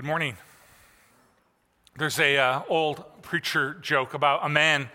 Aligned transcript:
Good 0.00 0.06
morning. 0.06 0.38
There's 1.98 2.18
a 2.18 2.38
uh, 2.38 2.62
old 2.70 3.04
preacher 3.20 3.74
joke 3.82 4.14
about 4.14 4.40
a 4.42 4.48
man 4.48 4.88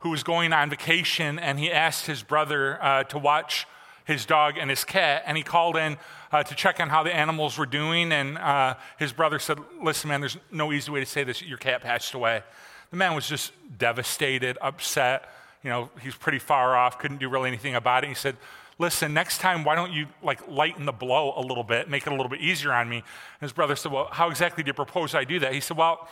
who 0.00 0.08
was 0.08 0.22
going 0.22 0.54
on 0.54 0.70
vacation 0.70 1.38
and 1.38 1.58
he 1.58 1.70
asked 1.70 2.06
his 2.06 2.22
brother 2.22 2.82
uh, 2.82 3.04
to 3.04 3.18
watch 3.18 3.66
his 4.06 4.24
dog 4.24 4.56
and 4.56 4.70
his 4.70 4.82
cat 4.82 5.24
and 5.26 5.36
he 5.36 5.42
called 5.42 5.76
in 5.76 5.98
uh, 6.32 6.42
to 6.42 6.54
check 6.54 6.80
on 6.80 6.88
how 6.88 7.02
the 7.02 7.14
animals 7.14 7.58
were 7.58 7.66
doing 7.66 8.12
and 8.12 8.38
uh, 8.38 8.76
his 8.98 9.12
brother 9.12 9.38
said 9.38 9.58
listen 9.82 10.08
man 10.08 10.22
there's 10.22 10.38
no 10.50 10.72
easy 10.72 10.90
way 10.90 11.00
to 11.00 11.04
say 11.04 11.22
this. 11.22 11.42
Your 11.42 11.58
cat 11.58 11.82
passed 11.82 12.14
away. 12.14 12.42
The 12.90 12.96
man 12.96 13.14
was 13.14 13.28
just 13.28 13.52
devastated 13.76 14.56
upset 14.62 15.28
you 15.62 15.68
know 15.68 15.90
he's 16.00 16.16
pretty 16.16 16.38
far 16.38 16.74
off 16.74 16.98
couldn't 16.98 17.18
do 17.18 17.28
really 17.28 17.48
anything 17.48 17.74
about 17.74 18.04
it. 18.04 18.08
He 18.08 18.14
said 18.14 18.38
listen, 18.78 19.14
next 19.14 19.38
time, 19.38 19.64
why 19.64 19.74
don't 19.74 19.92
you 19.92 20.06
like 20.22 20.46
lighten 20.48 20.84
the 20.84 20.92
blow 20.92 21.32
a 21.36 21.40
little 21.40 21.64
bit, 21.64 21.88
make 21.88 22.06
it 22.06 22.12
a 22.12 22.16
little 22.16 22.28
bit 22.28 22.40
easier 22.40 22.72
on 22.72 22.88
me? 22.88 22.96
And 22.96 23.04
his 23.40 23.52
brother 23.52 23.76
said, 23.76 23.92
well, 23.92 24.08
how 24.10 24.30
exactly 24.30 24.62
do 24.62 24.68
you 24.68 24.74
propose 24.74 25.14
I 25.14 25.24
do 25.24 25.38
that? 25.40 25.52
He 25.52 25.60
said, 25.60 25.76
well, 25.76 26.08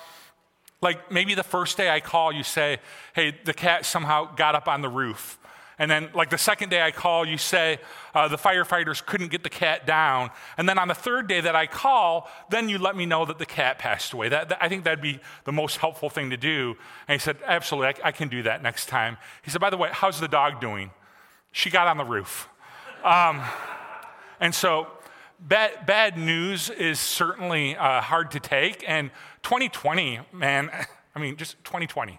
like 0.80 1.10
maybe 1.10 1.34
the 1.34 1.42
first 1.42 1.77
day 1.77 1.91
I 1.91 2.00
call, 2.00 2.32
you 2.32 2.42
say, 2.42 2.78
hey, 3.14 3.38
the 3.45 3.55
cat 3.55 3.86
somehow 3.86 4.34
got 4.34 4.55
up 4.55 4.69
on 4.69 4.82
the 4.82 4.88
roof. 4.88 5.38
And 5.77 5.91
then, 5.91 6.10
like 6.14 6.30
the 6.30 6.38
second 6.38 6.69
day 6.69 6.82
I 6.82 6.92
call, 6.92 7.27
you 7.27 7.36
say 7.36 7.78
uh, 8.14 8.28
the 8.28 8.36
firefighters 8.36 9.05
couldn't 9.05 9.33
get 9.33 9.42
the 9.42 9.50
cat 9.50 9.86
down. 9.86 10.30
And 10.56 10.69
then 10.69 10.78
on 10.78 10.86
the 10.86 10.94
third 10.94 11.27
day 11.27 11.41
that 11.41 11.56
I 11.56 11.66
call, 11.66 12.30
then 12.48 12.69
you 12.69 12.78
let 12.78 12.94
me 12.96 13.06
know 13.06 13.24
that 13.24 13.38
the 13.38 13.46
cat 13.46 13.78
passed 13.78 14.12
away. 14.12 14.28
That, 14.28 14.50
that 14.50 14.58
I 14.60 14.69
think 14.69 14.84
that'd 14.84 15.02
be 15.02 15.19
the 15.44 15.52
most 15.52 15.78
helpful 15.78 16.10
thing 16.10 16.30
to 16.30 16.36
do. 16.36 16.77
And 17.08 17.20
he 17.20 17.24
said, 17.24 17.38
Absolutely, 17.44 17.88
I, 18.05 18.08
I 18.08 18.12
can 18.12 18.28
do 18.28 18.44
that 18.44 18.62
next 18.62 18.86
time. 18.86 19.16
He 19.42 19.50
said, 19.50 19.60
By 19.60 19.70
the 19.70 19.77
way, 19.77 19.88
how's 19.92 20.20
the 20.20 20.28
dog 20.28 20.60
doing? 20.60 20.92
She 21.50 21.70
got 21.70 21.88
on 21.88 21.96
the 21.96 22.05
roof. 22.05 22.48
Um, 23.04 23.42
and 24.40 24.54
so, 24.54 24.86
bad, 25.38 25.84
bad 25.84 26.16
news 26.16 26.70
is 26.70 26.98
certainly 26.98 27.77
uh, 27.77 28.00
hard 28.00 28.30
to 28.30 28.40
take. 28.40 28.82
And 28.88 29.10
2020, 29.42 30.20
man, 30.32 30.70
I 31.14 31.20
mean, 31.20 31.36
just 31.36 31.62
2020. 31.64 32.18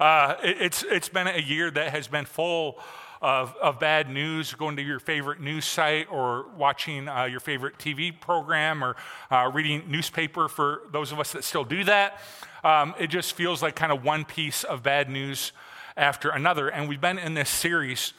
Uh, 0.00 0.34
it, 0.42 0.56
it's, 0.60 0.82
it's 0.82 1.08
been 1.08 1.28
a 1.28 1.40
year 1.40 1.70
that 1.70 1.92
has 1.92 2.08
been 2.08 2.24
full 2.24 2.80
of, 3.22 3.54
of 3.62 3.78
bad 3.78 4.10
news, 4.10 4.52
going 4.54 4.74
to 4.76 4.82
your 4.82 4.98
favorite 4.98 5.40
news 5.40 5.64
site 5.64 6.10
or 6.10 6.46
watching 6.56 7.06
uh, 7.06 7.24
your 7.24 7.38
favorite 7.38 7.78
TV 7.78 8.18
program 8.18 8.82
or 8.82 8.96
uh, 9.30 9.48
reading 9.54 9.84
newspaper 9.86 10.48
for 10.48 10.82
those 10.90 11.12
of 11.12 11.20
us 11.20 11.30
that 11.32 11.44
still 11.44 11.64
do 11.64 11.84
that. 11.84 12.18
Um, 12.64 12.94
it 12.98 13.08
just 13.08 13.34
feels 13.34 13.62
like 13.62 13.76
kind 13.76 13.92
of 13.92 14.02
one 14.02 14.24
piece 14.24 14.64
of 14.64 14.82
bad 14.82 15.08
news 15.08 15.52
after 15.96 16.30
another. 16.30 16.68
And 16.68 16.88
we've 16.88 17.00
been 17.00 17.18
in 17.18 17.34
this 17.34 17.48
series 17.48 18.12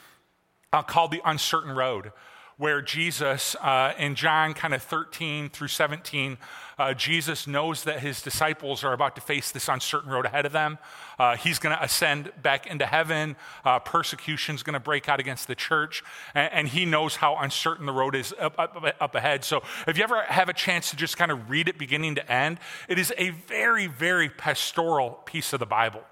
uh, 0.72 0.82
called 0.82 1.10
The 1.10 1.20
Uncertain 1.24 1.72
Road, 1.72 2.12
where 2.56 2.80
Jesus, 2.80 3.54
uh, 3.56 3.92
in 3.98 4.14
John 4.14 4.54
kind 4.54 4.72
of 4.72 4.82
13 4.82 5.50
through 5.50 5.68
17, 5.68 6.38
uh, 6.78 6.94
Jesus 6.94 7.46
knows 7.46 7.84
that 7.84 8.00
his 8.00 8.22
disciples 8.22 8.82
are 8.82 8.94
about 8.94 9.14
to 9.16 9.20
face 9.20 9.50
this 9.52 9.68
uncertain 9.68 10.10
road 10.10 10.24
ahead 10.24 10.46
of 10.46 10.52
them. 10.52 10.78
Uh, 11.18 11.36
he's 11.36 11.58
going 11.58 11.76
to 11.76 11.82
ascend 11.82 12.32
back 12.40 12.66
into 12.66 12.86
heaven. 12.86 13.36
Uh, 13.64 13.78
Persecution 13.80 14.54
is 14.54 14.62
going 14.62 14.74
to 14.74 14.80
break 14.80 15.08
out 15.08 15.20
against 15.20 15.46
the 15.46 15.54
church. 15.54 16.02
And, 16.34 16.52
and, 16.52 16.68
he 16.68 16.86
knows 16.86 17.16
how 17.16 17.36
uncertain 17.36 17.84
the 17.84 17.92
road 17.92 18.14
is 18.14 18.34
up, 18.40 18.58
up, 18.58 18.82
up 18.98 19.14
ahead. 19.14 19.44
So 19.44 19.62
if 19.86 19.98
you 19.98 20.04
ever 20.04 20.22
have 20.22 20.48
a 20.48 20.54
chance 20.54 20.88
to 20.90 20.96
just 20.96 21.18
kind 21.18 21.30
of 21.30 21.50
read 21.50 21.68
it 21.68 21.76
beginning 21.76 22.14
to 22.14 22.32
end, 22.32 22.58
it 22.88 22.98
is 22.98 23.12
a 23.18 23.30
very, 23.30 23.88
very 23.88 24.30
pastoral 24.30 25.10
piece 25.26 25.52
of 25.52 25.60
the 25.60 25.66
Bible 25.66 26.02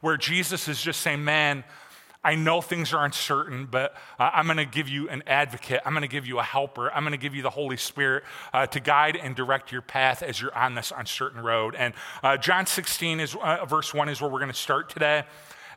where 0.00 0.16
Jesus 0.16 0.66
is 0.68 0.80
just 0.80 1.00
saying, 1.00 1.24
man, 1.24 1.64
I 2.22 2.34
know 2.34 2.60
things 2.60 2.92
are 2.92 3.04
uncertain, 3.04 3.66
but 3.70 3.94
uh, 4.18 4.30
I'm 4.34 4.44
going 4.44 4.58
to 4.58 4.66
give 4.66 4.88
you 4.88 5.08
an 5.08 5.22
advocate. 5.26 5.80
I'm 5.86 5.92
going 5.94 6.02
to 6.02 6.08
give 6.08 6.26
you 6.26 6.38
a 6.38 6.42
helper. 6.42 6.92
I'm 6.92 7.02
going 7.02 7.12
to 7.12 7.18
give 7.18 7.34
you 7.34 7.42
the 7.42 7.50
Holy 7.50 7.78
Spirit 7.78 8.24
uh, 8.52 8.66
to 8.66 8.80
guide 8.80 9.16
and 9.16 9.34
direct 9.34 9.72
your 9.72 9.80
path 9.80 10.22
as 10.22 10.40
you're 10.40 10.54
on 10.54 10.74
this 10.74 10.92
uncertain 10.94 11.42
road. 11.42 11.74
And 11.74 11.94
uh, 12.22 12.36
John 12.36 12.66
16 12.66 13.20
is 13.20 13.34
uh, 13.42 13.64
verse 13.64 13.94
1 13.94 14.10
is 14.10 14.20
where 14.20 14.30
we're 14.30 14.38
going 14.38 14.50
to 14.50 14.56
start 14.56 14.90
today. 14.90 15.24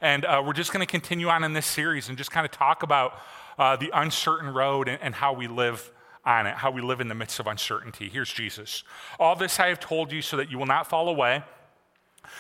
And 0.02 0.26
uh, 0.26 0.44
we're 0.46 0.54
just 0.54 0.74
going 0.74 0.86
to 0.86 0.92
continue 0.92 1.30
on 1.30 1.46
in 1.46 1.54
this 1.54 1.66
series 1.66 2.10
and 2.10 2.18
just 2.18 2.32
kind 2.32 2.46
of 2.46 2.52
talk 2.52 2.84
about 2.84 3.18
uh, 3.58 3.78
the 3.78 3.90
uncertain 3.94 4.54
road 4.54 4.90
and, 4.90 5.02
and 5.02 5.16
how 5.16 5.32
we 5.32 5.48
live 5.48 5.92
on 6.26 6.46
it, 6.46 6.56
how 6.56 6.72
we 6.72 6.82
live 6.82 7.00
in 7.00 7.08
the 7.08 7.16
midst 7.16 7.40
of 7.40 7.48
uncertainty. 7.48 8.10
Here's 8.10 8.32
Jesus. 8.32 8.84
All 9.18 9.38
this 9.38 9.62
I 9.62 9.68
have 9.68 9.80
told 9.80 10.12
you 10.12 10.22
so 10.22 10.36
that 10.38 10.52
you 10.52 10.58
will 10.58 10.66
not 10.66 10.88
fall 10.88 11.08
away. 11.08 11.44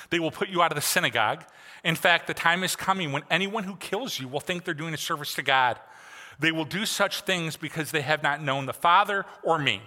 They 0.10 0.20
will 0.20 0.32
put 0.32 0.50
you 0.50 0.62
out 0.62 0.72
of 0.72 0.76
the 0.76 0.82
synagogue. 0.82 1.44
In 1.84 1.96
fact, 1.96 2.28
the 2.28 2.34
time 2.34 2.64
is 2.64 2.76
coming 2.76 3.12
when 3.12 3.24
anyone 3.30 3.64
who 3.64 3.76
kills 3.76 4.20
you 4.20 4.28
will 4.28 4.40
think 4.40 4.64
they're 4.64 4.74
doing 4.74 4.94
a 4.94 4.98
service 4.98 5.36
to 5.36 5.42
God. 5.42 5.80
They 6.40 6.52
will 6.52 6.66
do 6.66 6.86
such 6.86 7.22
things 7.22 7.58
because 7.58 7.92
they 7.92 8.02
have 8.02 8.24
not 8.24 8.42
known 8.42 8.66
the 8.66 8.74
Father 8.74 9.26
or 9.44 9.60
me. 9.60 9.82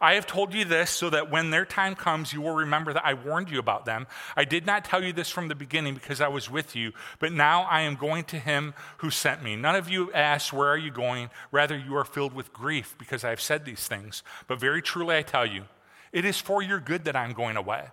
I 0.00 0.14
have 0.14 0.26
told 0.26 0.52
you 0.52 0.64
this 0.64 0.90
so 0.90 1.08
that 1.10 1.30
when 1.30 1.50
their 1.50 1.64
time 1.64 1.94
comes, 1.94 2.32
you 2.32 2.40
will 2.40 2.54
remember 2.54 2.92
that 2.92 3.06
I 3.06 3.14
warned 3.14 3.50
you 3.50 3.58
about 3.58 3.84
them. 3.84 4.06
I 4.36 4.44
did 4.44 4.66
not 4.66 4.84
tell 4.84 5.02
you 5.02 5.12
this 5.12 5.30
from 5.30 5.48
the 5.48 5.54
beginning 5.54 5.94
because 5.94 6.20
I 6.20 6.28
was 6.28 6.50
with 6.50 6.74
you, 6.74 6.92
but 7.20 7.32
now 7.32 7.62
I 7.62 7.82
am 7.82 7.94
going 7.94 8.24
to 8.24 8.38
him 8.38 8.74
who 8.98 9.10
sent 9.10 9.42
me. 9.42 9.56
None 9.56 9.76
of 9.76 9.88
you 9.88 10.12
asked, 10.12 10.52
Where 10.52 10.68
are 10.68 10.76
you 10.76 10.90
going? 10.90 11.30
Rather, 11.52 11.78
you 11.78 11.96
are 11.96 12.04
filled 12.04 12.34
with 12.34 12.52
grief 12.52 12.96
because 12.98 13.24
I 13.24 13.30
have 13.30 13.40
said 13.40 13.64
these 13.64 13.86
things. 13.86 14.22
But 14.46 14.60
very 14.60 14.82
truly, 14.82 15.16
I 15.16 15.22
tell 15.22 15.46
you, 15.46 15.64
it 16.12 16.24
is 16.24 16.38
for 16.38 16.62
your 16.62 16.80
good 16.80 17.04
that 17.04 17.16
I 17.16 17.24
am 17.24 17.32
going 17.32 17.56
away. 17.56 17.84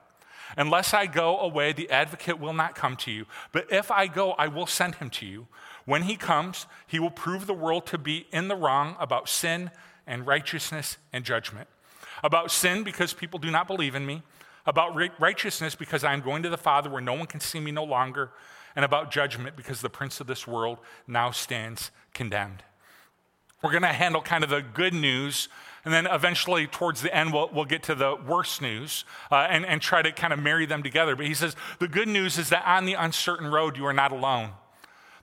Unless 0.58 0.94
I 0.94 1.06
go 1.06 1.40
away, 1.40 1.74
the 1.74 1.90
advocate 1.90 2.40
will 2.40 2.54
not 2.54 2.76
come 2.76 2.96
to 2.98 3.12
you. 3.12 3.26
But 3.52 3.72
if 3.72 3.92
I 3.92 4.08
go, 4.08 4.32
I 4.34 4.48
will 4.48 4.68
send 4.68 4.96
him 4.96 5.10
to 5.12 5.26
you. 5.26 5.48
When 5.86 6.04
he 6.04 6.16
comes, 6.16 6.68
he 6.88 7.00
will 7.00 7.12
prove 7.12 7.48
the 7.48 7.54
world 7.54 7.86
to 7.88 7.98
be 7.98 8.28
in 8.32 8.48
the 8.48 8.56
wrong 8.56 8.96
about 9.00 9.30
sin 9.30 9.72
and 10.06 10.28
righteousness 10.28 10.98
and 11.14 11.24
judgment. 11.24 11.68
About 12.24 12.52
sin, 12.52 12.84
because 12.84 13.14
people 13.14 13.40
do 13.40 13.50
not 13.50 13.68
believe 13.68 13.96
in 13.96 14.06
me. 14.06 14.24
About 14.66 14.96
righteousness, 15.20 15.74
because 15.74 16.04
I 16.04 16.14
am 16.14 16.22
going 16.22 16.44
to 16.44 16.50
the 16.50 16.58
Father 16.58 16.90
where 16.90 17.02
no 17.02 17.14
one 17.14 17.26
can 17.26 17.40
see 17.40 17.60
me 17.60 17.72
no 17.72 17.84
longer. 17.84 18.32
And 18.76 18.86
about 18.86 19.12
judgment, 19.12 19.56
because 19.56 19.82
the 19.82 19.90
prince 19.90 20.20
of 20.22 20.28
this 20.28 20.46
world 20.46 20.78
now 21.08 21.32
stands 21.32 21.92
condemned. 22.14 22.64
We're 23.62 23.72
going 23.72 23.84
to 23.84 23.90
handle 23.90 24.22
kind 24.22 24.44
of 24.44 24.50
the 24.50 24.62
good 24.62 24.94
news 24.94 25.50
and 25.84 25.94
then 25.94 26.06
eventually, 26.08 26.68
towards 26.68 27.02
the 27.02 27.14
end, 27.16 27.34
we'll, 27.34 27.50
we'll 27.54 27.66
get 27.66 27.84
to 27.84 27.96
the 27.96 28.16
worst 28.16 28.62
news 28.62 29.06
uh, 29.32 29.48
and, 29.50 29.66
and 29.66 29.82
try 29.82 30.02
to 30.02 30.12
kind 30.12 30.34
of 30.34 30.40
marry 30.40 30.66
them 30.66 30.84
together. 30.84 31.16
But 31.16 31.26
he 31.26 31.34
says, 31.34 31.56
the 31.80 31.88
good 31.88 32.08
news 32.08 32.38
is 32.38 32.50
that 32.50 32.64
on 32.66 32.86
the 32.86 32.94
uncertain 32.94 33.48
road, 33.48 33.78
you 33.78 33.86
are 33.86 33.94
not 33.94 34.12
alone 34.12 34.52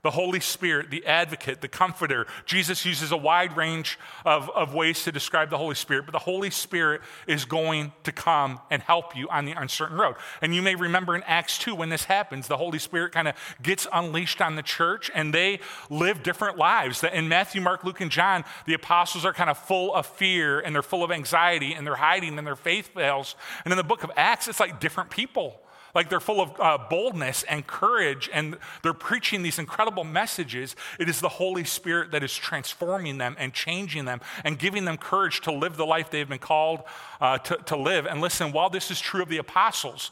the 0.01 0.11
Holy 0.11 0.39
Spirit, 0.39 0.89
the 0.89 1.05
advocate, 1.05 1.61
the 1.61 1.67
comforter. 1.67 2.25
Jesus 2.45 2.85
uses 2.85 3.11
a 3.11 3.17
wide 3.17 3.55
range 3.55 3.99
of, 4.25 4.49
of 4.51 4.73
ways 4.73 5.03
to 5.03 5.11
describe 5.11 5.49
the 5.49 5.57
Holy 5.57 5.75
Spirit, 5.75 6.05
but 6.05 6.11
the 6.11 6.19
Holy 6.19 6.49
Spirit 6.49 7.01
is 7.27 7.45
going 7.45 7.91
to 8.03 8.11
come 8.11 8.59
and 8.69 8.81
help 8.81 9.15
you 9.15 9.27
on 9.29 9.45
the 9.45 9.51
uncertain 9.51 9.97
road. 9.97 10.15
And 10.41 10.55
you 10.55 10.61
may 10.61 10.75
remember 10.75 11.15
in 11.15 11.23
Acts 11.23 11.57
2 11.59 11.75
when 11.75 11.89
this 11.89 12.05
happens, 12.05 12.47
the 12.47 12.57
Holy 12.57 12.79
Spirit 12.79 13.11
kind 13.11 13.27
of 13.27 13.35
gets 13.61 13.87
unleashed 13.91 14.41
on 14.41 14.55
the 14.55 14.63
church 14.63 15.11
and 15.13 15.33
they 15.33 15.59
live 15.89 16.23
different 16.23 16.57
lives. 16.57 17.01
That 17.01 17.13
In 17.13 17.27
Matthew, 17.27 17.61
Mark, 17.61 17.83
Luke, 17.83 18.01
and 18.01 18.11
John, 18.11 18.43
the 18.65 18.73
apostles 18.73 19.25
are 19.25 19.33
kind 19.33 19.49
of 19.49 19.57
full 19.57 19.93
of 19.93 20.05
fear 20.05 20.59
and 20.59 20.73
they're 20.73 20.83
full 20.83 21.03
of 21.03 21.11
anxiety 21.11 21.73
and 21.73 21.85
they're 21.85 21.95
hiding 21.95 22.37
and 22.37 22.45
their 22.45 22.55
faith 22.55 22.93
fails. 22.93 23.35
And 23.65 23.71
in 23.71 23.77
the 23.77 23.83
book 23.83 24.03
of 24.03 24.11
Acts, 24.15 24.47
it's 24.47 24.59
like 24.59 24.79
different 24.79 25.09
people. 25.09 25.61
Like 25.95 26.09
they're 26.09 26.19
full 26.19 26.41
of 26.41 26.59
uh, 26.59 26.77
boldness 26.89 27.43
and 27.43 27.65
courage, 27.65 28.29
and 28.33 28.57
they're 28.83 28.93
preaching 28.93 29.41
these 29.41 29.59
incredible 29.59 30.03
messages. 30.03 30.75
It 30.99 31.09
is 31.09 31.19
the 31.19 31.29
Holy 31.29 31.63
Spirit 31.63 32.11
that 32.11 32.23
is 32.23 32.35
transforming 32.35 33.17
them 33.17 33.35
and 33.39 33.53
changing 33.53 34.05
them 34.05 34.21
and 34.43 34.59
giving 34.59 34.85
them 34.85 34.97
courage 34.97 35.41
to 35.41 35.51
live 35.51 35.77
the 35.77 35.85
life 35.85 36.09
they've 36.09 36.29
been 36.29 36.39
called 36.39 36.83
uh, 37.21 37.37
to, 37.39 37.57
to 37.57 37.75
live. 37.75 38.05
And 38.05 38.21
listen, 38.21 38.51
while 38.51 38.69
this 38.69 38.91
is 38.91 38.99
true 38.99 39.21
of 39.21 39.29
the 39.29 39.37
apostles, 39.37 40.11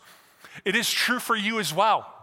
it 0.65 0.75
is 0.75 0.89
true 0.89 1.19
for 1.19 1.35
you 1.35 1.59
as 1.59 1.73
well. 1.73 2.13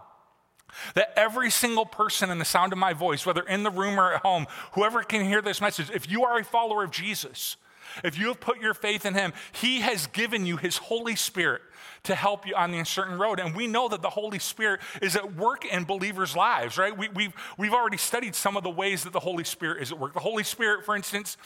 That 0.95 1.13
every 1.15 1.49
single 1.49 1.85
person 1.85 2.29
in 2.29 2.37
the 2.37 2.45
sound 2.45 2.73
of 2.73 2.79
my 2.79 2.93
voice, 2.93 3.25
whether 3.25 3.43
in 3.43 3.63
the 3.63 3.71
room 3.71 3.99
or 3.99 4.15
at 4.15 4.21
home, 4.21 4.45
whoever 4.73 5.03
can 5.03 5.23
hear 5.23 5.41
this 5.41 5.61
message, 5.61 5.89
if 5.89 6.09
you 6.11 6.25
are 6.25 6.37
a 6.37 6.43
follower 6.43 6.83
of 6.83 6.91
Jesus, 6.91 7.55
if 8.03 8.17
you 8.17 8.27
have 8.27 8.39
put 8.39 8.59
your 8.59 8.73
faith 8.73 9.05
in 9.05 9.13
Him, 9.13 9.31
He 9.53 9.81
has 9.81 10.07
given 10.07 10.45
you 10.45 10.57
His 10.57 10.77
Holy 10.77 11.15
Spirit 11.15 11.61
to 12.05 12.15
help 12.15 12.47
you 12.47 12.55
on 12.55 12.71
the 12.71 12.77
uncertain 12.77 13.17
road. 13.17 13.39
And 13.39 13.55
we 13.55 13.67
know 13.67 13.87
that 13.89 14.01
the 14.01 14.09
Holy 14.09 14.39
Spirit 14.39 14.81
is 15.01 15.15
at 15.15 15.35
work 15.35 15.65
in 15.65 15.83
believers' 15.83 16.35
lives, 16.35 16.77
right? 16.77 16.97
We, 16.97 17.07
have 17.07 17.15
we've, 17.15 17.33
we've 17.57 17.73
already 17.73 17.97
studied 17.97 18.35
some 18.35 18.57
of 18.57 18.63
the 18.63 18.69
ways 18.69 19.03
that 19.03 19.13
the 19.13 19.19
Holy 19.19 19.43
Spirit 19.43 19.81
is 19.81 19.91
at 19.91 19.99
work. 19.99 20.13
The 20.13 20.19
Holy 20.19 20.43
Spirit, 20.43 20.85
for 20.85 20.95
instance, 20.95 21.37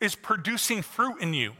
is 0.00 0.14
producing 0.14 0.82
fruit 0.82 1.20
in 1.20 1.34
you. 1.34 1.52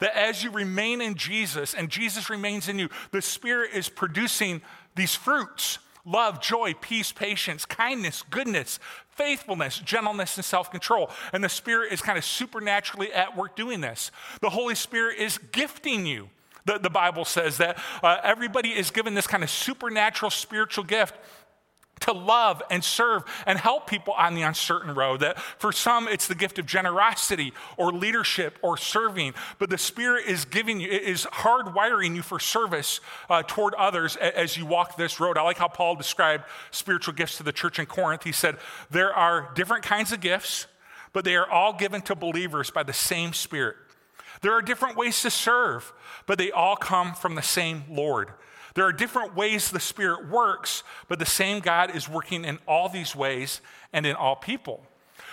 That 0.00 0.16
as 0.16 0.42
you 0.42 0.50
remain 0.50 1.00
in 1.00 1.14
Jesus 1.14 1.74
and 1.74 1.88
Jesus 1.88 2.30
remains 2.30 2.68
in 2.68 2.78
you, 2.78 2.88
the 3.10 3.22
Spirit 3.22 3.72
is 3.74 3.88
producing 3.88 4.62
these 4.94 5.14
fruits 5.14 5.78
love, 6.04 6.40
joy, 6.40 6.74
peace, 6.80 7.12
patience, 7.12 7.64
kindness, 7.64 8.24
goodness, 8.28 8.80
faithfulness, 9.10 9.78
gentleness, 9.78 10.36
and 10.36 10.44
self 10.44 10.70
control. 10.70 11.10
And 11.32 11.44
the 11.44 11.48
Spirit 11.48 11.92
is 11.92 12.00
kind 12.00 12.18
of 12.18 12.24
supernaturally 12.24 13.12
at 13.12 13.36
work 13.36 13.54
doing 13.54 13.80
this. 13.80 14.10
The 14.40 14.50
Holy 14.50 14.74
Spirit 14.74 15.18
is 15.18 15.38
gifting 15.38 16.06
you 16.06 16.30
the, 16.64 16.78
the 16.78 16.90
Bible 16.90 17.24
says 17.24 17.58
that 17.58 17.78
uh, 18.02 18.18
everybody 18.22 18.70
is 18.70 18.90
given 18.90 19.14
this 19.14 19.26
kind 19.26 19.42
of 19.42 19.50
supernatural 19.50 20.30
spiritual 20.30 20.84
gift 20.84 21.14
to 22.02 22.12
love 22.12 22.62
and 22.70 22.82
serve 22.82 23.22
and 23.46 23.58
help 23.58 23.86
people 23.86 24.12
on 24.14 24.34
the 24.34 24.42
uncertain 24.42 24.94
road. 24.94 25.20
That 25.20 25.38
for 25.40 25.72
some, 25.72 26.08
it's 26.08 26.26
the 26.26 26.34
gift 26.34 26.58
of 26.58 26.66
generosity 26.66 27.52
or 27.76 27.92
leadership 27.92 28.58
or 28.62 28.76
serving, 28.76 29.34
but 29.58 29.70
the 29.70 29.78
Spirit 29.78 30.26
is 30.26 30.44
giving 30.44 30.80
you, 30.80 30.88
is 30.88 31.24
hardwiring 31.26 32.14
you 32.14 32.22
for 32.22 32.38
service 32.38 33.00
uh, 33.30 33.42
toward 33.46 33.74
others 33.74 34.16
as 34.16 34.56
you 34.56 34.66
walk 34.66 34.96
this 34.96 35.20
road. 35.20 35.38
I 35.38 35.42
like 35.42 35.58
how 35.58 35.68
Paul 35.68 35.96
described 35.96 36.44
spiritual 36.70 37.14
gifts 37.14 37.36
to 37.38 37.42
the 37.42 37.52
church 37.52 37.78
in 37.78 37.86
Corinth. 37.86 38.24
He 38.24 38.32
said, 38.32 38.56
There 38.90 39.14
are 39.14 39.50
different 39.54 39.84
kinds 39.84 40.12
of 40.12 40.20
gifts, 40.20 40.66
but 41.12 41.24
they 41.24 41.36
are 41.36 41.48
all 41.48 41.72
given 41.72 42.02
to 42.02 42.14
believers 42.14 42.70
by 42.70 42.82
the 42.82 42.92
same 42.92 43.32
Spirit. 43.32 43.76
There 44.42 44.52
are 44.52 44.62
different 44.62 44.96
ways 44.96 45.22
to 45.22 45.30
serve, 45.30 45.92
but 46.26 46.36
they 46.36 46.50
all 46.50 46.76
come 46.76 47.14
from 47.14 47.34
the 47.34 47.42
same 47.42 47.84
Lord. 47.88 48.32
There 48.74 48.84
are 48.84 48.92
different 48.92 49.36
ways 49.36 49.70
the 49.70 49.80
Spirit 49.80 50.28
works, 50.28 50.82
but 51.08 51.18
the 51.18 51.26
same 51.26 51.60
God 51.60 51.94
is 51.94 52.08
working 52.08 52.44
in 52.44 52.58
all 52.66 52.88
these 52.88 53.14
ways 53.14 53.60
and 53.92 54.04
in 54.04 54.16
all 54.16 54.36
people. 54.36 54.84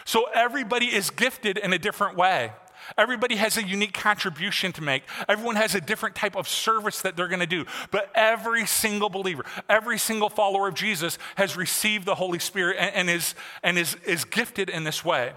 So 0.06 0.26
everybody 0.34 0.88
is 0.88 1.10
gifted 1.10 1.58
in 1.58 1.74
a 1.74 1.80
different 1.80 2.18
way. 2.18 2.52
Everybody 2.98 3.36
has 3.36 3.58
a 3.58 3.64
unique 3.64 3.94
contribution 3.94 4.72
to 4.74 4.82
make. 4.82 5.04
Everyone 5.28 5.56
has 5.56 5.76
a 5.76 5.82
different 5.82 6.16
type 6.16 6.36
of 6.36 6.48
service 6.48 7.02
that 7.02 7.16
they're 7.16 7.28
going 7.28 7.40
to 7.40 7.46
do. 7.46 7.66
But 7.92 8.10
every 8.16 8.66
single 8.66 9.10
believer, 9.10 9.44
every 9.68 9.98
single 9.98 10.30
follower 10.30 10.68
of 10.68 10.76
Jesus 10.76 11.18
has 11.36 11.56
received 11.56 12.06
the 12.06 12.16
Holy 12.16 12.40
Spirit 12.40 12.78
and, 12.80 12.96
and 12.96 13.10
is, 13.10 13.36
and 13.64 13.78
is, 13.78 13.96
is 14.06 14.26
gifted 14.26 14.70
in 14.70 14.84
this 14.84 15.04
way. 15.06 15.34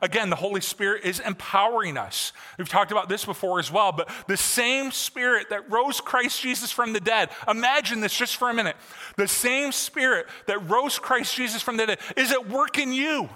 Again, 0.00 0.30
the 0.30 0.36
Holy 0.36 0.60
Spirit 0.60 1.04
is 1.04 1.20
empowering 1.20 1.96
us. 1.96 2.32
We've 2.56 2.68
talked 2.68 2.92
about 2.92 3.08
this 3.08 3.24
before 3.24 3.58
as 3.58 3.70
well, 3.70 3.92
but 3.92 4.08
the 4.26 4.36
same 4.36 4.92
Spirit 4.92 5.50
that 5.50 5.70
rose 5.70 6.00
Christ 6.00 6.40
Jesus 6.40 6.70
from 6.70 6.92
the 6.92 7.00
dead, 7.00 7.30
imagine 7.48 8.00
this 8.00 8.16
just 8.16 8.36
for 8.36 8.50
a 8.50 8.54
minute. 8.54 8.76
The 9.16 9.28
same 9.28 9.72
Spirit 9.72 10.26
that 10.46 10.68
rose 10.68 10.98
Christ 10.98 11.34
Jesus 11.34 11.62
from 11.62 11.76
the 11.76 11.86
dead 11.86 11.98
is 12.16 12.32
at 12.32 12.48
work 12.48 12.78
in 12.78 12.92
you. 12.92 13.28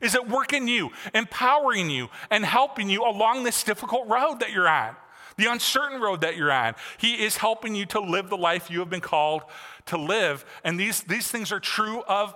Is 0.00 0.14
at 0.14 0.28
work 0.28 0.52
in 0.52 0.68
you, 0.68 0.90
empowering 1.12 1.90
you 1.90 2.08
and 2.30 2.44
helping 2.44 2.88
you 2.88 3.04
along 3.04 3.42
this 3.42 3.64
difficult 3.64 4.06
road 4.06 4.40
that 4.40 4.52
you're 4.52 4.68
on, 4.68 4.94
the 5.36 5.46
uncertain 5.46 6.00
road 6.00 6.20
that 6.20 6.36
you're 6.36 6.52
on. 6.52 6.76
He 6.98 7.14
is 7.14 7.36
helping 7.36 7.74
you 7.74 7.84
to 7.86 8.00
live 8.00 8.30
the 8.30 8.36
life 8.36 8.70
you 8.70 8.78
have 8.78 8.90
been 8.90 9.00
called 9.00 9.42
to 9.86 9.96
live. 9.96 10.44
And 10.62 10.78
these, 10.78 11.02
these 11.02 11.28
things 11.28 11.50
are 11.50 11.58
true 11.58 12.02
of 12.06 12.32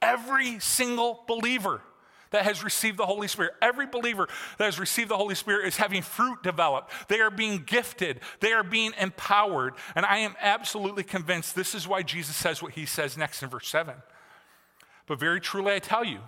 every 0.00 0.58
single 0.60 1.24
believer 1.26 1.82
that 2.32 2.44
has 2.44 2.64
received 2.64 2.98
the 2.98 3.06
Holy 3.06 3.28
Spirit. 3.28 3.54
Every 3.62 3.86
believer 3.86 4.28
that 4.58 4.64
has 4.64 4.78
received 4.78 5.08
the 5.10 5.16
Holy 5.16 5.34
Spirit 5.34 5.66
is 5.66 5.76
having 5.76 6.02
fruit 6.02 6.42
developed. 6.42 6.92
They 7.08 7.20
are 7.20 7.30
being 7.30 7.62
gifted, 7.64 8.20
they 8.40 8.52
are 8.52 8.64
being 8.64 8.92
empowered. 8.98 9.74
And 9.94 10.04
I 10.04 10.18
am 10.18 10.34
absolutely 10.40 11.04
convinced 11.04 11.54
this 11.54 11.74
is 11.74 11.86
why 11.86 12.02
Jesus 12.02 12.36
says 12.36 12.62
what 12.62 12.72
he 12.72 12.86
says 12.86 13.16
next 13.16 13.42
in 13.42 13.48
verse 13.48 13.68
7. 13.68 13.94
But 15.06 15.18
very 15.18 15.40
truly, 15.40 15.72
I 15.72 15.78
tell 15.78 16.04
you, 16.04 16.20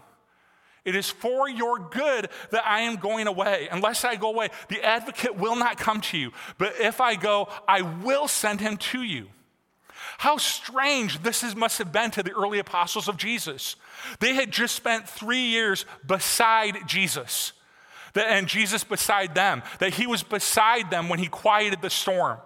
it 0.84 0.94
is 0.94 1.08
for 1.08 1.48
your 1.48 1.78
good 1.78 2.28
that 2.50 2.66
I 2.66 2.80
am 2.80 2.96
going 2.96 3.26
away. 3.26 3.68
Unless 3.70 4.04
I 4.04 4.16
go 4.16 4.28
away, 4.28 4.50
the 4.68 4.84
advocate 4.84 5.36
will 5.36 5.56
not 5.56 5.78
come 5.78 6.00
to 6.02 6.18
you. 6.18 6.32
But 6.58 6.74
if 6.78 7.00
I 7.00 7.14
go, 7.14 7.48
I 7.66 7.80
will 7.82 8.28
send 8.28 8.60
him 8.60 8.76
to 8.76 9.02
you. 9.02 9.28
How 10.18 10.36
strange 10.36 11.22
this 11.22 11.42
is, 11.42 11.54
must 11.54 11.78
have 11.78 11.92
been 11.92 12.10
to 12.12 12.22
the 12.22 12.32
early 12.32 12.58
apostles 12.58 13.08
of 13.08 13.16
Jesus. 13.16 13.76
They 14.20 14.34
had 14.34 14.50
just 14.50 14.74
spent 14.74 15.08
three 15.08 15.46
years 15.46 15.86
beside 16.06 16.86
Jesus, 16.86 17.52
and 18.14 18.46
Jesus 18.46 18.84
beside 18.84 19.34
them, 19.34 19.62
that 19.78 19.94
he 19.94 20.06
was 20.06 20.22
beside 20.22 20.90
them 20.90 21.08
when 21.08 21.18
he 21.18 21.26
quieted 21.26 21.82
the 21.82 21.90
storm. 21.90 22.38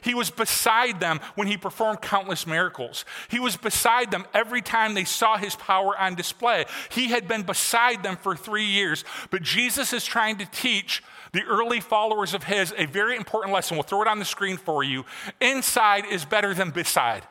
He 0.00 0.14
was 0.14 0.30
beside 0.30 1.00
them 1.00 1.20
when 1.34 1.48
he 1.48 1.56
performed 1.56 2.00
countless 2.00 2.46
miracles. 2.46 3.04
He 3.28 3.38
was 3.38 3.56
beside 3.56 4.10
them 4.10 4.24
every 4.32 4.62
time 4.62 4.94
they 4.94 5.04
saw 5.04 5.36
his 5.36 5.54
power 5.54 5.96
on 5.98 6.14
display. 6.14 6.64
He 6.90 7.08
had 7.08 7.28
been 7.28 7.42
beside 7.42 8.02
them 8.02 8.16
for 8.16 8.34
three 8.34 8.66
years. 8.66 9.04
But 9.30 9.42
Jesus 9.42 9.92
is 9.92 10.04
trying 10.04 10.38
to 10.38 10.46
teach 10.46 11.02
the 11.32 11.42
early 11.42 11.80
followers 11.80 12.34
of 12.34 12.44
his 12.44 12.74
a 12.76 12.86
very 12.86 13.16
important 13.16 13.54
lesson. 13.54 13.76
We'll 13.76 13.84
throw 13.84 14.02
it 14.02 14.08
on 14.08 14.18
the 14.18 14.24
screen 14.24 14.56
for 14.56 14.82
you. 14.84 15.04
Inside 15.40 16.04
is 16.06 16.24
better 16.24 16.54
than 16.54 16.70
beside. 16.70 17.22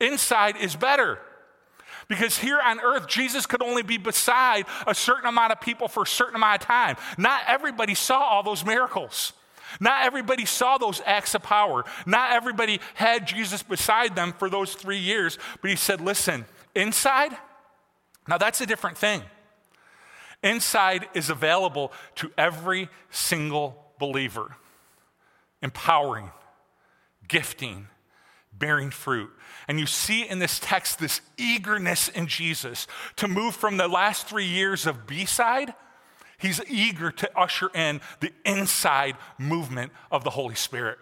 Inside 0.00 0.56
is 0.56 0.76
better. 0.76 1.18
Because 2.08 2.38
here 2.38 2.58
on 2.58 2.80
earth, 2.80 3.06
Jesus 3.06 3.44
could 3.44 3.62
only 3.62 3.82
be 3.82 3.98
beside 3.98 4.64
a 4.86 4.94
certain 4.94 5.26
amount 5.26 5.52
of 5.52 5.60
people 5.60 5.88
for 5.88 6.04
a 6.04 6.06
certain 6.06 6.36
amount 6.36 6.62
of 6.62 6.66
time. 6.66 6.96
Not 7.18 7.42
everybody 7.46 7.94
saw 7.94 8.20
all 8.20 8.42
those 8.42 8.64
miracles. 8.64 9.34
Not 9.80 10.04
everybody 10.04 10.44
saw 10.44 10.78
those 10.78 11.00
acts 11.04 11.34
of 11.34 11.42
power. 11.42 11.84
Not 12.06 12.32
everybody 12.32 12.80
had 12.94 13.26
Jesus 13.26 13.62
beside 13.62 14.16
them 14.16 14.32
for 14.32 14.48
those 14.50 14.74
three 14.74 14.98
years. 14.98 15.38
But 15.60 15.70
he 15.70 15.76
said, 15.76 16.00
listen, 16.00 16.44
inside, 16.74 17.36
now 18.26 18.38
that's 18.38 18.60
a 18.60 18.66
different 18.66 18.98
thing. 18.98 19.22
Inside 20.42 21.08
is 21.14 21.30
available 21.30 21.92
to 22.16 22.30
every 22.38 22.88
single 23.10 23.92
believer, 23.98 24.56
empowering, 25.62 26.30
gifting, 27.26 27.88
bearing 28.52 28.90
fruit. 28.90 29.30
And 29.66 29.78
you 29.78 29.86
see 29.86 30.28
in 30.28 30.38
this 30.38 30.58
text 30.62 30.98
this 30.98 31.20
eagerness 31.36 32.08
in 32.08 32.26
Jesus 32.26 32.86
to 33.16 33.28
move 33.28 33.54
from 33.54 33.76
the 33.76 33.88
last 33.88 34.26
three 34.26 34.46
years 34.46 34.86
of 34.86 35.06
beside. 35.06 35.74
He's 36.38 36.60
eager 36.68 37.10
to 37.10 37.38
usher 37.38 37.70
in 37.74 38.00
the 38.20 38.32
inside 38.44 39.16
movement 39.38 39.92
of 40.10 40.24
the 40.24 40.30
Holy 40.30 40.54
Spirit. 40.54 40.98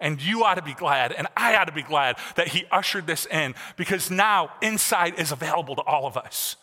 And 0.00 0.22
you 0.22 0.44
ought 0.44 0.54
to 0.54 0.62
be 0.62 0.74
glad, 0.74 1.12
and 1.12 1.26
I 1.36 1.56
ought 1.56 1.66
to 1.66 1.72
be 1.72 1.82
glad 1.82 2.16
that 2.36 2.48
he 2.48 2.64
ushered 2.70 3.06
this 3.06 3.26
in 3.26 3.54
because 3.76 4.10
now 4.10 4.50
inside 4.62 5.18
is 5.18 5.32
available 5.32 5.76
to 5.76 5.82
all 5.82 6.06
of 6.06 6.16
us. 6.16 6.56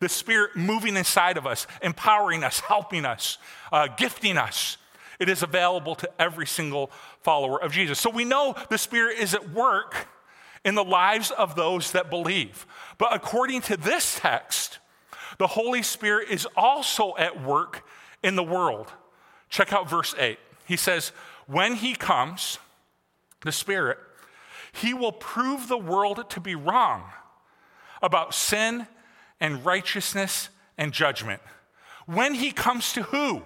The 0.00 0.08
Spirit 0.08 0.56
moving 0.56 0.96
inside 0.96 1.36
of 1.36 1.46
us, 1.46 1.66
empowering 1.82 2.42
us, 2.42 2.60
helping 2.60 3.04
us, 3.04 3.38
uh, 3.70 3.88
gifting 3.88 4.36
us. 4.36 4.78
It 5.20 5.28
is 5.28 5.42
available 5.42 5.94
to 5.96 6.10
every 6.18 6.46
single 6.46 6.90
follower 7.20 7.62
of 7.62 7.72
Jesus. 7.72 8.00
So 8.00 8.10
we 8.10 8.24
know 8.24 8.56
the 8.70 8.78
Spirit 8.78 9.18
is 9.18 9.34
at 9.34 9.50
work 9.50 10.08
in 10.64 10.74
the 10.74 10.82
lives 10.82 11.30
of 11.30 11.54
those 11.54 11.92
that 11.92 12.10
believe. 12.10 12.66
But 12.98 13.14
according 13.14 13.60
to 13.62 13.76
this 13.76 14.18
text, 14.18 14.78
the 15.38 15.46
Holy 15.46 15.82
Spirit 15.82 16.28
is 16.30 16.46
also 16.56 17.14
at 17.16 17.42
work 17.42 17.86
in 18.22 18.36
the 18.36 18.42
world. 18.42 18.92
Check 19.48 19.72
out 19.72 19.88
verse 19.88 20.14
8. 20.18 20.38
He 20.66 20.76
says, 20.76 21.12
When 21.46 21.74
he 21.74 21.94
comes, 21.94 22.58
the 23.42 23.52
Spirit, 23.52 23.98
he 24.72 24.94
will 24.94 25.12
prove 25.12 25.68
the 25.68 25.78
world 25.78 26.30
to 26.30 26.40
be 26.40 26.54
wrong 26.54 27.04
about 28.02 28.34
sin 28.34 28.86
and 29.40 29.64
righteousness 29.64 30.48
and 30.78 30.92
judgment. 30.92 31.42
When 32.06 32.34
he 32.34 32.52
comes 32.52 32.92
to 32.94 33.02
who? 33.02 33.42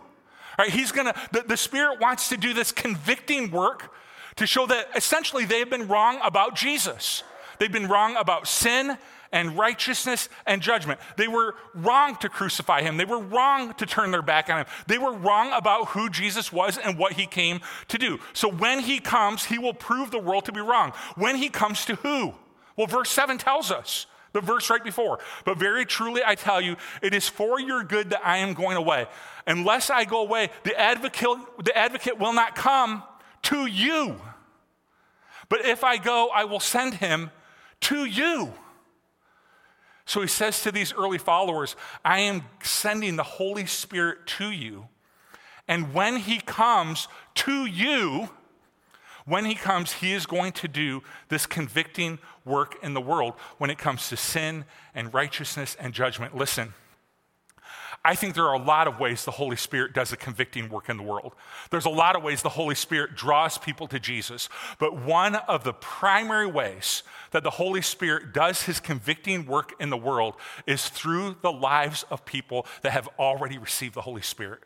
Right, 0.59 0.71
he's 0.71 0.93
gonna, 0.93 1.15
the, 1.33 1.43
the 1.43 1.57
Spirit 1.57 2.01
wants 2.01 2.31
to 2.31 2.37
do 2.37 2.55
this 2.55 2.73
convicting 2.73 3.51
work 3.51 3.93
to 4.37 4.47
show 4.47 4.67
that 4.67 4.89
essentially 4.95 5.45
they 5.45 5.59
have 5.59 5.71
been 5.71 5.89
wrong 5.89 6.19
about 6.23 6.55
Jesus. 6.55 7.23
They've 7.59 7.73
been 7.73 7.89
wrong 7.89 8.17
about 8.17 8.47
sin 8.47 8.97
and 9.33 9.57
righteousness 9.57 10.29
and 10.47 10.63
judgment. 10.63 11.01
They 11.17 11.29
were 11.29 11.55
wrong 11.75 12.17
to 12.17 12.29
crucify 12.29 12.83
him. 12.83 12.97
They 12.97 13.05
were 13.05 13.21
wrong 13.21 13.75
to 13.75 13.87
turn 13.87 14.11
their 14.11 14.23
back 14.23 14.51
on 14.51 14.59
him. 14.61 14.67
They 14.87 14.99
were 14.99 15.13
wrong 15.13 15.53
about 15.53 15.89
who 15.89 16.11
Jesus 16.11 16.53
was 16.53 16.79
and 16.79 16.99
what 16.99 17.15
he 17.15 17.27
came 17.27 17.61
to 17.89 17.99
do. 17.99 18.19
So 18.33 18.49
when 18.49 18.81
he 18.81 18.99
comes, 19.01 19.45
he 19.45 19.59
will 19.59 19.75
prove 19.75 20.11
the 20.11 20.19
world 20.19 20.45
to 20.47 20.53
be 20.53 20.61
wrong. 20.61 20.93
When 21.17 21.37
he 21.37 21.49
comes 21.49 21.85
to 21.87 21.97
who? 21.97 22.35
Well, 22.77 22.87
verse 22.87 23.11
7 23.11 23.39
tells 23.39 23.71
us. 23.71 24.07
The 24.33 24.43
verse 24.43 24.69
right 24.69 24.85
before. 24.85 25.19
But 25.47 25.57
very 25.57 25.87
truly, 25.87 26.21
I 26.25 26.35
tell 26.35 26.61
you, 26.61 26.77
it 27.01 27.15
is 27.15 27.27
for 27.27 27.59
your 27.59 27.83
good 27.83 28.11
that 28.11 28.21
I 28.23 28.39
am 28.39 28.53
going 28.53 28.77
away. 28.77 29.07
Unless 29.47 29.89
I 29.89 30.05
go 30.05 30.21
away, 30.21 30.51
the 30.63 30.79
advocate, 30.79 31.39
the 31.65 31.75
advocate 31.75 32.19
will 32.19 32.35
not 32.35 32.55
come 32.55 33.03
to 33.45 33.65
you. 33.65 34.21
But 35.49 35.65
if 35.65 35.85
I 35.85 35.97
go, 35.97 36.29
I 36.35 36.45
will 36.45 36.61
send 36.61 36.95
him 36.95 37.31
to 37.83 38.05
you. 38.05 38.53
So 40.07 40.23
he 40.23 40.29
says 40.29 40.63
to 40.63 40.73
these 40.73 40.95
early 40.95 41.19
followers, 41.19 41.77
I 42.05 42.21
am 42.21 42.45
sending 42.63 43.17
the 43.17 43.25
Holy 43.25 43.67
Spirit 43.67 44.27
to 44.39 44.51
you. 44.51 44.89
And 45.69 45.93
when 45.93 46.17
he 46.17 46.39
comes 46.39 47.09
to 47.35 47.67
you, 47.67 48.31
when 49.25 49.45
he 49.45 49.57
comes, 49.57 49.95
he 49.95 50.13
is 50.13 50.25
going 50.25 50.53
to 50.53 50.69
do 50.69 51.03
this 51.29 51.47
convicting 51.47 52.21
work 52.45 52.77
in 52.85 52.95
the 52.95 53.01
world 53.01 53.35
when 53.59 53.71
it 53.71 53.79
comes 53.79 54.09
to 54.11 54.17
sin 54.17 54.65
and 54.95 55.13
righteousness 55.13 55.77
and 55.81 55.93
judgment. 55.93 56.37
Listen, 56.37 56.73
I 58.07 58.15
think 58.15 58.37
there 58.37 58.45
are 58.45 58.55
a 58.55 58.63
lot 58.63 58.87
of 58.87 59.01
ways 59.01 59.25
the 59.25 59.33
Holy 59.33 59.57
Spirit 59.57 59.93
does 59.93 60.13
a 60.13 60.17
convicting 60.17 60.69
work 60.69 60.89
in 60.89 60.97
the 60.97 61.03
world. 61.03 61.35
There's 61.73 61.87
a 61.87 61.91
lot 61.91 62.15
of 62.15 62.23
ways 62.23 62.41
the 62.41 62.49
Holy 62.49 62.77
Spirit 62.77 63.17
draws 63.17 63.59
people 63.59 63.89
to 63.89 63.99
Jesus. 63.99 64.49
But 64.79 64.97
one 64.97 65.35
of 65.35 65.65
the 65.65 65.73
primary 65.73 66.47
ways 66.47 67.03
that 67.33 67.43
the 67.43 67.51
Holy 67.51 67.83
Spirit 67.83 68.33
does 68.33 68.63
his 68.63 68.79
convicting 68.79 69.45
work 69.45 69.75
in 69.81 69.91
the 69.91 69.97
world 69.97 70.37
is 70.69 70.89
through 70.89 71.35
the 71.43 71.51
lives 71.51 72.05
of 72.09 72.25
people 72.25 72.65
that 72.83 72.93
have 72.93 73.09
already 73.19 73.59
received 73.59 73.95
the 73.95 74.03
Holy 74.03 74.23
Spirit. 74.23 74.63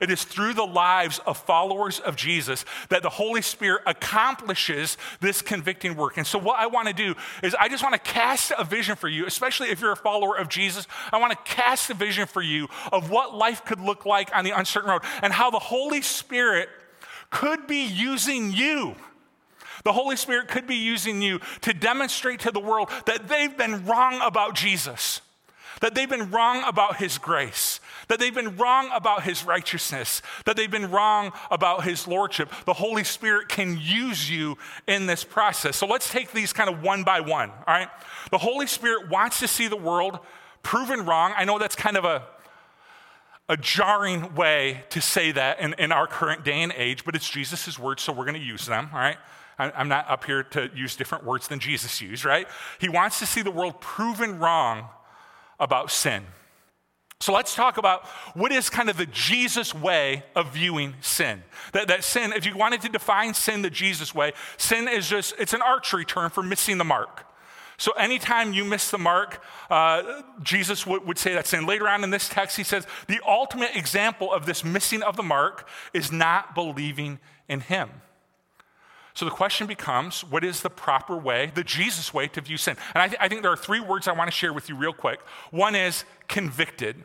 It 0.00 0.10
is 0.10 0.24
through 0.24 0.54
the 0.54 0.64
lives 0.64 1.20
of 1.26 1.38
followers 1.38 2.00
of 2.00 2.16
Jesus 2.16 2.64
that 2.88 3.02
the 3.02 3.10
Holy 3.10 3.42
Spirit 3.42 3.82
accomplishes 3.86 4.96
this 5.20 5.42
convicting 5.42 5.96
work. 5.96 6.16
And 6.16 6.26
so, 6.26 6.38
what 6.38 6.58
I 6.58 6.66
want 6.66 6.88
to 6.88 6.94
do 6.94 7.14
is, 7.42 7.54
I 7.54 7.68
just 7.68 7.82
want 7.82 7.94
to 7.94 8.00
cast 8.00 8.52
a 8.58 8.64
vision 8.64 8.96
for 8.96 9.08
you, 9.08 9.26
especially 9.26 9.68
if 9.68 9.80
you're 9.80 9.92
a 9.92 9.96
follower 9.96 10.36
of 10.36 10.48
Jesus. 10.48 10.86
I 11.12 11.18
want 11.18 11.32
to 11.32 11.52
cast 11.52 11.90
a 11.90 11.94
vision 11.94 12.26
for 12.26 12.42
you 12.42 12.68
of 12.92 13.10
what 13.10 13.34
life 13.34 13.64
could 13.64 13.80
look 13.80 14.06
like 14.06 14.30
on 14.34 14.44
the 14.44 14.50
uncertain 14.50 14.90
road 14.90 15.02
and 15.22 15.32
how 15.32 15.50
the 15.50 15.58
Holy 15.58 16.02
Spirit 16.02 16.68
could 17.30 17.66
be 17.66 17.84
using 17.86 18.52
you. 18.52 18.94
The 19.84 19.92
Holy 19.92 20.16
Spirit 20.16 20.48
could 20.48 20.66
be 20.66 20.76
using 20.76 21.22
you 21.22 21.40
to 21.60 21.72
demonstrate 21.72 22.40
to 22.40 22.50
the 22.50 22.60
world 22.60 22.90
that 23.06 23.28
they've 23.28 23.56
been 23.56 23.84
wrong 23.86 24.20
about 24.20 24.54
Jesus, 24.54 25.20
that 25.80 25.94
they've 25.94 26.10
been 26.10 26.30
wrong 26.30 26.64
about 26.66 26.96
His 26.96 27.18
grace, 27.18 27.75
that 28.08 28.18
they've 28.18 28.34
been 28.34 28.56
wrong 28.56 28.90
about 28.94 29.24
his 29.24 29.44
righteousness, 29.44 30.22
that 30.44 30.56
they've 30.56 30.70
been 30.70 30.90
wrong 30.90 31.32
about 31.50 31.84
his 31.84 32.06
lordship. 32.06 32.50
The 32.64 32.74
Holy 32.74 33.04
Spirit 33.04 33.48
can 33.48 33.78
use 33.80 34.30
you 34.30 34.56
in 34.86 35.06
this 35.06 35.24
process. 35.24 35.76
So 35.76 35.86
let's 35.86 36.10
take 36.10 36.32
these 36.32 36.52
kind 36.52 36.70
of 36.70 36.82
one 36.82 37.04
by 37.04 37.20
one, 37.20 37.50
all 37.50 37.64
right? 37.68 37.88
The 38.30 38.38
Holy 38.38 38.66
Spirit 38.66 39.08
wants 39.08 39.40
to 39.40 39.48
see 39.48 39.68
the 39.68 39.76
world 39.76 40.18
proven 40.62 41.04
wrong. 41.04 41.32
I 41.36 41.44
know 41.44 41.58
that's 41.58 41.76
kind 41.76 41.96
of 41.96 42.04
a 42.04 42.22
a 43.48 43.56
jarring 43.56 44.34
way 44.34 44.82
to 44.90 45.00
say 45.00 45.30
that 45.32 45.60
in, 45.60 45.74
in 45.78 45.92
our 45.92 46.06
current 46.06 46.44
day 46.44 46.62
and 46.62 46.72
age, 46.76 47.04
but 47.04 47.14
it's 47.14 47.28
Jesus' 47.28 47.78
words, 47.78 48.02
so 48.02 48.12
we're 48.12 48.24
going 48.24 48.34
to 48.34 48.40
use 48.40 48.66
them, 48.66 48.90
all 48.92 48.98
right? 48.98 49.18
I'm 49.58 49.88
not 49.88 50.10
up 50.10 50.24
here 50.24 50.42
to 50.42 50.68
use 50.74 50.96
different 50.96 51.24
words 51.24 51.48
than 51.48 51.60
Jesus 51.60 52.00
used, 52.02 52.24
right? 52.26 52.46
He 52.78 52.88
wants 52.90 53.18
to 53.20 53.26
see 53.26 53.40
the 53.40 53.50
world 53.50 53.80
proven 53.80 54.38
wrong 54.38 54.88
about 55.58 55.90
sin. 55.90 56.24
So 57.20 57.32
let's 57.32 57.54
talk 57.54 57.78
about 57.78 58.06
what 58.34 58.52
is 58.52 58.68
kind 58.68 58.90
of 58.90 58.98
the 58.98 59.06
Jesus 59.06 59.74
way 59.74 60.22
of 60.34 60.52
viewing 60.52 60.94
sin. 61.00 61.42
That, 61.72 61.88
that 61.88 62.04
sin, 62.04 62.32
if 62.32 62.44
you 62.44 62.56
wanted 62.56 62.82
to 62.82 62.88
define 62.88 63.32
sin 63.32 63.62
the 63.62 63.70
Jesus 63.70 64.14
way, 64.14 64.32
sin 64.58 64.86
is 64.86 65.08
just, 65.08 65.34
it's 65.38 65.54
an 65.54 65.62
archery 65.62 66.04
term 66.04 66.30
for 66.30 66.42
missing 66.42 66.78
the 66.78 66.84
mark. 66.84 67.24
So 67.78 67.92
anytime 67.92 68.52
you 68.52 68.64
miss 68.64 68.90
the 68.90 68.98
mark, 68.98 69.42
uh, 69.68 70.22
Jesus 70.42 70.84
w- 70.84 71.04
would 71.06 71.18
say 71.18 71.34
that 71.34 71.46
sin. 71.46 71.66
Later 71.66 71.88
on 71.88 72.04
in 72.04 72.10
this 72.10 72.28
text, 72.28 72.56
he 72.56 72.62
says 72.62 72.86
the 73.06 73.20
ultimate 73.26 73.76
example 73.76 74.32
of 74.32 74.46
this 74.46 74.64
missing 74.64 75.02
of 75.02 75.16
the 75.16 75.22
mark 75.22 75.68
is 75.92 76.10
not 76.10 76.54
believing 76.54 77.18
in 77.48 77.60
him. 77.60 77.90
So 79.16 79.24
the 79.24 79.30
question 79.30 79.66
becomes 79.66 80.22
what 80.24 80.44
is 80.44 80.60
the 80.60 80.68
proper 80.68 81.16
way, 81.16 81.50
the 81.54 81.64
Jesus 81.64 82.12
way 82.12 82.28
to 82.28 82.42
view 82.42 82.58
sin? 82.58 82.76
And 82.94 83.00
I, 83.00 83.08
th- 83.08 83.18
I 83.18 83.28
think 83.28 83.40
there 83.40 83.50
are 83.50 83.56
three 83.56 83.80
words 83.80 84.06
I 84.06 84.12
want 84.12 84.28
to 84.28 84.36
share 84.36 84.52
with 84.52 84.68
you 84.68 84.76
real 84.76 84.92
quick. 84.92 85.20
One 85.50 85.74
is 85.74 86.04
convicted. 86.28 87.02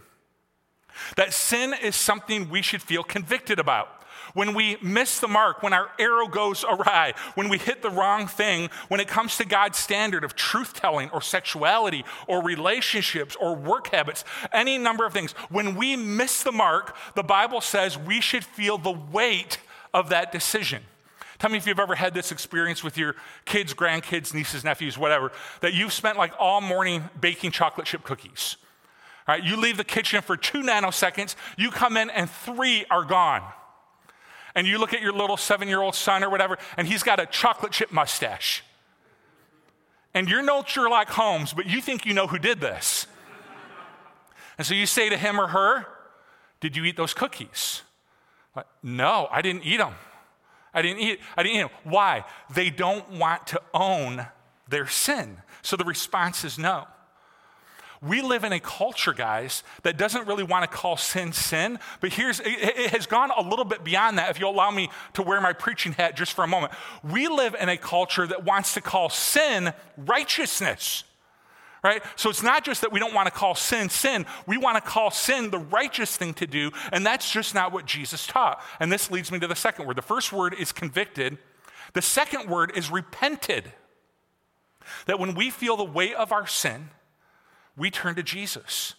That 1.16 1.34
sin 1.34 1.74
is 1.82 1.96
something 1.96 2.50
we 2.50 2.62
should 2.62 2.82
feel 2.82 3.02
convicted 3.02 3.60
about. 3.60 3.88
When 4.34 4.54
we 4.54 4.78
miss 4.82 5.22
the 5.22 5.30
mark, 5.30 5.64
when 5.64 5.72
our 5.72 5.90
arrow 5.98 6.28
goes 6.28 6.66
awry, 6.66 7.14
when 7.36 7.48
we 7.48 7.58
hit 7.58 7.82
the 7.82 7.90
wrong 7.90 8.28
thing, 8.28 8.70
when 8.90 9.00
it 9.00 9.08
comes 9.08 9.38
to 9.38 9.46
God's 9.46 9.78
standard 9.78 10.26
of 10.26 10.36
truth 10.36 10.74
telling 10.74 11.10
or 11.12 11.22
sexuality 11.22 12.04
or 12.28 12.44
relationships 12.44 13.38
or 13.40 13.56
work 13.56 13.88
habits, 13.88 14.26
any 14.52 14.78
number 14.78 15.06
of 15.06 15.14
things, 15.14 15.32
when 15.50 15.76
we 15.76 15.96
miss 15.96 16.44
the 16.44 16.52
mark, 16.52 16.94
the 17.16 17.24
Bible 17.24 17.62
says 17.62 17.98
we 17.98 18.20
should 18.20 18.44
feel 18.44 18.78
the 18.78 18.92
weight 18.92 19.60
of 19.94 20.10
that 20.10 20.34
decision. 20.34 20.84
Tell 21.42 21.50
me 21.50 21.58
if 21.58 21.66
you've 21.66 21.80
ever 21.80 21.96
had 21.96 22.14
this 22.14 22.32
experience 22.32 22.84
with 22.84 23.00
your 23.00 23.16
kids, 23.46 23.74
grandkids, 23.74 24.32
nieces, 24.32 24.64
nephews, 24.64 24.96
whatever, 24.96 25.32
that 25.62 25.74
you've 25.74 25.92
spent 25.92 26.16
like 26.16 26.32
all 26.38 26.62
morning 26.62 27.06
baking 27.20 27.50
chocolate 27.50 27.88
chip 27.88 28.04
cookies. 28.04 28.58
All 29.28 29.34
right, 29.34 29.44
you 29.44 29.58
leave 29.58 29.78
the 29.78 29.84
kitchen 29.84 30.22
for 30.22 30.38
two 30.38 30.60
nanoseconds, 30.62 31.34
you 31.58 31.72
come 31.72 31.98
in 31.98 32.12
and 32.12 32.30
three 32.30 32.86
are 32.92 33.04
gone. 33.04 33.42
And 34.54 34.68
you 34.68 34.78
look 34.78 34.94
at 34.94 35.02
your 35.02 35.14
little 35.14 35.36
seven 35.36 35.68
year 35.68 35.82
old 35.82 35.96
son 35.96 36.24
or 36.24 36.30
whatever, 36.30 36.60
and 36.78 36.88
he's 36.88 37.02
got 37.02 37.20
a 37.20 37.26
chocolate 37.26 37.72
chip 37.72 37.92
mustache. 37.92 38.64
And 40.14 40.30
you're 40.30 40.44
no 40.44 40.64
Sherlock 40.64 41.10
Holmes, 41.10 41.54
but 41.54 41.66
you 41.66 41.82
think 41.82 42.06
you 42.06 42.14
know 42.14 42.28
who 42.28 42.38
did 42.38 42.62
this. 42.62 43.08
And 44.60 44.68
so 44.68 44.76
you 44.76 44.86
say 44.86 45.10
to 45.10 45.18
him 45.18 45.42
or 45.42 45.48
her, 45.48 45.88
Did 46.60 46.76
you 46.76 46.86
eat 46.86 46.98
those 46.98 47.16
cookies? 47.16 47.82
Like, 48.56 48.68
no, 48.84 49.28
I 49.32 49.42
didn't 49.42 49.64
eat 49.64 49.78
them. 49.78 49.96
I 50.74 50.82
didn't 50.82 51.00
eat, 51.00 51.20
I 51.36 51.44
didn't 51.44 51.66
eat. 51.66 51.72
Why? 51.84 52.26
They 52.54 52.70
don't 52.70 53.10
want 53.12 53.48
to 53.48 53.62
own 53.74 54.28
their 54.70 54.88
sin. 54.88 55.38
So 55.62 55.76
the 55.76 55.84
response 55.84 56.44
is 56.44 56.58
no. 56.58 56.88
We 58.02 58.24
live 58.24 58.44
in 58.44 58.52
a 58.52 58.60
culture, 58.60 59.14
guys, 59.14 59.64
that 59.84 59.96
doesn't 59.96 60.28
really 60.28 60.44
want 60.44 60.70
to 60.70 60.76
call 60.76 60.98
sin 60.98 61.34
sin, 61.34 61.78
but 62.00 62.12
here's 62.12 62.40
it, 62.40 62.48
it 62.48 62.90
has 62.92 63.06
gone 63.06 63.30
a 63.38 63.48
little 63.48 63.66
bit 63.66 63.84
beyond 63.84 64.18
that. 64.18 64.32
If 64.32 64.40
you'll 64.40 64.52
allow 64.52 64.72
me 64.72 64.90
to 65.14 65.22
wear 65.22 65.40
my 65.40 65.54
preaching 65.54 65.92
hat 65.92 66.16
just 66.16 66.34
for 66.34 66.44
a 66.44 66.48
moment, 66.48 66.74
we 67.04 67.28
live 67.28 67.56
in 67.60 67.70
a 67.70 67.78
culture 67.78 68.26
that 68.26 68.44
wants 68.44 68.74
to 68.74 68.82
call 68.82 69.10
sin 69.10 69.72
righteousness 69.98 71.04
right? 71.84 72.04
So 72.16 72.30
it's 72.30 72.44
not 72.44 72.64
just 72.64 72.82
that 72.82 72.92
we 72.92 73.00
don't 73.00 73.14
want 73.14 73.28
to 73.28 73.32
call 73.32 73.56
sin 73.56 73.90
sin, 73.90 74.26
we 74.46 74.58
want 74.58 74.76
to 74.76 74.82
call 74.82 75.12
sin 75.12 75.50
the 75.50 75.60
righteous 75.60 76.16
thing 76.16 76.34
to 76.36 76.48
do, 76.48 76.72
and 76.92 77.06
that's 77.06 77.32
just 77.32 77.56
not 77.56 77.72
what 77.72 77.86
Jesus 77.86 78.28
taught. 78.28 78.62
And 78.80 78.92
this 78.92 79.10
leads 79.10 79.32
me 79.32 79.40
to 79.40 79.48
the 79.48 79.56
second 79.56 79.88
word. 79.88 79.98
The 79.98 80.02
first 80.02 80.32
word 80.32 80.54
is 80.54 80.72
convicted, 80.72 81.38
the 81.94 82.02
second 82.02 82.50
word 82.50 82.72
is 82.76 82.92
repented. 82.92 83.72
That 85.06 85.20
when 85.20 85.36
we 85.36 85.50
feel 85.50 85.78
the 85.78 85.84
weight 85.84 86.16
of 86.16 86.32
our 86.32 86.48
sin, 86.48 86.90
we 87.78 87.92
turn 87.92 88.16
to 88.16 88.24
Jesus. 88.24 88.96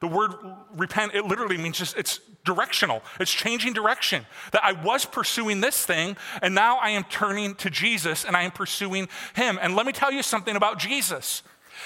The 0.00 0.08
word 0.08 0.32
repent, 0.74 1.14
it 1.14 1.24
literally 1.24 1.56
means 1.56 1.78
just 1.78 1.96
it's 1.96 2.20
directional. 2.44 3.02
It's 3.20 3.32
changing 3.32 3.72
direction. 3.72 4.26
That 4.50 4.64
I 4.64 4.72
was 4.72 5.04
pursuing 5.04 5.60
this 5.60 5.86
thing, 5.86 6.16
and 6.42 6.54
now 6.54 6.78
I 6.78 6.90
am 6.90 7.04
turning 7.04 7.54
to 7.56 7.70
Jesus 7.70 8.24
and 8.24 8.36
I 8.36 8.42
am 8.42 8.50
pursuing 8.50 9.08
him. 9.34 9.60
And 9.62 9.76
let 9.76 9.86
me 9.86 9.92
tell 9.92 10.10
you 10.10 10.24
something 10.24 10.56
about 10.56 10.78
Jesus. 10.78 11.42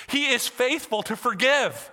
He 0.08 0.26
is 0.26 0.46
faithful 0.46 1.02
to 1.04 1.16
forgive. 1.16 1.90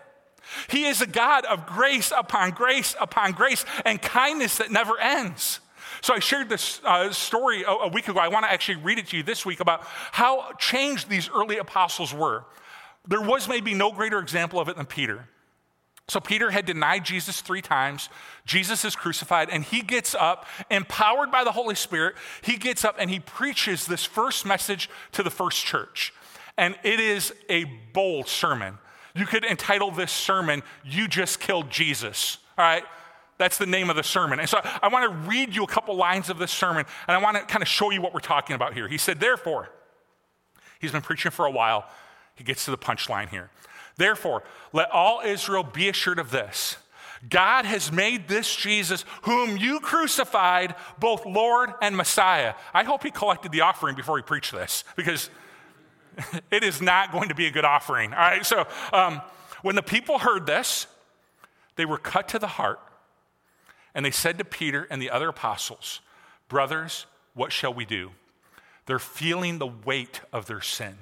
He 0.69 0.85
is 0.85 1.01
a 1.01 1.07
God 1.07 1.45
of 1.45 1.65
grace 1.65 2.11
upon 2.15 2.51
grace 2.51 2.95
upon 2.99 3.31
grace 3.31 3.65
and 3.85 4.01
kindness 4.01 4.57
that 4.57 4.71
never 4.71 4.99
ends. 4.99 5.59
So 6.01 6.13
I 6.13 6.19
shared 6.19 6.49
this 6.49 6.81
uh, 6.83 7.11
story 7.11 7.63
a, 7.63 7.69
a 7.69 7.87
week 7.87 8.07
ago. 8.09 8.19
I 8.19 8.27
want 8.27 8.45
to 8.45 8.51
actually 8.51 8.75
read 8.75 8.99
it 8.99 9.07
to 9.07 9.17
you 9.17 9.23
this 9.23 9.45
week 9.45 9.61
about 9.61 9.83
how 10.11 10.51
changed 10.59 11.09
these 11.09 11.29
early 11.29 11.57
apostles 11.57 12.13
were. 12.13 12.43
There 13.07 13.21
was 13.21 13.47
maybe 13.47 13.73
no 13.73 13.91
greater 13.91 14.19
example 14.19 14.59
of 14.59 14.67
it 14.67 14.75
than 14.75 14.85
Peter. 14.85 15.27
So 16.09 16.19
Peter 16.19 16.51
had 16.51 16.65
denied 16.65 17.05
Jesus 17.05 17.39
three 17.39 17.61
times. 17.61 18.09
Jesus 18.45 18.83
is 18.83 18.95
crucified, 18.95 19.49
and 19.49 19.63
he 19.63 19.81
gets 19.81 20.13
up, 20.13 20.45
empowered 20.69 21.31
by 21.31 21.45
the 21.45 21.53
Holy 21.53 21.75
Spirit. 21.75 22.15
He 22.41 22.57
gets 22.57 22.83
up 22.83 22.97
and 22.99 23.09
he 23.09 23.19
preaches 23.21 23.85
this 23.85 24.03
first 24.03 24.45
message 24.45 24.89
to 25.13 25.23
the 25.23 25.29
first 25.29 25.63
church. 25.63 26.13
And 26.57 26.75
it 26.83 26.99
is 26.99 27.33
a 27.49 27.65
bold 27.93 28.27
sermon. 28.27 28.77
You 29.15 29.25
could 29.25 29.45
entitle 29.45 29.91
this 29.91 30.11
sermon, 30.11 30.63
You 30.83 31.07
Just 31.07 31.39
Killed 31.39 31.69
Jesus. 31.69 32.37
All 32.57 32.65
right? 32.65 32.83
That's 33.37 33.57
the 33.57 33.65
name 33.65 33.89
of 33.89 33.95
the 33.95 34.03
sermon. 34.03 34.39
And 34.39 34.47
so 34.47 34.59
I 34.63 34.87
want 34.87 35.11
to 35.11 35.29
read 35.29 35.55
you 35.55 35.63
a 35.63 35.67
couple 35.67 35.95
lines 35.95 36.29
of 36.29 36.37
this 36.37 36.51
sermon, 36.51 36.85
and 37.07 37.17
I 37.17 37.21
want 37.21 37.37
to 37.37 37.43
kind 37.43 37.61
of 37.61 37.67
show 37.67 37.89
you 37.89 38.01
what 38.01 38.13
we're 38.13 38.19
talking 38.19 38.55
about 38.55 38.73
here. 38.73 38.87
He 38.87 38.97
said, 38.97 39.19
Therefore, 39.19 39.69
he's 40.79 40.91
been 40.91 41.01
preaching 41.01 41.31
for 41.31 41.45
a 41.45 41.51
while. 41.51 41.85
He 42.35 42.43
gets 42.43 42.65
to 42.65 42.71
the 42.71 42.77
punchline 42.77 43.29
here. 43.29 43.49
Therefore, 43.97 44.43
let 44.71 44.89
all 44.91 45.21
Israel 45.21 45.63
be 45.63 45.89
assured 45.89 46.19
of 46.19 46.31
this 46.31 46.77
God 47.29 47.65
has 47.65 47.91
made 47.91 48.27
this 48.27 48.53
Jesus, 48.53 49.05
whom 49.23 49.55
you 49.55 49.79
crucified, 49.79 50.75
both 50.99 51.25
Lord 51.25 51.73
and 51.81 51.95
Messiah. 51.95 52.53
I 52.73 52.83
hope 52.83 53.03
he 53.03 53.11
collected 53.11 53.51
the 53.51 53.61
offering 53.61 53.95
before 53.95 54.17
he 54.17 54.23
preached 54.23 54.51
this, 54.51 54.83
because 54.95 55.29
it 56.51 56.63
is 56.63 56.81
not 56.81 57.11
going 57.11 57.29
to 57.29 57.35
be 57.35 57.47
a 57.47 57.51
good 57.51 57.65
offering. 57.65 58.13
All 58.13 58.19
right, 58.19 58.45
so 58.45 58.65
um, 58.91 59.21
when 59.61 59.75
the 59.75 59.83
people 59.83 60.19
heard 60.19 60.45
this, 60.45 60.87
they 61.75 61.85
were 61.85 61.97
cut 61.97 62.27
to 62.29 62.39
the 62.39 62.47
heart, 62.47 62.79
and 63.95 64.05
they 64.05 64.11
said 64.11 64.37
to 64.37 64.45
Peter 64.45 64.87
and 64.89 65.01
the 65.01 65.09
other 65.09 65.29
apostles, 65.29 66.01
Brothers, 66.47 67.05
what 67.33 67.51
shall 67.51 67.73
we 67.73 67.85
do? 67.85 68.11
They're 68.85 68.99
feeling 68.99 69.59
the 69.59 69.67
weight 69.67 70.21
of 70.31 70.45
their 70.45 70.61
sin. 70.61 70.97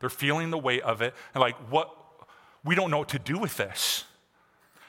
They're 0.00 0.10
feeling 0.10 0.50
the 0.50 0.58
weight 0.58 0.82
of 0.82 1.00
it, 1.02 1.14
and 1.34 1.40
like, 1.40 1.56
what? 1.70 1.90
We 2.64 2.74
don't 2.74 2.90
know 2.90 2.98
what 2.98 3.10
to 3.10 3.18
do 3.18 3.38
with 3.38 3.56
this. 3.58 4.04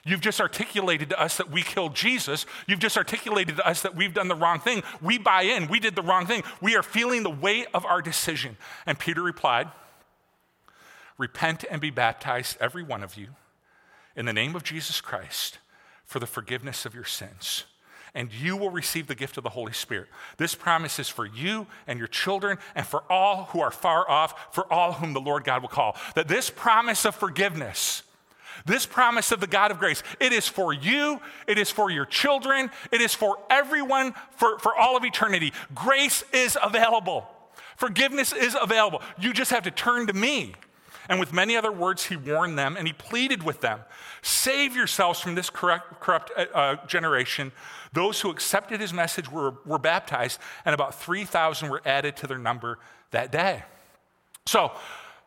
You've 0.06 0.22
just 0.22 0.40
articulated 0.40 1.10
to 1.10 1.20
us 1.20 1.38
that 1.38 1.50
we 1.50 1.64
killed 1.64 1.96
Jesus. 1.96 2.46
You've 2.68 2.80
just 2.80 2.96
articulated 2.96 3.58
to 3.58 3.68
us 3.68 3.82
that 3.82 3.96
we've 3.96 4.14
done 4.14 4.28
the 4.28 4.36
wrong 4.36 4.60
thing. 4.60 4.84
We 5.02 5.18
buy 5.18 5.42
in. 5.42 5.68
We 5.68 5.80
did 5.80 5.96
the 5.96 6.04
wrong 6.04 6.28
thing. 6.28 6.44
We 6.62 6.76
are 6.76 6.84
feeling 6.84 7.24
the 7.24 7.30
weight 7.32 7.68
of 7.74 7.86
our 7.86 8.02
decision. 8.02 8.58
And 8.86 9.00
Peter 9.00 9.24
replied, 9.24 9.68
Repent 11.18 11.66
and 11.70 11.82
be 11.82 11.90
baptized, 11.90 12.58
every 12.60 12.84
one 12.84 13.02
of 13.02 13.18
you, 13.18 13.30
in 14.16 14.26
the 14.26 14.34
name 14.34 14.56
of 14.56 14.64
Jesus 14.64 15.02
Christ 15.02 15.58
for 16.06 16.20
the 16.20 16.28
forgiveness 16.28 16.86
of 16.86 16.94
your 16.94 17.04
sins. 17.04 17.66
And 18.14 18.32
you 18.32 18.56
will 18.56 18.70
receive 18.70 19.08
the 19.08 19.16
gift 19.16 19.38
of 19.38 19.44
the 19.44 19.50
Holy 19.50 19.74
Spirit. 19.74 20.08
This 20.38 20.56
promise 20.56 21.00
is 21.00 21.10
for 21.10 21.26
you 21.26 21.68
and 21.86 22.00
your 22.00 22.08
children 22.08 22.58
and 22.74 22.86
for 22.86 23.04
all 23.10 23.46
who 23.46 23.60
are 23.60 23.72
far 23.72 24.10
off, 24.10 24.54
for 24.54 24.72
all 24.72 24.94
whom 24.94 25.14
the 25.14 25.20
Lord 25.20 25.44
God 25.44 25.62
will 25.62 25.70
call. 25.70 25.98
That 26.16 26.30
this 26.30 26.50
promise 26.50 27.06
of 27.06 27.16
forgiveness 27.16 28.04
This 28.66 28.86
promise 28.86 29.32
of 29.32 29.40
the 29.40 29.48
God 29.48 29.72
of 29.72 29.80
grace, 29.80 30.04
it 30.20 30.32
is 30.32 30.48
for 30.48 30.74
you, 30.74 31.20
it 31.48 31.58
is 31.58 31.70
for 31.70 31.90
your 31.90 32.06
children, 32.06 32.70
it 32.92 33.02
is 33.02 33.14
for 33.14 33.38
everyone 33.50 34.14
for, 34.32 34.60
for 34.60 34.76
all 34.76 34.96
of 34.96 35.04
eternity. 35.04 35.54
Grace 35.74 36.24
is 36.34 36.58
available, 36.62 37.28
forgiveness 37.76 38.34
is 38.34 38.56
available. 38.60 39.02
You 39.20 39.34
just 39.34 39.52
have 39.52 39.64
to 39.64 39.72
turn 39.72 40.08
to 40.08 40.14
me. 40.14 40.56
And 41.08 41.20
with 41.20 41.34
many 41.34 41.56
other 41.56 41.72
words, 41.72 42.06
he 42.06 42.16
warned 42.16 42.58
them 42.58 42.76
and 42.78 42.88
he 42.88 42.94
pleaded 42.94 43.44
with 43.44 43.62
them 43.62 43.82
Save 44.22 44.76
yourselves 44.76 45.20
from 45.20 45.36
this 45.36 45.52
corrupt, 45.52 46.00
corrupt 46.00 46.32
uh, 46.36 46.46
uh 46.54 46.88
generation. 46.88 47.52
Those 47.94 48.22
who 48.22 48.32
accepted 48.32 48.82
his 48.82 48.92
message 48.92 49.32
were, 49.32 49.54
were 49.66 49.78
baptized, 49.78 50.40
and 50.66 50.74
about 50.74 50.96
3,000 50.96 51.70
were 51.70 51.82
added 51.86 52.18
to 52.18 52.28
their 52.28 52.40
number 52.40 52.80
that 53.12 53.32
day. 53.32 53.64
So, 54.48 54.72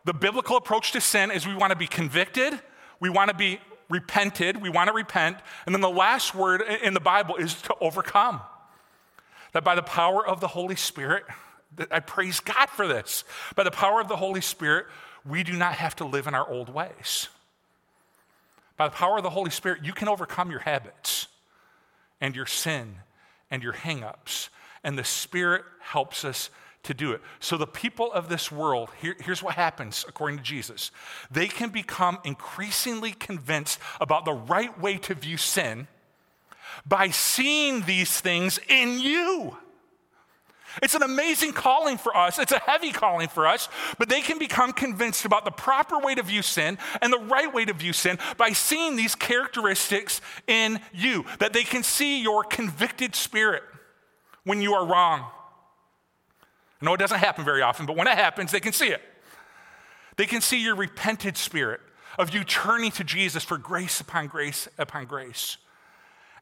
the 0.04 0.12
biblical 0.12 0.56
approach 0.56 0.92
to 0.92 1.00
sin 1.00 1.30
is 1.30 1.46
we 1.46 1.54
want 1.54 1.70
to 1.70 1.76
be 1.76 1.86
convicted, 1.86 2.60
we 3.00 3.10
want 3.10 3.30
to 3.30 3.36
be 3.36 3.60
repented, 3.88 4.60
we 4.60 4.68
want 4.68 4.88
to 4.88 4.94
repent, 4.94 5.38
and 5.66 5.74
then 5.74 5.80
the 5.80 5.90
last 5.90 6.34
word 6.34 6.62
in 6.82 6.94
the 6.94 7.00
Bible 7.00 7.36
is 7.36 7.54
to 7.62 7.74
overcome. 7.80 8.40
That 9.52 9.64
by 9.64 9.74
the 9.74 9.82
power 9.82 10.26
of 10.26 10.40
the 10.40 10.48
Holy 10.48 10.76
Spirit, 10.76 11.24
I 11.90 12.00
praise 12.00 12.40
God 12.40 12.68
for 12.68 12.86
this. 12.86 13.24
By 13.54 13.62
the 13.62 13.70
power 13.70 14.00
of 14.00 14.08
the 14.08 14.16
Holy 14.16 14.40
Spirit, 14.40 14.86
we 15.26 15.42
do 15.42 15.54
not 15.54 15.74
have 15.74 15.96
to 15.96 16.04
live 16.04 16.26
in 16.26 16.34
our 16.34 16.48
old 16.48 16.68
ways. 16.68 17.28
By 18.76 18.88
the 18.88 18.94
power 18.94 19.16
of 19.16 19.22
the 19.22 19.30
Holy 19.30 19.50
Spirit, 19.50 19.84
you 19.84 19.92
can 19.92 20.08
overcome 20.08 20.50
your 20.50 20.60
habits 20.60 21.28
and 22.20 22.36
your 22.36 22.46
sin 22.46 22.96
and 23.50 23.62
your 23.62 23.72
hangups, 23.72 24.48
and 24.84 24.98
the 24.98 25.04
Spirit 25.04 25.64
helps 25.80 26.24
us 26.24 26.50
to 26.84 26.94
do 26.94 27.12
it. 27.12 27.20
So, 27.40 27.56
the 27.56 27.66
people 27.66 28.12
of 28.12 28.28
this 28.28 28.50
world, 28.50 28.90
here, 29.00 29.16
here's 29.20 29.42
what 29.42 29.54
happens 29.54 30.04
according 30.08 30.38
to 30.38 30.44
Jesus 30.44 30.90
they 31.30 31.48
can 31.48 31.70
become 31.70 32.18
increasingly 32.24 33.12
convinced 33.12 33.78
about 34.00 34.24
the 34.24 34.32
right 34.32 34.78
way 34.80 34.96
to 34.98 35.14
view 35.14 35.36
sin 35.36 35.88
by 36.86 37.10
seeing 37.10 37.82
these 37.82 38.20
things 38.20 38.58
in 38.68 39.00
you. 39.00 39.56
It's 40.82 40.94
an 40.94 41.02
amazing 41.02 41.52
calling 41.52 41.98
for 41.98 42.16
us. 42.16 42.38
It's 42.38 42.52
a 42.52 42.58
heavy 42.58 42.92
calling 42.92 43.28
for 43.28 43.46
us, 43.46 43.68
but 43.98 44.08
they 44.08 44.20
can 44.20 44.38
become 44.38 44.72
convinced 44.72 45.24
about 45.24 45.44
the 45.44 45.50
proper 45.50 45.98
way 45.98 46.14
to 46.14 46.22
view 46.22 46.42
sin 46.42 46.78
and 47.00 47.12
the 47.12 47.18
right 47.18 47.52
way 47.52 47.64
to 47.64 47.72
view 47.72 47.92
sin 47.92 48.18
by 48.36 48.50
seeing 48.50 48.94
these 48.94 49.14
characteristics 49.14 50.20
in 50.46 50.80
you. 50.92 51.24
That 51.38 51.52
they 51.52 51.64
can 51.64 51.82
see 51.82 52.22
your 52.22 52.44
convicted 52.44 53.16
spirit 53.16 53.62
when 54.44 54.60
you 54.60 54.74
are 54.74 54.86
wrong. 54.86 55.26
I 56.80 56.84
know 56.84 56.94
it 56.94 56.98
doesn't 56.98 57.18
happen 57.18 57.44
very 57.44 57.62
often, 57.62 57.86
but 57.86 57.96
when 57.96 58.06
it 58.06 58.16
happens, 58.16 58.52
they 58.52 58.60
can 58.60 58.72
see 58.72 58.88
it. 58.88 59.02
They 60.16 60.26
can 60.26 60.40
see 60.40 60.62
your 60.62 60.74
repented 60.74 61.36
spirit 61.36 61.80
of 62.18 62.34
you 62.34 62.44
turning 62.44 62.90
to 62.92 63.04
Jesus 63.04 63.44
for 63.44 63.58
grace 63.58 64.00
upon 64.00 64.26
grace 64.26 64.68
upon 64.78 65.06
grace 65.06 65.58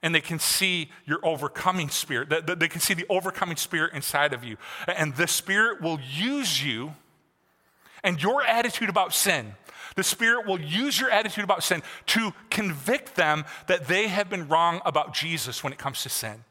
and 0.03 0.15
they 0.15 0.21
can 0.21 0.39
see 0.39 0.91
your 1.05 1.19
overcoming 1.25 1.89
spirit. 1.89 2.29
They 2.29 2.69
can 2.69 2.81
see 2.81 2.95
the 2.95 3.07
overcoming 3.09 3.57
spirit 3.57 3.93
inside 3.95 4.33
of 4.33 4.45
you. 4.45 4.57
And 4.87 5.17
the 5.17 5.27
spirit 5.27 5.81
will 5.81 5.99
use 6.01 6.63
you 6.63 6.95
and 8.05 8.23
your 8.23 8.43
attitude 8.43 8.89
about 8.89 9.13
sin. 9.13 9.55
The 9.97 10.05
Spirit 10.05 10.47
will 10.47 10.61
use 10.61 11.01
your 11.01 11.11
attitude 11.11 11.43
about 11.43 11.63
sin 11.63 11.83
to 12.07 12.33
convict 12.51 13.17
them 13.17 13.45
that 13.67 13.89
they 13.89 14.09
have 14.09 14.29
been 14.29 14.47
wrong 14.47 14.81
about 14.85 15.15
Jesus 15.15 15.65
when 15.65 15.73
it 15.73 15.79
comes 15.79 16.03
to 16.03 16.11
sin. 16.11 16.45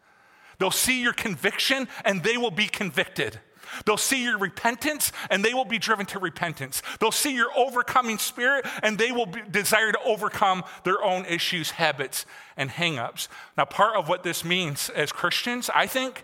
They'll 0.58 0.72
see 0.72 1.02
your 1.02 1.14
conviction 1.14 1.88
and 2.04 2.24
they 2.24 2.38
will 2.38 2.52
be 2.52 2.68
convicted. 2.68 3.40
They'll 3.86 3.98
see 3.98 4.24
your 4.24 4.38
repentance 4.38 5.12
and 5.30 5.44
they 5.44 5.54
will 5.54 5.66
be 5.66 5.78
driven 5.78 6.06
to 6.08 6.20
repentance. 6.20 6.82
They'll 7.00 7.12
see 7.12 7.36
your 7.36 7.50
overcoming 7.56 8.18
spirit 8.18 8.66
and 8.84 8.98
they 8.98 9.12
will 9.12 9.28
desire 9.50 9.92
to 9.92 10.00
overcome 10.06 10.64
their 10.84 11.04
own 11.04 11.26
issues, 11.26 11.72
habits, 11.72 12.26
and 12.58 12.70
hangups. 12.70 13.28
Now, 13.58 13.66
part 13.66 13.96
of 13.96 14.08
what 14.08 14.24
this 14.24 14.44
means 14.44 14.90
as 14.90 15.12
Christians, 15.12 15.70
I 15.74 15.88
think, 15.88 16.24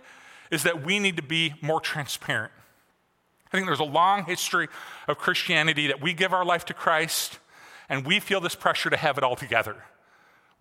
is 0.52 0.64
that 0.64 0.86
we 0.86 1.00
need 1.00 1.18
to 1.18 1.24
be 1.24 1.54
more 1.62 1.80
transparent. 1.80 2.52
I 3.48 3.58
think 3.58 3.68
there's 3.68 3.80
a 3.80 3.84
long 3.84 4.26
history 4.26 4.68
of 5.08 5.18
Christianity 5.18 5.88
that 5.88 6.02
we 6.02 6.14
give 6.14 6.34
our 6.34 6.46
life 6.46 6.66
to 6.66 6.74
Christ 6.74 7.40
and 7.90 8.06
we 8.06 8.20
feel 8.22 8.40
this 8.40 8.56
pressure 8.56 8.90
to 8.90 8.98
have 8.98 9.18
it 9.18 9.24
all 9.24 9.36
together. 9.36 9.76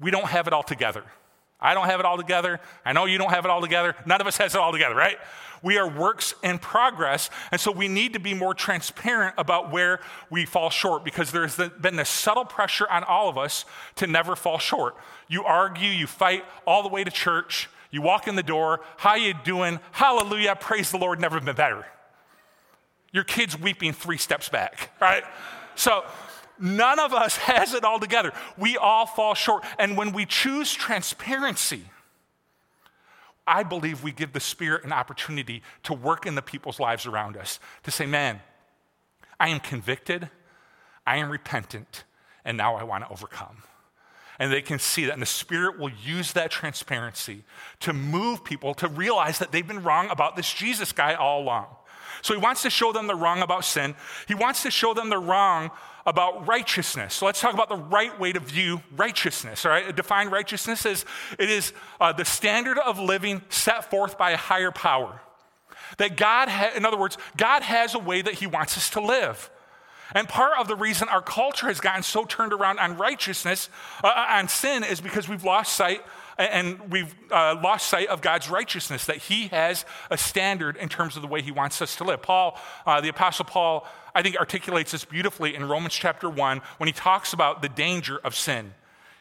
We 0.01 0.11
don't 0.11 0.27
have 0.27 0.49
it 0.49 0.53
all 0.53 0.65
together. 0.65 1.05
I 1.61 1.75
don't 1.75 1.87
have 1.87 2.01
it 2.01 2.07
all 2.07 2.17
together. 2.17 2.61
I 2.85 2.93
know 2.93 3.05
you 3.05 3.19
don't 3.19 3.31
have 3.31 3.45
it 3.45 3.51
all 3.51 3.61
together. 3.61 3.95
None 4.07 4.21
of 4.21 4.27
us 4.27 4.37
has 4.39 4.55
it 4.55 4.59
all 4.59 4.73
together, 4.73 4.95
right? 4.95 5.19
We 5.63 5.77
are 5.77 5.89
works 5.89 6.35
in 6.43 6.59
progress. 6.59 7.29
And 7.53 7.61
so 7.61 7.71
we 7.71 7.89
need 7.89 8.15
to 8.15 8.19
be 8.19 8.35
more 8.35 8.55
transparent 8.55 9.35
about 9.37 9.71
where 9.71 10.01
we 10.31 10.47
fall 10.47 10.71
short 10.71 11.05
because 11.05 11.33
there's 11.33 11.57
been 11.57 11.97
this 11.97 12.09
subtle 12.09 12.45
pressure 12.45 12.89
on 12.91 13.05
all 13.05 13.29
of 13.29 13.37
us 13.37 13.65
to 13.97 14.07
never 14.07 14.37
fall 14.37 14.59
short. 14.59 14.97
You 15.29 15.45
argue, 15.45 15.91
you 15.91 16.07
fight 16.07 16.45
all 16.67 16.83
the 16.83 16.89
way 16.89 17.05
to 17.05 17.11
church. 17.11 17.69
You 17.91 18.03
walk 18.03 18.29
in 18.29 18.37
the 18.37 18.43
door. 18.43 18.81
How 18.97 19.17
you 19.17 19.35
doing? 19.45 19.81
Hallelujah. 19.93 20.57
Praise 20.59 20.91
the 20.91 20.99
Lord. 20.99 21.21
Never 21.21 21.41
been 21.41 21.55
better. 21.55 21.85
Your 23.13 23.25
kid's 23.25 23.59
weeping 23.59 23.93
three 23.93 24.19
steps 24.19 24.49
back, 24.49 24.91
right? 25.01 25.25
So 25.75 26.05
none 26.61 26.99
of 26.99 27.13
us 27.13 27.37
has 27.51 27.75
it 27.75 27.85
all 27.85 27.99
together. 27.99 28.33
We 28.57 28.77
all 28.77 29.07
fall 29.07 29.35
short. 29.35 29.65
And 29.79 29.97
when 29.97 30.13
we 30.13 30.27
choose 30.27 30.73
transparency, 30.73 31.85
I 33.47 33.63
believe 33.63 34.03
we 34.03 34.13
give 34.13 34.33
the 34.33 34.41
Spirit 34.41 34.85
an 34.85 34.93
opportunity 34.93 35.63
to 35.85 35.93
work 35.93 36.27
in 36.27 36.35
the 36.35 36.43
people's 36.43 36.79
lives 36.79 37.07
around 37.07 37.37
us, 37.37 37.59
to 37.83 37.91
say, 37.91 38.07
man, 38.07 38.41
I 39.41 39.49
am 39.49 39.59
convicted, 39.59 40.31
I 41.07 41.17
am 41.17 41.31
repentant, 41.31 42.05
and 42.45 42.57
now 42.57 42.77
I 42.77 42.85
want 42.85 43.05
to 43.05 43.11
overcome. 43.11 43.63
And 44.39 44.53
they 44.53 44.63
can 44.63 44.79
see 44.79 45.05
that, 45.07 45.15
and 45.15 45.23
the 45.23 45.27
Spirit 45.27 45.79
will 45.79 45.91
use 45.91 46.33
that 46.33 46.51
transparency 46.51 47.43
to 47.81 47.93
move 47.93 48.45
people 48.45 48.73
to 48.75 48.89
realize 48.89 49.39
that 49.39 49.53
they've 49.53 49.67
been 49.67 49.83
wrong 49.83 50.09
about 50.11 50.37
this 50.37 50.53
Jesus 50.53 50.93
guy 50.93 51.15
all 51.15 51.43
along. 51.43 51.67
So 52.23 52.35
he 52.35 52.41
wants 52.41 52.63
to 52.63 52.71
show 52.71 52.93
them 52.93 53.07
they're 53.07 53.17
wrong 53.17 53.43
about 53.43 53.65
sin. 53.65 53.95
He 54.29 54.35
wants 54.35 54.63
to 54.63 54.71
show 54.71 54.95
them 54.95 55.11
they're 55.11 55.21
wrong 55.21 55.71
about 56.07 56.47
righteousness. 56.47 57.15
So 57.15 57.27
let's 57.27 57.41
talk 57.41 57.55
about 57.55 57.69
the 57.69 57.77
right 57.77 58.19
way 58.19 58.33
to 58.33 58.41
view 58.41 58.83
righteousness. 58.97 59.65
All 59.65 59.73
right, 59.73 59.95
define 59.95 60.29
righteousness 60.29 60.87
as 60.87 61.05
it 61.39 61.51
is 61.51 61.73
uh, 62.01 62.13
the 62.13 62.25
standard 62.25 62.79
of 62.79 62.99
living 62.99 63.43
set 63.49 63.91
forth 63.91 64.17
by 64.19 64.31
a 64.31 64.37
higher 64.37 64.71
power. 64.71 65.21
That 65.99 66.17
God, 66.17 66.49
ha- 66.49 66.73
in 66.75 66.85
other 66.85 66.99
words, 66.99 67.19
God 67.37 67.63
has 67.63 67.95
a 67.95 67.99
way 67.99 68.23
that 68.23 68.35
He 68.35 68.47
wants 68.47 68.77
us 68.77 68.91
to 68.91 69.01
live. 69.01 69.51
And 70.13 70.29
part 70.29 70.59
of 70.59 70.67
the 70.67 70.75
reason 70.75 71.09
our 71.09 71.23
culture 71.23 71.69
has 71.69 71.81
gotten 71.81 72.03
so 72.03 72.25
turned 72.25 72.53
around 72.53 72.79
on 72.79 72.97
righteousness, 72.97 73.69
uh, 74.03 74.09
uh 74.09 74.27
on 74.39 74.49
sin, 74.49 74.83
is 74.83 75.01
because 75.01 75.29
we've 75.29 75.45
lost 75.45 75.75
sight 75.75 76.01
and 76.39 76.91
we've 76.91 77.15
uh, 77.31 77.61
lost 77.63 77.89
sight 77.89 78.09
of 78.09 78.23
God's 78.23 78.49
righteousness, 78.49 79.05
that 79.07 79.19
He 79.19 79.49
has 79.49 79.85
a 80.11 80.17
standard 80.17 80.77
in 80.77 80.89
terms 80.89 81.17
of 81.17 81.23
the 81.23 81.29
way 81.29 81.43
He 81.43 81.51
wants 81.51 81.83
us 81.83 81.97
to 81.97 82.05
live. 82.05 82.23
Paul, 82.23 82.59
uh, 82.87 83.01
the 83.01 83.09
Apostle 83.09 83.45
Paul, 83.45 83.87
I 84.15 84.23
think 84.23 84.37
articulates 84.37 84.93
this 84.93 85.05
beautifully 85.05 85.55
in 85.55 85.69
Romans 85.69 85.95
chapter 85.95 86.29
1 86.29 86.61
when 86.79 86.87
he 86.87 86.93
talks 86.93 87.33
about 87.33 87.63
the 87.63 87.69
danger 87.69 88.19
of 88.25 88.35
sin. 88.35 88.75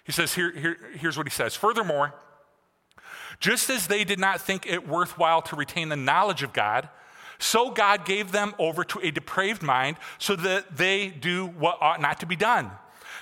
He 0.04 0.12
says, 0.12 0.34
here, 0.34 0.52
here, 0.52 0.78
here's 0.96 1.18
what 1.18 1.28
he 1.28 1.32
says 1.32 1.56
Furthermore, 1.56 2.14
just 3.40 3.70
as 3.70 3.88
they 3.88 4.04
did 4.04 4.20
not 4.20 4.42
think 4.42 4.66
it 4.66 4.88
worthwhile 4.88 5.42
to 5.44 5.56
retain 5.56 5.90
the 5.90 5.96
knowledge 5.96 6.44
of 6.44 6.54
God, 6.54 6.90
so 7.38 7.72
God 7.72 8.06
gave 8.06 8.32
them 8.32 8.54
over 8.60 8.84
to 8.84 9.00
a 9.00 9.12
depraved 9.12 9.64
mind 9.64 9.98
so 10.18 10.36
that 10.36 10.76
they 10.76 11.10
do 11.10 11.48
what 11.48 11.78
ought 11.82 12.02
not 12.02 12.20
to 12.20 12.26
be 12.26 12.36
done. 12.36 12.72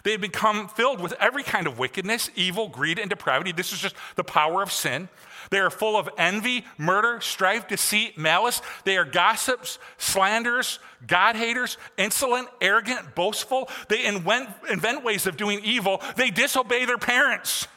They 0.03 0.11
have 0.11 0.21
become 0.21 0.67
filled 0.67 0.99
with 1.01 1.13
every 1.19 1.43
kind 1.43 1.67
of 1.67 1.79
wickedness, 1.79 2.29
evil, 2.35 2.67
greed, 2.67 2.99
and 2.99 3.09
depravity. 3.09 3.51
This 3.51 3.73
is 3.73 3.79
just 3.79 3.95
the 4.15 4.23
power 4.23 4.61
of 4.61 4.71
sin. 4.71 5.09
They 5.49 5.59
are 5.59 5.69
full 5.69 5.97
of 5.97 6.09
envy, 6.17 6.65
murder, 6.77 7.21
strife, 7.21 7.67
deceit, 7.67 8.17
malice. 8.17 8.61
They 8.83 8.97
are 8.97 9.05
gossips, 9.05 9.79
slanderers, 9.97 10.79
God 11.05 11.35
haters, 11.35 11.77
insolent, 11.97 12.49
arrogant, 12.61 13.15
boastful. 13.15 13.69
They 13.87 14.05
invent, 14.05 14.49
invent 14.69 15.03
ways 15.03 15.25
of 15.25 15.37
doing 15.37 15.61
evil. 15.63 16.01
They 16.15 16.29
disobey 16.29 16.85
their 16.85 16.97
parents. 16.97 17.67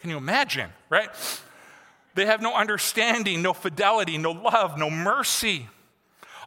Can 0.00 0.10
you 0.10 0.16
imagine, 0.16 0.70
right? 0.88 1.10
They 2.14 2.26
have 2.26 2.40
no 2.40 2.54
understanding, 2.54 3.42
no 3.42 3.52
fidelity, 3.52 4.16
no 4.16 4.32
love, 4.32 4.78
no 4.78 4.88
mercy. 4.88 5.68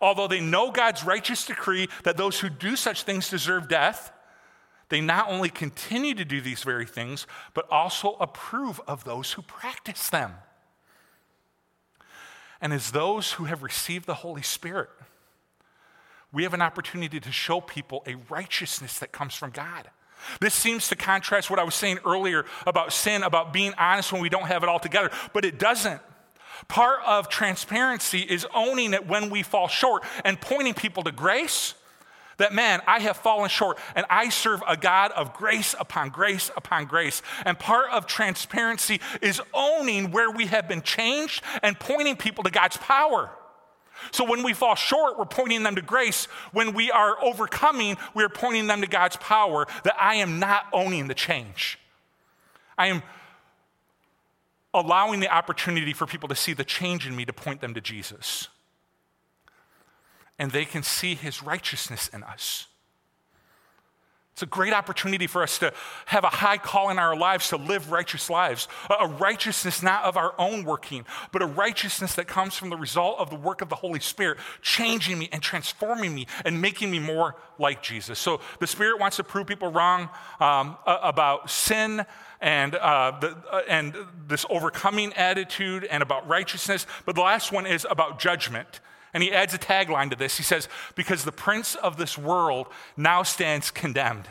Although 0.02 0.28
they 0.28 0.40
know 0.40 0.72
God's 0.72 1.04
righteous 1.04 1.46
decree 1.46 1.90
that 2.04 2.18
those 2.18 2.40
who 2.40 2.50
do 2.50 2.76
such 2.76 3.04
things 3.04 3.30
deserve 3.30 3.68
death, 3.68 4.12
they 4.90 5.02
not 5.02 5.30
only 5.30 5.50
continue 5.50 6.16
to 6.16 6.26
do 6.26 6.42
these 6.42 6.64
very 6.64 6.86
things, 6.86 7.28
but 7.54 7.72
also 7.72 8.16
approve 8.20 8.82
of 8.88 9.04
those 9.04 9.34
who 9.34 9.42
practice 9.44 10.10
them. 10.10 10.34
And 12.60 12.74
as 12.74 12.92
those 12.92 13.34
who 13.34 13.46
have 13.46 13.64
received 13.64 14.06
the 14.06 14.16
Holy 14.16 14.42
Spirit, 14.42 14.90
we 16.32 16.44
have 16.44 16.54
an 16.54 16.62
opportunity 16.62 17.20
to 17.20 17.32
show 17.32 17.62
people 17.62 18.04
a 18.06 18.16
righteousness 18.30 19.00
that 19.00 19.12
comes 19.12 19.34
from 19.34 19.52
God. 19.52 19.90
This 20.42 20.54
seems 20.54 20.90
to 20.90 20.96
contrast 20.96 21.50
what 21.50 21.60
I 21.60 21.64
was 21.64 21.76
saying 21.76 22.00
earlier 22.06 22.46
about 22.68 22.92
sin, 22.92 23.24
about 23.24 23.54
being 23.54 23.74
honest 23.78 24.12
when 24.12 24.22
we 24.22 24.30
don't 24.30 24.48
have 24.48 24.64
it 24.64 24.70
all 24.70 24.80
together, 24.80 25.10
but 25.34 25.46
it 25.46 25.58
doesn't. 25.58 26.02
Part 26.68 27.00
of 27.06 27.30
transparency 27.30 28.20
is 28.20 28.46
owning 28.54 28.94
it 28.94 29.08
when 29.08 29.30
we 29.30 29.44
fall 29.44 29.70
short 29.70 30.04
and 30.26 30.40
pointing 30.40 30.74
people 30.74 31.04
to 31.04 31.12
grace 31.12 31.74
that 32.40 32.54
man, 32.54 32.82
I 32.88 33.00
have 33.00 33.18
fallen 33.18 33.50
short 33.50 33.78
and 33.96 34.06
I 34.10 34.30
serve 34.30 34.64
a 34.68 34.76
God 34.76 35.12
of 35.12 35.34
grace 35.34 35.76
upon 35.80 36.10
grace 36.10 36.50
upon 36.58 36.86
grace. 36.86 37.22
And 37.46 37.58
part 37.58 37.92
of 37.92 38.08
transparency 38.08 39.00
is 39.22 39.42
owning 39.54 40.12
where 40.12 40.32
we 40.32 40.48
have 40.48 40.68
been 40.68 40.82
changed 40.82 41.44
and 41.62 41.80
pointing 41.80 42.16
people 42.16 42.44
to 42.44 42.52
God's 42.52 42.78
power. 42.78 43.30
So 44.12 44.24
when 44.24 44.44
we 44.44 44.54
fall 44.54 44.76
short, 44.76 45.20
we're 45.20 45.26
pointing 45.26 45.64
them 45.64 45.76
to 45.76 45.82
grace. 45.82 46.26
When 46.52 46.74
we 46.74 46.90
are 46.90 47.22
overcoming, 47.24 47.98
we 48.14 48.24
are 48.24 48.30
pointing 48.30 48.68
them 48.68 48.82
to 48.82 48.88
God's 48.88 49.18
power 49.18 49.68
that 49.84 49.96
I 50.00 50.16
am 50.16 50.40
not 50.40 50.66
owning 50.74 51.08
the 51.08 51.14
change. 51.14 51.78
I 52.78 52.88
am 52.88 53.04
allowing 54.74 55.20
the 55.20 55.34
opportunity 55.34 55.94
for 55.94 56.06
people 56.06 56.30
to 56.30 56.36
see 56.36 56.54
the 56.54 56.64
change 56.64 57.06
in 57.06 57.16
me 57.16 57.26
to 57.26 57.34
point 57.34 57.62
them 57.62 57.74
to 57.74 57.82
Jesus. 57.82 58.48
And 60.40 60.52
they 60.52 60.66
can 60.66 60.82
see 60.82 61.14
his 61.14 61.44
righteousness 61.44 62.10
in 62.12 62.24
us. 62.24 62.66
It's 64.40 64.44
a 64.44 64.46
great 64.46 64.72
opportunity 64.72 65.28
for 65.28 65.44
us 65.44 65.58
to 65.58 65.74
have 66.06 66.24
a 66.24 66.30
high 66.30 66.58
call 66.58 66.92
in 66.92 66.98
our 66.98 67.14
lives 67.14 67.50
to 67.50 67.58
live 67.58 67.92
righteous 67.92 68.30
lives. 68.30 68.70
A 68.98 69.06
righteousness 69.06 69.84
not 69.84 70.06
of 70.06 70.16
our 70.16 70.34
own 70.38 70.64
working, 70.64 71.04
but 71.34 71.42
a 71.42 71.46
righteousness 71.46 72.16
that 72.16 72.30
comes 72.30 72.56
from 72.56 72.70
the 72.70 72.78
result 72.78 73.20
of 73.20 73.30
the 73.30 73.36
work 73.36 73.62
of 73.62 73.68
the 73.68 73.76
Holy 73.76 74.00
Spirit, 74.00 74.38
changing 74.62 75.20
me 75.20 75.28
and 75.34 75.42
transforming 75.42 76.16
me 76.16 76.26
and 76.46 76.62
making 76.62 76.90
me 76.90 77.00
more 77.00 77.36
like 77.58 77.84
Jesus. 77.84 78.18
So 78.18 78.40
the 78.62 78.68
Spirit 78.68 78.98
wants 78.98 79.18
to 79.18 79.26
prove 79.26 79.46
people 79.46 79.74
wrong 79.74 80.08
um, 80.40 80.78
about 80.86 81.50
sin 81.50 82.06
and, 82.40 82.76
uh, 82.76 83.20
the, 83.20 83.36
uh, 83.52 83.64
and 83.68 83.94
this 84.26 84.46
overcoming 84.50 85.12
attitude 85.16 85.84
and 85.84 86.02
about 86.02 86.26
righteousness. 86.30 86.88
But 87.06 87.16
the 87.16 87.24
last 87.24 87.52
one 87.52 87.66
is 87.66 87.86
about 87.90 88.20
judgment. 88.20 88.80
And 89.14 89.24
he 89.24 89.32
adds 89.32 89.54
a 89.54 89.58
tagline 89.58 90.10
to 90.12 90.16
this. 90.16 90.38
He 90.38 90.44
says, 90.44 90.68
Because 90.96 91.24
the 91.24 91.32
prince 91.32 91.76
of 91.76 91.98
this 91.98 92.18
world 92.18 92.68
now 92.96 93.24
stands 93.24 93.72
condemned. 93.72 94.28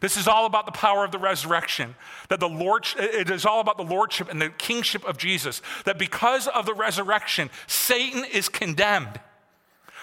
This 0.00 0.16
is 0.16 0.28
all 0.28 0.44
about 0.44 0.66
the 0.66 0.72
power 0.72 1.04
of 1.04 1.12
the 1.12 1.18
resurrection. 1.18 1.94
That 2.28 2.40
the 2.40 2.48
Lord, 2.48 2.86
it 2.98 3.30
is 3.30 3.46
all 3.46 3.60
about 3.60 3.78
the 3.78 3.84
lordship 3.84 4.30
and 4.30 4.40
the 4.40 4.50
kingship 4.50 5.04
of 5.04 5.16
Jesus. 5.16 5.62
That 5.84 5.98
because 5.98 6.48
of 6.48 6.66
the 6.66 6.74
resurrection, 6.74 7.50
Satan 7.66 8.24
is 8.24 8.48
condemned, 8.48 9.20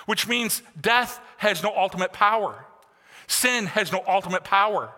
which 0.05 0.27
means 0.27 0.63
death 0.79 1.19
has 1.37 1.61
no 1.61 1.73
ultimate 1.75 2.13
power. 2.13 2.65
Sin 3.27 3.67
has 3.67 3.91
no 3.91 4.03
ultimate 4.07 4.43
power. 4.43 4.91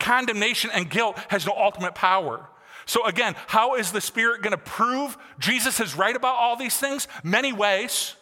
Condemnation 0.00 0.70
and 0.72 0.88
guilt 0.88 1.18
has 1.28 1.46
no 1.46 1.52
ultimate 1.56 1.94
power. 1.94 2.48
So, 2.86 3.04
again, 3.04 3.34
how 3.48 3.74
is 3.74 3.92
the 3.92 4.00
Spirit 4.00 4.40
going 4.40 4.52
to 4.52 4.56
prove 4.56 5.18
Jesus 5.38 5.78
is 5.78 5.94
right 5.94 6.16
about 6.16 6.36
all 6.36 6.56
these 6.56 6.76
things? 6.76 7.06
Many 7.22 7.52
ways. 7.52 8.14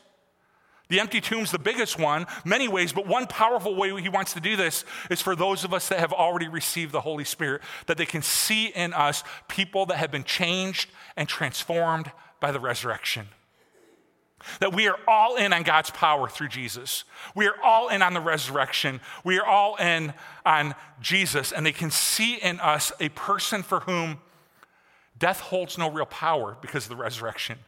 The 0.89 1.01
empty 1.01 1.21
tomb's 1.21 1.51
the 1.51 1.59
biggest 1.59 1.99
one, 1.99 2.27
many 2.45 2.69
ways, 2.69 2.93
but 2.93 3.07
one 3.07 3.27
powerful 3.27 3.75
way 3.75 4.01
he 4.01 4.09
wants 4.09 4.35
to 4.35 4.41
do 4.41 4.57
this 4.57 4.85
is 5.11 5.21
for 5.21 5.35
those 5.35 5.65
of 5.65 5.75
us 5.75 5.89
that 5.89 5.99
have 5.99 6.13
already 6.13 6.47
received 6.47 6.93
the 6.93 7.01
Holy 7.01 7.25
Spirit, 7.25 7.63
that 7.87 7.97
they 7.97 8.07
can 8.07 8.23
see 8.23 8.67
in 8.67 8.93
us 8.93 9.25
people 9.49 9.87
that 9.87 9.97
have 9.97 10.13
been 10.13 10.25
changed 10.25 10.89
and 11.17 11.29
transformed 11.29 12.13
by 12.41 12.53
the 12.53 12.61
resurrection. 12.61 13.29
That 14.61 14.75
we 14.75 14.87
are 14.87 14.99
all 15.09 15.37
in 15.37 15.53
on 15.53 15.65
God's 15.65 15.91
power 15.91 16.29
through 16.29 16.49
Jesus. 16.49 17.05
We 17.35 17.47
are 17.47 17.57
all 17.65 17.89
in 17.89 18.01
on 18.03 18.15
the 18.15 18.21
resurrection. 18.21 19.01
We 19.25 19.39
are 19.41 19.47
all 19.47 19.75
in 19.77 20.15
on 20.45 20.77
Jesus, 21.01 21.51
and 21.51 21.67
they 21.67 21.73
can 21.73 21.91
see 21.91 22.37
in 22.37 22.61
us 22.61 22.93
a 23.01 23.09
person 23.09 23.65
for 23.65 23.81
whom 23.81 24.21
death 25.19 25.41
holds 25.41 25.79
no 25.79 25.91
real 25.91 26.07
power 26.07 26.57
because 26.61 26.85
of 26.85 26.91
the 26.91 26.97
resurrection. 26.97 27.59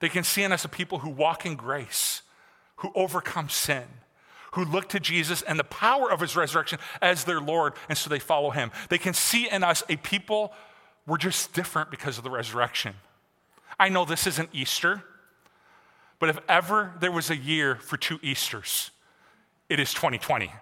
They 0.00 0.08
can 0.08 0.24
see 0.24 0.42
in 0.42 0.52
us 0.52 0.64
a 0.64 0.68
people 0.68 0.98
who 0.98 1.10
walk 1.10 1.46
in 1.46 1.56
grace, 1.56 2.22
who 2.76 2.90
overcome 2.94 3.48
sin, 3.48 3.84
who 4.52 4.64
look 4.64 4.88
to 4.88 5.00
Jesus 5.00 5.42
and 5.42 5.58
the 5.58 5.64
power 5.64 6.10
of 6.10 6.20
his 6.20 6.34
resurrection 6.34 6.78
as 7.00 7.24
their 7.24 7.40
Lord, 7.40 7.74
and 7.88 7.96
so 7.96 8.10
they 8.10 8.18
follow 8.18 8.50
him. 8.50 8.72
They 8.88 8.98
can 8.98 9.14
see 9.14 9.48
in 9.48 9.62
us 9.62 9.82
a 9.88 9.96
people, 9.96 10.52
we're 11.06 11.18
just 11.18 11.52
different 11.52 11.90
because 11.90 12.18
of 12.18 12.24
the 12.24 12.30
resurrection. 12.30 12.94
I 13.78 13.88
know 13.88 14.04
this 14.04 14.26
isn't 14.26 14.50
Easter, 14.52 15.04
but 16.18 16.28
if 16.28 16.38
ever 16.48 16.92
there 17.00 17.12
was 17.12 17.30
a 17.30 17.36
year 17.36 17.76
for 17.76 17.96
two 17.96 18.18
Easters, 18.22 18.90
it 19.68 19.78
is 19.78 19.94
2020. 19.94 20.52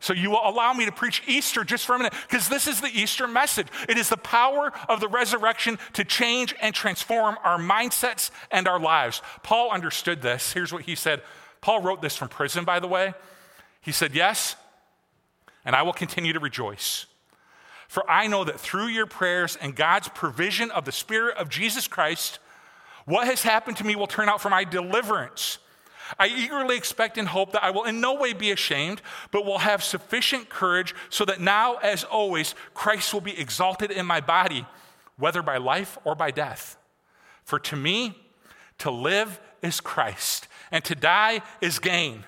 So 0.00 0.14
you 0.14 0.30
will 0.30 0.40
allow 0.42 0.72
me 0.72 0.86
to 0.86 0.92
preach 0.92 1.22
Easter 1.26 1.62
just 1.62 1.84
for 1.84 1.94
a 1.94 1.98
minute, 1.98 2.14
because 2.28 2.48
this 2.48 2.66
is 2.66 2.80
the 2.80 2.88
Easter 2.88 3.28
message. 3.28 3.68
It 3.86 3.98
is 3.98 4.08
the 4.08 4.16
power 4.16 4.72
of 4.88 5.00
the 5.00 5.08
resurrection 5.08 5.78
to 5.92 6.04
change 6.04 6.54
and 6.60 6.74
transform 6.74 7.36
our 7.44 7.58
mindsets 7.58 8.30
and 8.50 8.66
our 8.66 8.80
lives. 8.80 9.20
Paul 9.42 9.70
understood 9.70 10.22
this. 10.22 10.52
Here's 10.52 10.72
what 10.72 10.82
he 10.82 10.94
said. 10.94 11.22
Paul 11.60 11.82
wrote 11.82 12.00
this 12.00 12.16
from 12.16 12.28
prison, 12.28 12.64
by 12.64 12.80
the 12.80 12.88
way. 12.88 13.12
He 13.82 13.92
said, 13.92 14.14
Yes, 14.14 14.56
and 15.66 15.76
I 15.76 15.82
will 15.82 15.92
continue 15.92 16.32
to 16.32 16.40
rejoice. 16.40 17.04
For 17.86 18.08
I 18.08 18.26
know 18.26 18.44
that 18.44 18.58
through 18.58 18.86
your 18.86 19.06
prayers 19.06 19.58
and 19.60 19.76
God's 19.76 20.08
provision 20.08 20.70
of 20.70 20.86
the 20.86 20.92
Spirit 20.92 21.36
of 21.36 21.50
Jesus 21.50 21.88
Christ, 21.88 22.38
what 23.04 23.26
has 23.26 23.42
happened 23.42 23.76
to 23.78 23.84
me 23.84 23.96
will 23.96 24.06
turn 24.06 24.28
out 24.28 24.40
for 24.40 24.48
my 24.48 24.64
deliverance. 24.64 25.58
I 26.18 26.26
eagerly 26.26 26.76
expect 26.76 27.18
and 27.18 27.28
hope 27.28 27.52
that 27.52 27.64
I 27.64 27.70
will 27.70 27.84
in 27.84 28.00
no 28.00 28.14
way 28.14 28.32
be 28.32 28.50
ashamed, 28.50 29.02
but 29.30 29.44
will 29.44 29.58
have 29.58 29.82
sufficient 29.82 30.48
courage 30.48 30.94
so 31.08 31.24
that 31.24 31.40
now, 31.40 31.76
as 31.76 32.04
always, 32.04 32.54
Christ 32.74 33.12
will 33.14 33.20
be 33.20 33.38
exalted 33.38 33.90
in 33.90 34.06
my 34.06 34.20
body, 34.20 34.66
whether 35.16 35.42
by 35.42 35.56
life 35.58 35.98
or 36.04 36.14
by 36.14 36.30
death. 36.30 36.76
For 37.44 37.58
to 37.60 37.76
me, 37.76 38.16
to 38.78 38.90
live 38.90 39.40
is 39.62 39.80
Christ, 39.80 40.48
and 40.70 40.84
to 40.84 40.94
die 40.94 41.42
is 41.60 41.78
gain. 41.78 42.24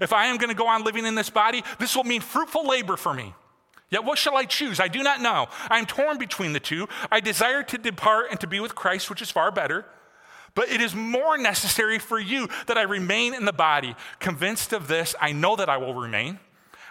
If 0.00 0.12
I 0.12 0.26
am 0.26 0.38
going 0.38 0.48
to 0.48 0.54
go 0.54 0.68
on 0.68 0.84
living 0.84 1.04
in 1.04 1.14
this 1.14 1.30
body, 1.30 1.62
this 1.78 1.94
will 1.94 2.04
mean 2.04 2.20
fruitful 2.20 2.66
labor 2.66 2.96
for 2.96 3.12
me. 3.12 3.34
Yet 3.90 4.04
what 4.04 4.16
shall 4.16 4.36
I 4.36 4.46
choose? 4.46 4.80
I 4.80 4.88
do 4.88 5.02
not 5.02 5.20
know. 5.20 5.48
I 5.68 5.78
am 5.78 5.84
torn 5.84 6.16
between 6.16 6.54
the 6.54 6.60
two. 6.60 6.88
I 7.10 7.20
desire 7.20 7.62
to 7.64 7.76
depart 7.76 8.28
and 8.30 8.40
to 8.40 8.46
be 8.46 8.58
with 8.58 8.74
Christ, 8.74 9.10
which 9.10 9.20
is 9.20 9.30
far 9.30 9.50
better. 9.50 9.84
But 10.54 10.68
it 10.68 10.80
is 10.80 10.94
more 10.94 11.38
necessary 11.38 11.98
for 11.98 12.18
you 12.18 12.48
that 12.66 12.76
I 12.76 12.82
remain 12.82 13.34
in 13.34 13.44
the 13.44 13.52
body. 13.52 13.96
Convinced 14.20 14.72
of 14.72 14.86
this, 14.86 15.14
I 15.20 15.32
know 15.32 15.56
that 15.56 15.68
I 15.68 15.78
will 15.78 15.94
remain, 15.94 16.38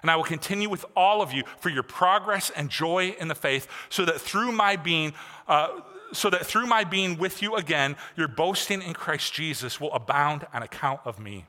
and 0.01 0.09
I 0.09 0.15
will 0.15 0.23
continue 0.23 0.69
with 0.69 0.83
all 0.95 1.21
of 1.21 1.31
you 1.31 1.43
for 1.59 1.69
your 1.69 1.83
progress 1.83 2.49
and 2.55 2.69
joy 2.69 3.15
in 3.19 3.27
the 3.27 3.35
faith, 3.35 3.67
so 3.89 4.03
that 4.05 4.19
through 4.19 4.51
my 4.51 4.75
being, 4.75 5.13
uh, 5.47 5.81
so 6.11 6.29
that 6.31 6.45
through 6.45 6.65
my 6.65 6.83
being 6.83 7.17
with 7.17 7.41
you 7.41 7.55
again, 7.55 7.95
your 8.17 8.27
boasting 8.27 8.81
in 8.81 8.93
Christ 8.93 9.31
Jesus 9.33 9.79
will 9.79 9.93
abound 9.93 10.47
on 10.53 10.63
account 10.63 11.01
of 11.05 11.19
me. 11.19 11.45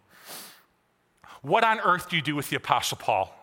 What 1.40 1.64
on 1.64 1.80
earth 1.80 2.10
do 2.10 2.16
you 2.16 2.22
do 2.22 2.36
with 2.36 2.50
the 2.50 2.56
Apostle 2.56 2.98
Paul? 2.98 3.34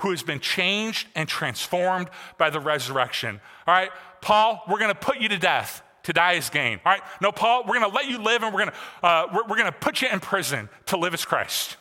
Who 0.00 0.10
has 0.10 0.22
been 0.22 0.40
changed 0.40 1.08
and 1.14 1.28
transformed 1.28 2.08
by 2.36 2.50
the 2.50 2.60
resurrection. 2.60 3.40
All 3.66 3.74
right, 3.74 3.90
Paul, 4.20 4.62
we're 4.68 4.78
going 4.78 4.92
to 4.92 4.98
put 4.98 5.18
you 5.18 5.28
to 5.28 5.38
death 5.38 5.82
to 6.06 6.12
die 6.12 6.32
is 6.32 6.50
gain. 6.50 6.80
All 6.84 6.92
right? 6.92 7.02
No, 7.20 7.32
Paul, 7.32 7.64
we're 7.64 7.78
going 7.78 7.90
to 7.90 7.94
let 7.94 8.06
you 8.06 8.18
live 8.18 8.42
and 8.42 8.54
we're 8.54 8.64
going 8.64 8.72
to 8.72 9.06
uh, 9.06 9.26
we're, 9.32 9.42
we're 9.42 9.56
going 9.56 9.72
to 9.72 9.78
put 9.78 10.02
you 10.02 10.08
in 10.08 10.20
prison 10.20 10.68
to 10.86 10.96
live 10.96 11.14
as 11.14 11.24
Christ. 11.24 11.76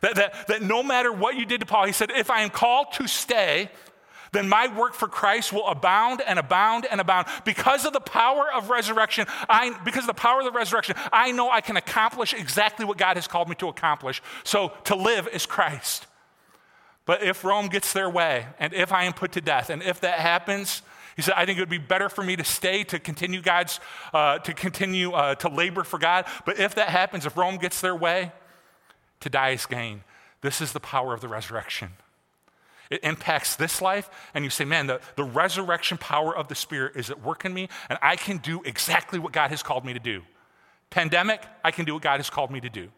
That, 0.00 0.14
that, 0.16 0.46
that 0.48 0.62
no 0.62 0.82
matter 0.82 1.12
what 1.12 1.34
you 1.36 1.44
did 1.44 1.60
to 1.60 1.66
Paul, 1.66 1.86
he 1.86 1.92
said, 1.92 2.10
if 2.10 2.30
I 2.30 2.42
am 2.42 2.50
called 2.50 2.92
to 2.94 3.08
stay, 3.08 3.70
then 4.32 4.48
my 4.48 4.68
work 4.76 4.94
for 4.94 5.08
Christ 5.08 5.52
will 5.52 5.66
abound 5.66 6.20
and 6.26 6.38
abound 6.38 6.86
and 6.90 7.00
abound. 7.00 7.26
Because 7.44 7.84
of 7.84 7.92
the 7.92 8.00
power 8.00 8.52
of 8.52 8.70
resurrection, 8.70 9.26
I, 9.48 9.76
because 9.84 10.04
of 10.04 10.08
the 10.08 10.14
power 10.14 10.40
of 10.40 10.44
the 10.44 10.52
resurrection, 10.52 10.96
I 11.12 11.32
know 11.32 11.50
I 11.50 11.60
can 11.60 11.76
accomplish 11.76 12.34
exactly 12.34 12.84
what 12.84 12.98
God 12.98 13.16
has 13.16 13.26
called 13.26 13.48
me 13.48 13.54
to 13.56 13.68
accomplish. 13.68 14.22
So 14.44 14.72
to 14.84 14.94
live 14.94 15.28
is 15.28 15.46
Christ. 15.46 16.06
But 17.06 17.22
if 17.22 17.42
Rome 17.44 17.68
gets 17.68 17.92
their 17.92 18.10
way, 18.10 18.46
and 18.58 18.72
if 18.72 18.92
I 18.92 19.04
am 19.04 19.12
put 19.12 19.32
to 19.32 19.40
death, 19.40 19.70
and 19.70 19.82
if 19.82 20.00
that 20.00 20.18
happens, 20.18 20.82
he 21.16 21.22
said, 21.22 21.34
I 21.36 21.46
think 21.46 21.58
it 21.58 21.62
would 21.62 21.68
be 21.68 21.78
better 21.78 22.08
for 22.08 22.24
me 22.24 22.36
to 22.36 22.44
stay 22.44 22.84
to 22.84 22.98
continue 22.98 23.40
God's, 23.40 23.80
uh, 24.12 24.38
to 24.40 24.52
continue 24.52 25.12
uh, 25.12 25.34
to 25.36 25.48
labor 25.48 25.84
for 25.84 25.98
God. 25.98 26.26
But 26.44 26.58
if 26.58 26.74
that 26.74 26.88
happens, 26.88 27.24
if 27.26 27.36
Rome 27.36 27.56
gets 27.56 27.80
their 27.80 27.94
way, 27.94 28.32
to 29.20 29.30
die 29.30 29.50
is 29.50 29.66
gain. 29.66 30.02
This 30.40 30.60
is 30.60 30.72
the 30.72 30.80
power 30.80 31.14
of 31.14 31.20
the 31.20 31.28
resurrection. 31.28 31.90
It 32.90 33.02
impacts 33.02 33.56
this 33.56 33.80
life, 33.80 34.10
and 34.34 34.44
you 34.44 34.50
say, 34.50 34.64
man, 34.64 34.86
the, 34.86 35.00
the 35.16 35.24
resurrection 35.24 35.96
power 35.96 36.36
of 36.36 36.48
the 36.48 36.54
Spirit 36.54 36.96
is 36.96 37.10
at 37.10 37.22
work 37.22 37.44
in 37.44 37.54
me, 37.54 37.68
and 37.88 37.98
I 38.02 38.16
can 38.16 38.38
do 38.38 38.62
exactly 38.64 39.18
what 39.18 39.32
God 39.32 39.50
has 39.50 39.62
called 39.62 39.84
me 39.84 39.94
to 39.94 39.98
do. 39.98 40.22
Pandemic, 40.90 41.42
I 41.64 41.70
can 41.70 41.86
do 41.86 41.94
what 41.94 42.02
God 42.02 42.18
has 42.18 42.28
called 42.28 42.50
me 42.50 42.60
to 42.60 42.68
do, 42.68 42.88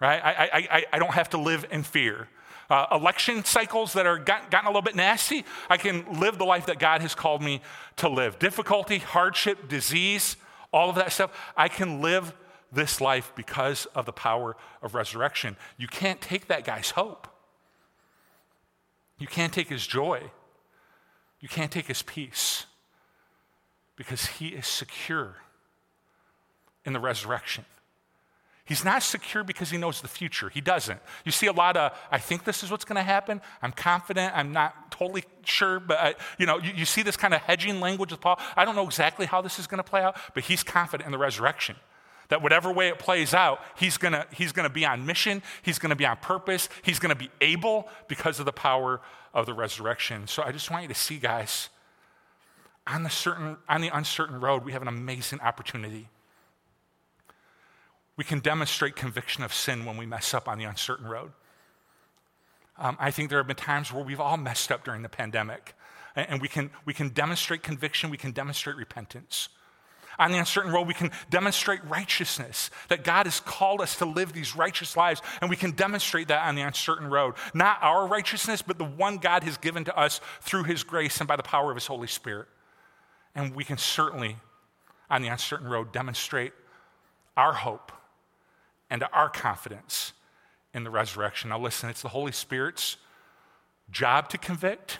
right? 0.00 0.20
I, 0.22 0.30
I, 0.30 0.50
I, 0.52 0.84
I 0.94 0.98
don't 0.98 1.14
have 1.14 1.30
to 1.30 1.38
live 1.38 1.64
in 1.70 1.84
fear 1.84 2.28
uh, 2.70 2.86
election 2.92 3.44
cycles 3.44 3.92
that 3.94 4.06
are 4.06 4.16
got, 4.16 4.50
gotten 4.50 4.66
a 4.66 4.70
little 4.70 4.82
bit 4.82 4.96
nasty, 4.96 5.44
I 5.68 5.76
can 5.76 6.20
live 6.20 6.38
the 6.38 6.44
life 6.44 6.66
that 6.66 6.78
God 6.78 7.00
has 7.02 7.14
called 7.14 7.42
me 7.42 7.60
to 7.96 8.08
live. 8.08 8.38
Difficulty, 8.38 8.98
hardship, 8.98 9.68
disease, 9.68 10.36
all 10.72 10.88
of 10.88 10.96
that 10.96 11.12
stuff, 11.12 11.36
I 11.56 11.68
can 11.68 12.00
live 12.00 12.32
this 12.72 13.00
life 13.00 13.32
because 13.34 13.86
of 13.86 14.06
the 14.06 14.12
power 14.12 14.56
of 14.82 14.94
resurrection. 14.94 15.56
You 15.76 15.88
can't 15.88 16.20
take 16.20 16.46
that 16.46 16.64
guy's 16.64 16.90
hope. 16.90 17.26
You 19.18 19.26
can't 19.26 19.52
take 19.52 19.68
his 19.68 19.86
joy. 19.86 20.30
You 21.40 21.48
can't 21.48 21.72
take 21.72 21.88
his 21.88 22.02
peace 22.02 22.66
because 23.96 24.26
he 24.26 24.48
is 24.48 24.66
secure 24.66 25.36
in 26.84 26.92
the 26.92 27.00
resurrection. 27.00 27.64
He's 28.70 28.84
not 28.84 29.02
secure 29.02 29.42
because 29.42 29.68
he 29.68 29.78
knows 29.78 30.00
the 30.00 30.06
future. 30.06 30.48
He 30.48 30.60
doesn't. 30.60 31.00
You 31.24 31.32
see 31.32 31.48
a 31.48 31.52
lot 31.52 31.76
of, 31.76 31.90
I 32.08 32.18
think 32.18 32.44
this 32.44 32.62
is 32.62 32.70
what's 32.70 32.84
going 32.84 32.98
to 32.98 33.02
happen. 33.02 33.42
I'm 33.62 33.72
confident. 33.72 34.32
I'm 34.32 34.52
not 34.52 34.92
totally 34.92 35.24
sure, 35.44 35.80
but 35.80 35.98
I, 35.98 36.14
you 36.38 36.46
know, 36.46 36.58
you, 36.58 36.70
you 36.76 36.84
see 36.84 37.02
this 37.02 37.16
kind 37.16 37.34
of 37.34 37.40
hedging 37.40 37.80
language 37.80 38.12
with 38.12 38.20
Paul. 38.20 38.38
I 38.54 38.64
don't 38.64 38.76
know 38.76 38.86
exactly 38.86 39.26
how 39.26 39.42
this 39.42 39.58
is 39.58 39.66
going 39.66 39.82
to 39.82 39.90
play 39.90 40.02
out, 40.02 40.16
but 40.34 40.44
he's 40.44 40.62
confident 40.62 41.04
in 41.04 41.10
the 41.10 41.18
resurrection. 41.18 41.74
That 42.28 42.42
whatever 42.42 42.72
way 42.72 42.86
it 42.86 43.00
plays 43.00 43.34
out, 43.34 43.60
he's 43.76 43.96
gonna, 43.98 44.24
he's 44.32 44.52
gonna 44.52 44.70
be 44.70 44.86
on 44.86 45.04
mission, 45.04 45.42
he's 45.62 45.80
gonna 45.80 45.96
be 45.96 46.06
on 46.06 46.16
purpose, 46.18 46.68
he's 46.82 47.00
gonna 47.00 47.16
be 47.16 47.28
able 47.40 47.88
because 48.06 48.38
of 48.38 48.46
the 48.46 48.52
power 48.52 49.00
of 49.34 49.46
the 49.46 49.52
resurrection. 49.52 50.28
So 50.28 50.44
I 50.44 50.52
just 50.52 50.70
want 50.70 50.82
you 50.82 50.88
to 50.90 50.94
see, 50.94 51.16
guys, 51.16 51.70
on 52.86 53.02
the, 53.02 53.10
certain, 53.10 53.56
on 53.68 53.80
the 53.80 53.88
uncertain 53.88 54.40
road, 54.40 54.64
we 54.64 54.70
have 54.70 54.82
an 54.82 54.86
amazing 54.86 55.40
opportunity. 55.40 56.08
We 58.20 58.24
can 58.24 58.40
demonstrate 58.40 58.96
conviction 58.96 59.44
of 59.44 59.54
sin 59.54 59.86
when 59.86 59.96
we 59.96 60.04
mess 60.04 60.34
up 60.34 60.46
on 60.46 60.58
the 60.58 60.64
uncertain 60.64 61.06
road. 61.06 61.32
Um, 62.76 62.98
I 63.00 63.10
think 63.10 63.30
there 63.30 63.38
have 63.38 63.46
been 63.46 63.56
times 63.56 63.94
where 63.94 64.04
we've 64.04 64.20
all 64.20 64.36
messed 64.36 64.70
up 64.70 64.84
during 64.84 65.00
the 65.00 65.08
pandemic, 65.08 65.72
and, 66.14 66.28
and 66.28 66.42
we, 66.42 66.46
can, 66.46 66.68
we 66.84 66.92
can 66.92 67.08
demonstrate 67.08 67.62
conviction, 67.62 68.10
we 68.10 68.18
can 68.18 68.32
demonstrate 68.32 68.76
repentance. 68.76 69.48
On 70.18 70.30
the 70.32 70.36
uncertain 70.36 70.70
road, 70.70 70.86
we 70.86 70.92
can 70.92 71.10
demonstrate 71.30 71.82
righteousness, 71.86 72.68
that 72.88 73.04
God 73.04 73.24
has 73.24 73.40
called 73.40 73.80
us 73.80 73.96
to 73.96 74.04
live 74.04 74.34
these 74.34 74.54
righteous 74.54 74.98
lives, 74.98 75.22
and 75.40 75.48
we 75.48 75.56
can 75.56 75.70
demonstrate 75.70 76.28
that 76.28 76.46
on 76.46 76.56
the 76.56 76.60
uncertain 76.60 77.08
road. 77.08 77.36
Not 77.54 77.78
our 77.80 78.06
righteousness, 78.06 78.60
but 78.60 78.76
the 78.76 78.84
one 78.84 79.16
God 79.16 79.44
has 79.44 79.56
given 79.56 79.86
to 79.86 79.98
us 79.98 80.20
through 80.42 80.64
His 80.64 80.82
grace 80.82 81.20
and 81.20 81.26
by 81.26 81.36
the 81.36 81.42
power 81.42 81.70
of 81.70 81.76
His 81.78 81.86
Holy 81.86 82.06
Spirit. 82.06 82.48
And 83.34 83.54
we 83.54 83.64
can 83.64 83.78
certainly, 83.78 84.36
on 85.08 85.22
the 85.22 85.28
uncertain 85.28 85.68
road, 85.68 85.90
demonstrate 85.90 86.52
our 87.34 87.54
hope 87.54 87.92
and 88.90 89.04
our 89.12 89.28
confidence 89.28 90.12
in 90.74 90.84
the 90.84 90.90
resurrection. 90.90 91.50
Now, 91.50 91.58
listen, 91.58 91.88
it's 91.88 92.02
the 92.02 92.08
Holy 92.08 92.32
Spirit's 92.32 92.96
job 93.90 94.28
to 94.30 94.38
convict, 94.38 94.98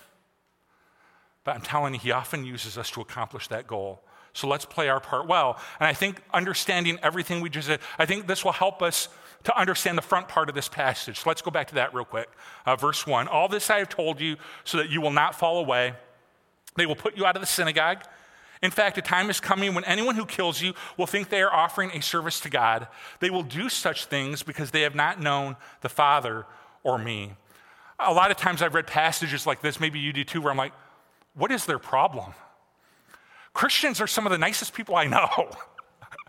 but 1.44 1.54
I'm 1.54 1.62
telling 1.62 1.94
you, 1.94 2.00
He 2.00 2.12
often 2.12 2.44
uses 2.44 2.78
us 2.78 2.90
to 2.92 3.00
accomplish 3.00 3.48
that 3.48 3.66
goal. 3.66 4.02
So 4.32 4.46
let's 4.46 4.64
play 4.64 4.88
our 4.88 5.00
part 5.00 5.26
well. 5.26 5.58
And 5.80 5.88
I 5.88 5.92
think 5.92 6.22
understanding 6.32 6.98
everything 7.02 7.40
we 7.40 7.50
just 7.50 7.68
did, 7.68 7.80
I 7.98 8.06
think 8.06 8.26
this 8.26 8.44
will 8.44 8.52
help 8.52 8.80
us 8.80 9.08
to 9.44 9.58
understand 9.58 9.96
the 9.98 10.02
front 10.02 10.28
part 10.28 10.48
of 10.48 10.54
this 10.54 10.68
passage. 10.68 11.20
So 11.20 11.30
let's 11.30 11.42
go 11.42 11.50
back 11.50 11.68
to 11.68 11.74
that 11.76 11.94
real 11.94 12.04
quick. 12.04 12.28
Uh, 12.66 12.76
verse 12.76 13.06
1 13.06 13.26
All 13.28 13.48
this 13.48 13.70
I 13.70 13.78
have 13.78 13.88
told 13.88 14.20
you 14.20 14.36
so 14.64 14.78
that 14.78 14.90
you 14.90 15.00
will 15.00 15.10
not 15.10 15.34
fall 15.34 15.58
away. 15.58 15.94
They 16.76 16.86
will 16.86 16.96
put 16.96 17.16
you 17.16 17.26
out 17.26 17.36
of 17.36 17.42
the 17.42 17.46
synagogue. 17.46 18.04
In 18.62 18.70
fact, 18.70 18.98
a 18.98 19.02
time 19.02 19.30
is 19.30 19.40
coming 19.40 19.74
when 19.74 19.84
anyone 19.84 20.16
who 20.16 20.26
kills 20.26 20.60
you 20.60 20.74
will 20.98 21.06
think 21.06 21.30
they 21.30 21.40
are 21.40 21.52
offering 21.52 21.90
a 21.92 22.02
service 22.02 22.40
to 22.40 22.50
God. 22.50 22.88
They 23.20 23.30
will 23.30 23.42
do 23.42 23.68
such 23.68 24.04
things 24.04 24.42
because 24.42 24.70
they 24.70 24.82
have 24.82 24.94
not 24.94 25.20
known 25.20 25.56
the 25.80 25.88
Father 25.88 26.44
or 26.82 26.98
me. 26.98 27.32
A 27.98 28.12
lot 28.12 28.30
of 28.30 28.36
times 28.36 28.60
I've 28.60 28.74
read 28.74 28.86
passages 28.86 29.46
like 29.46 29.62
this, 29.62 29.80
maybe 29.80 29.98
you 29.98 30.12
do 30.12 30.24
too, 30.24 30.42
where 30.42 30.50
I'm 30.50 30.58
like, 30.58 30.72
what 31.34 31.50
is 31.50 31.64
their 31.64 31.78
problem? 31.78 32.34
Christians 33.54 34.00
are 34.00 34.06
some 34.06 34.26
of 34.26 34.32
the 34.32 34.38
nicest 34.38 34.74
people 34.74 34.94
I 34.94 35.06
know. 35.06 35.50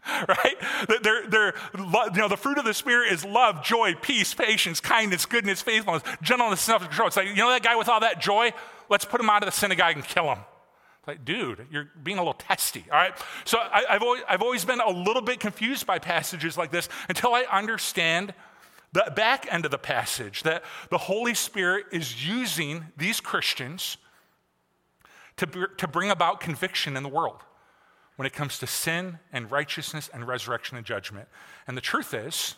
right? 0.28 0.56
They're, 1.04 1.28
they're, 1.28 1.54
you 1.76 2.18
know, 2.18 2.28
the 2.28 2.38
fruit 2.38 2.58
of 2.58 2.66
the 2.66 2.74
Spirit 2.74 3.12
is 3.12 3.24
love, 3.26 3.64
joy, 3.64 3.94
peace, 4.02 4.34
patience, 4.34 4.80
kindness, 4.80 5.26
goodness, 5.26 5.62
faithfulness, 5.62 6.04
gentleness, 6.22 6.62
self 6.62 6.84
control. 6.84 7.08
It's 7.08 7.18
like, 7.18 7.28
you 7.28 7.36
know 7.36 7.50
that 7.50 7.64
guy 7.64 7.76
with 7.76 7.90
all 7.90 8.00
that 8.00 8.20
joy? 8.20 8.52
Let's 8.90 9.06
put 9.06 9.22
him 9.22 9.30
out 9.30 9.44
of 9.44 9.48
the 9.48 9.56
synagogue 9.56 9.96
and 9.96 10.04
kill 10.04 10.34
him. 10.34 10.40
Like, 11.08 11.26
dude, 11.26 11.66
you're 11.72 11.90
being 12.04 12.18
a 12.18 12.22
little 12.22 12.34
testy, 12.34 12.86
all 12.92 12.98
right? 12.98 13.14
So 13.44 13.58
I, 13.58 13.86
have 13.90 14.04
always, 14.04 14.22
I've 14.30 14.42
always 14.44 14.66
been 14.66 14.80
a 14.80 14.90
little 14.90 15.22
bit 15.22 15.40
confused 15.40 15.88
by 15.88 15.98
passages 15.98 16.58
like 16.58 16.72
this 16.72 16.90
until 17.10 17.34
I 17.34 17.46
understand 17.52 18.36
the 18.94 19.12
back 19.16 19.52
end 19.52 19.66
of 19.66 19.72
the 19.72 19.80
passage 19.80 20.44
that 20.44 20.64
the 20.90 20.98
Holy 20.98 21.34
Spirit 21.34 21.86
is 21.92 22.28
using 22.28 22.86
these 22.98 23.20
Christians 23.20 23.98
to, 25.38 25.68
to 25.78 25.88
bring 25.88 26.12
about 26.12 26.40
conviction 26.40 26.96
in 26.96 27.02
the 27.02 27.10
world 27.10 27.40
when 28.16 28.28
it 28.28 28.34
comes 28.34 28.60
to 28.60 28.68
sin 28.68 29.18
and 29.34 29.50
righteousness 29.50 30.10
and 30.14 30.28
resurrection 30.28 30.78
and 30.78 30.86
judgment. 30.86 31.28
And 31.66 31.76
the 31.76 31.82
truth 31.82 32.14
is, 32.14 32.56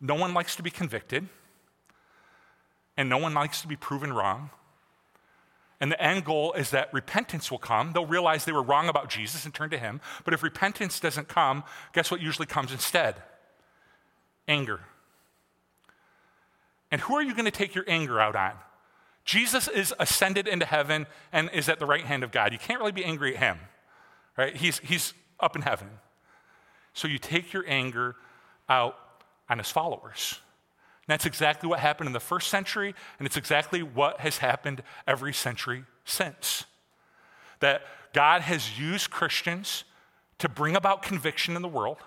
no 0.00 0.14
one 0.14 0.34
likes 0.34 0.56
to 0.56 0.62
be 0.62 0.70
convicted, 0.70 1.28
and 2.96 3.08
no 3.08 3.16
one 3.16 3.32
likes 3.32 3.62
to 3.62 3.68
be 3.68 3.76
proven 3.76 4.12
wrong. 4.12 4.50
And 5.82 5.90
the 5.90 6.00
end 6.00 6.24
goal 6.24 6.52
is 6.52 6.70
that 6.70 6.94
repentance 6.94 7.50
will 7.50 7.58
come. 7.58 7.92
They'll 7.92 8.06
realize 8.06 8.44
they 8.44 8.52
were 8.52 8.62
wrong 8.62 8.88
about 8.88 9.10
Jesus 9.10 9.44
and 9.44 9.52
turn 9.52 9.68
to 9.70 9.78
Him. 9.78 10.00
But 10.24 10.32
if 10.32 10.44
repentance 10.44 11.00
doesn't 11.00 11.26
come, 11.26 11.64
guess 11.92 12.08
what 12.08 12.20
usually 12.20 12.46
comes 12.46 12.70
instead? 12.70 13.16
Anger. 14.46 14.78
And 16.92 17.00
who 17.00 17.16
are 17.16 17.22
you 17.22 17.32
going 17.32 17.46
to 17.46 17.50
take 17.50 17.74
your 17.74 17.84
anger 17.88 18.20
out 18.20 18.36
on? 18.36 18.52
Jesus 19.24 19.66
is 19.66 19.92
ascended 19.98 20.46
into 20.46 20.64
heaven 20.64 21.08
and 21.32 21.50
is 21.52 21.68
at 21.68 21.80
the 21.80 21.86
right 21.86 22.04
hand 22.04 22.22
of 22.22 22.30
God. 22.30 22.52
You 22.52 22.60
can't 22.60 22.78
really 22.78 22.92
be 22.92 23.04
angry 23.04 23.34
at 23.34 23.42
Him, 23.42 23.58
right? 24.38 24.54
He's, 24.54 24.78
he's 24.78 25.14
up 25.40 25.56
in 25.56 25.62
heaven. 25.62 25.90
So 26.94 27.08
you 27.08 27.18
take 27.18 27.52
your 27.52 27.64
anger 27.66 28.14
out 28.68 28.96
on 29.50 29.58
His 29.58 29.68
followers. 29.68 30.38
That's 31.12 31.26
exactly 31.26 31.68
what 31.68 31.80
happened 31.80 32.06
in 32.06 32.14
the 32.14 32.20
first 32.20 32.48
century, 32.48 32.94
and 33.18 33.26
it's 33.26 33.36
exactly 33.36 33.82
what 33.82 34.20
has 34.20 34.38
happened 34.38 34.82
every 35.06 35.34
century 35.34 35.84
since. 36.06 36.64
That 37.60 37.82
God 38.14 38.40
has 38.40 38.78
used 38.78 39.10
Christians 39.10 39.84
to 40.38 40.48
bring 40.48 40.74
about 40.74 41.02
conviction 41.02 41.54
in 41.54 41.60
the 41.60 41.68
world. 41.68 41.98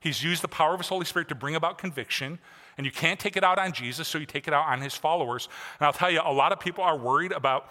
He's 0.00 0.24
used 0.24 0.42
the 0.42 0.48
power 0.48 0.74
of 0.74 0.80
His 0.80 0.88
Holy 0.88 1.04
Spirit 1.04 1.28
to 1.28 1.36
bring 1.36 1.54
about 1.54 1.78
conviction, 1.78 2.40
and 2.76 2.84
you 2.84 2.90
can't 2.90 3.20
take 3.20 3.36
it 3.36 3.44
out 3.44 3.60
on 3.60 3.72
Jesus, 3.72 4.08
so 4.08 4.18
you 4.18 4.26
take 4.26 4.48
it 4.48 4.52
out 4.52 4.66
on 4.66 4.80
His 4.80 4.94
followers. 4.94 5.48
And 5.78 5.86
I'll 5.86 5.92
tell 5.92 6.10
you, 6.10 6.20
a 6.24 6.32
lot 6.32 6.50
of 6.50 6.58
people 6.58 6.82
are 6.82 6.98
worried 6.98 7.30
about 7.30 7.70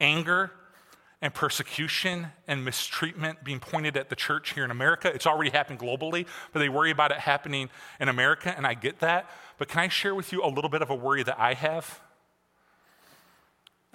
anger 0.00 0.50
and 1.22 1.32
persecution 1.32 2.28
and 2.46 2.64
mistreatment 2.64 3.42
being 3.42 3.58
pointed 3.58 3.96
at 3.96 4.10
the 4.10 4.16
church 4.16 4.52
here 4.52 4.64
in 4.64 4.70
America. 4.70 5.10
It's 5.12 5.26
already 5.26 5.50
happened 5.50 5.78
globally, 5.78 6.26
but 6.52 6.60
they 6.60 6.68
worry 6.68 6.90
about 6.90 7.10
it 7.10 7.18
happening 7.18 7.70
in 8.00 8.08
America, 8.08 8.54
and 8.56 8.66
I 8.66 8.74
get 8.74 9.00
that. 9.00 9.30
But 9.58 9.68
can 9.68 9.80
I 9.80 9.88
share 9.88 10.14
with 10.14 10.32
you 10.32 10.44
a 10.44 10.48
little 10.48 10.68
bit 10.68 10.82
of 10.82 10.90
a 10.90 10.94
worry 10.94 11.22
that 11.22 11.40
I 11.40 11.54
have? 11.54 12.00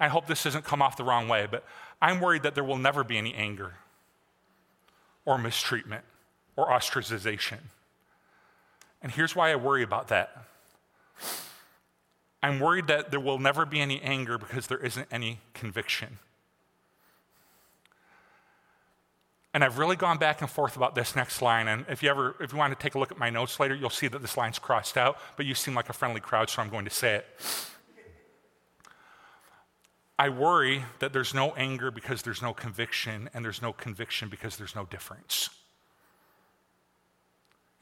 I 0.00 0.08
hope 0.08 0.26
this 0.26 0.42
doesn't 0.42 0.64
come 0.64 0.82
off 0.82 0.96
the 0.96 1.04
wrong 1.04 1.28
way, 1.28 1.46
but 1.48 1.64
I'm 2.00 2.20
worried 2.20 2.42
that 2.42 2.56
there 2.56 2.64
will 2.64 2.78
never 2.78 3.04
be 3.04 3.16
any 3.16 3.34
anger 3.34 3.74
or 5.24 5.38
mistreatment 5.38 6.04
or 6.56 6.66
ostracization. 6.66 7.58
And 9.00 9.12
here's 9.12 9.36
why 9.36 9.52
I 9.52 9.56
worry 9.56 9.84
about 9.84 10.08
that. 10.08 10.44
I'm 12.42 12.58
worried 12.58 12.88
that 12.88 13.12
there 13.12 13.20
will 13.20 13.38
never 13.38 13.64
be 13.64 13.80
any 13.80 14.00
anger 14.00 14.38
because 14.38 14.66
there 14.66 14.78
isn't 14.78 15.06
any 15.12 15.38
conviction. 15.54 16.18
And 19.54 19.62
I've 19.62 19.78
really 19.78 19.96
gone 19.96 20.16
back 20.16 20.40
and 20.40 20.48
forth 20.48 20.76
about 20.76 20.94
this 20.94 21.14
next 21.14 21.42
line. 21.42 21.68
And 21.68 21.84
if 21.88 22.02
you 22.02 22.08
ever, 22.08 22.36
if 22.40 22.52
you 22.52 22.58
want 22.58 22.76
to 22.76 22.82
take 22.82 22.94
a 22.94 22.98
look 22.98 23.12
at 23.12 23.18
my 23.18 23.28
notes 23.28 23.60
later, 23.60 23.74
you'll 23.74 23.90
see 23.90 24.08
that 24.08 24.22
this 24.22 24.36
line's 24.36 24.58
crossed 24.58 24.96
out, 24.96 25.18
but 25.36 25.44
you 25.44 25.54
seem 25.54 25.74
like 25.74 25.90
a 25.90 25.92
friendly 25.92 26.20
crowd, 26.20 26.48
so 26.48 26.62
I'm 26.62 26.70
going 26.70 26.86
to 26.86 26.90
say 26.90 27.16
it. 27.16 27.26
I 30.18 30.28
worry 30.28 30.84
that 31.00 31.12
there's 31.12 31.34
no 31.34 31.52
anger 31.52 31.90
because 31.90 32.22
there's 32.22 32.40
no 32.40 32.54
conviction, 32.54 33.28
and 33.34 33.44
there's 33.44 33.60
no 33.60 33.72
conviction 33.72 34.28
because 34.28 34.56
there's 34.56 34.74
no 34.74 34.86
difference 34.86 35.50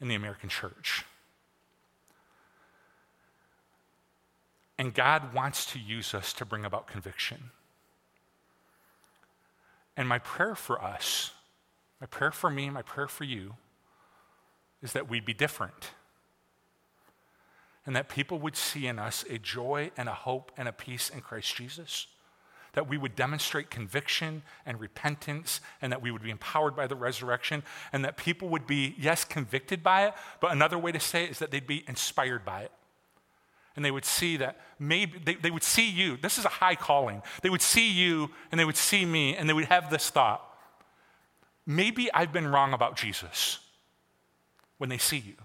in 0.01 0.07
the 0.07 0.15
American 0.15 0.49
church. 0.49 1.05
And 4.77 4.93
God 4.93 5.33
wants 5.33 5.67
to 5.73 5.79
use 5.79 6.15
us 6.15 6.33
to 6.33 6.45
bring 6.45 6.65
about 6.65 6.87
conviction. 6.87 7.51
And 9.95 10.07
my 10.07 10.17
prayer 10.17 10.55
for 10.55 10.83
us 10.83 11.31
my 12.01 12.07
prayer 12.07 12.31
for 12.31 12.49
me, 12.49 12.69
my 12.71 12.81
prayer 12.81 13.07
for 13.07 13.23
you, 13.23 13.53
is 14.81 14.93
that 14.93 15.07
we'd 15.07 15.23
be 15.23 15.35
different. 15.35 15.91
And 17.85 17.95
that 17.95 18.09
people 18.09 18.39
would 18.39 18.57
see 18.57 18.87
in 18.87 18.97
us 18.97 19.23
a 19.29 19.37
joy 19.37 19.91
and 19.95 20.09
a 20.09 20.13
hope 20.13 20.51
and 20.57 20.67
a 20.67 20.73
peace 20.73 21.09
in 21.09 21.21
Christ 21.21 21.55
Jesus. 21.55 22.07
That 22.73 22.89
we 22.89 22.97
would 22.97 23.15
demonstrate 23.15 23.69
conviction 23.69 24.41
and 24.65 24.79
repentance, 24.79 25.61
and 25.81 25.91
that 25.91 26.01
we 26.01 26.09
would 26.09 26.23
be 26.23 26.31
empowered 26.31 26.75
by 26.75 26.87
the 26.87 26.95
resurrection, 26.95 27.63
and 27.93 28.03
that 28.03 28.17
people 28.17 28.49
would 28.49 28.65
be, 28.65 28.95
yes, 28.97 29.23
convicted 29.23 29.83
by 29.83 30.07
it, 30.07 30.13
but 30.39 30.51
another 30.51 30.79
way 30.79 30.91
to 30.91 30.99
say 30.99 31.25
it 31.25 31.31
is 31.31 31.39
that 31.39 31.51
they'd 31.51 31.67
be 31.67 31.83
inspired 31.87 32.43
by 32.43 32.61
it. 32.61 32.71
And 33.75 33.85
they 33.85 33.91
would 33.91 34.05
see 34.05 34.37
that 34.37 34.59
maybe 34.79 35.19
they, 35.23 35.35
they 35.35 35.51
would 35.51 35.63
see 35.63 35.89
you. 35.89 36.17
This 36.17 36.37
is 36.37 36.45
a 36.45 36.49
high 36.49 36.75
calling. 36.75 37.21
They 37.41 37.49
would 37.49 37.61
see 37.61 37.89
you 37.89 38.31
and 38.51 38.59
they 38.59 38.65
would 38.65 38.77
see 38.77 39.05
me, 39.05 39.35
and 39.35 39.47
they 39.47 39.53
would 39.53 39.65
have 39.65 39.89
this 39.91 40.09
thought 40.09 40.50
maybe 41.65 42.11
I've 42.13 42.33
been 42.33 42.47
wrong 42.47 42.73
about 42.73 42.95
Jesus 42.95 43.59
when 44.77 44.89
they 44.89 44.97
see 44.97 45.17
you. 45.17 45.35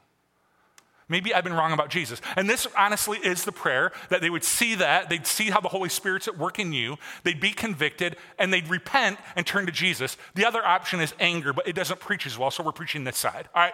Maybe 1.09 1.33
I've 1.33 1.44
been 1.44 1.52
wrong 1.52 1.72
about 1.72 1.88
Jesus. 1.88 2.20
And 2.35 2.50
this 2.50 2.66
honestly 2.76 3.18
is 3.18 3.44
the 3.44 3.52
prayer 3.52 3.92
that 4.09 4.20
they 4.20 4.31
would 4.31 4.42
see 4.42 4.74
that, 4.76 5.09
they'd 5.09 5.26
see 5.26 5.50
how 5.50 5.61
the 5.61 5.68
Holy 5.68 5.88
Spirit's 5.88 6.26
at 6.26 6.37
work 6.37 6.59
in 6.59 6.72
you, 6.72 6.96
they'd 7.22 7.40
be 7.40 7.52
convicted, 7.52 8.16
and 8.38 8.52
they'd 8.52 8.68
repent 8.68 9.18
and 9.37 9.46
turn 9.46 9.66
to 9.66 9.72
Jesus. 9.72 10.16
The 10.35 10.44
other 10.44 10.66
option 10.66 11.00
is 11.00 11.14
anger, 11.20 11.52
but 11.52 11.68
it 11.68 11.74
doesn't 11.74 12.00
preach 12.00 12.26
as 12.26 12.37
well, 12.37 12.50
so 12.50 12.64
we're 12.64 12.72
preaching 12.72 13.05
this 13.05 13.16
side. 13.16 13.48
All 13.55 13.62
right. 13.62 13.72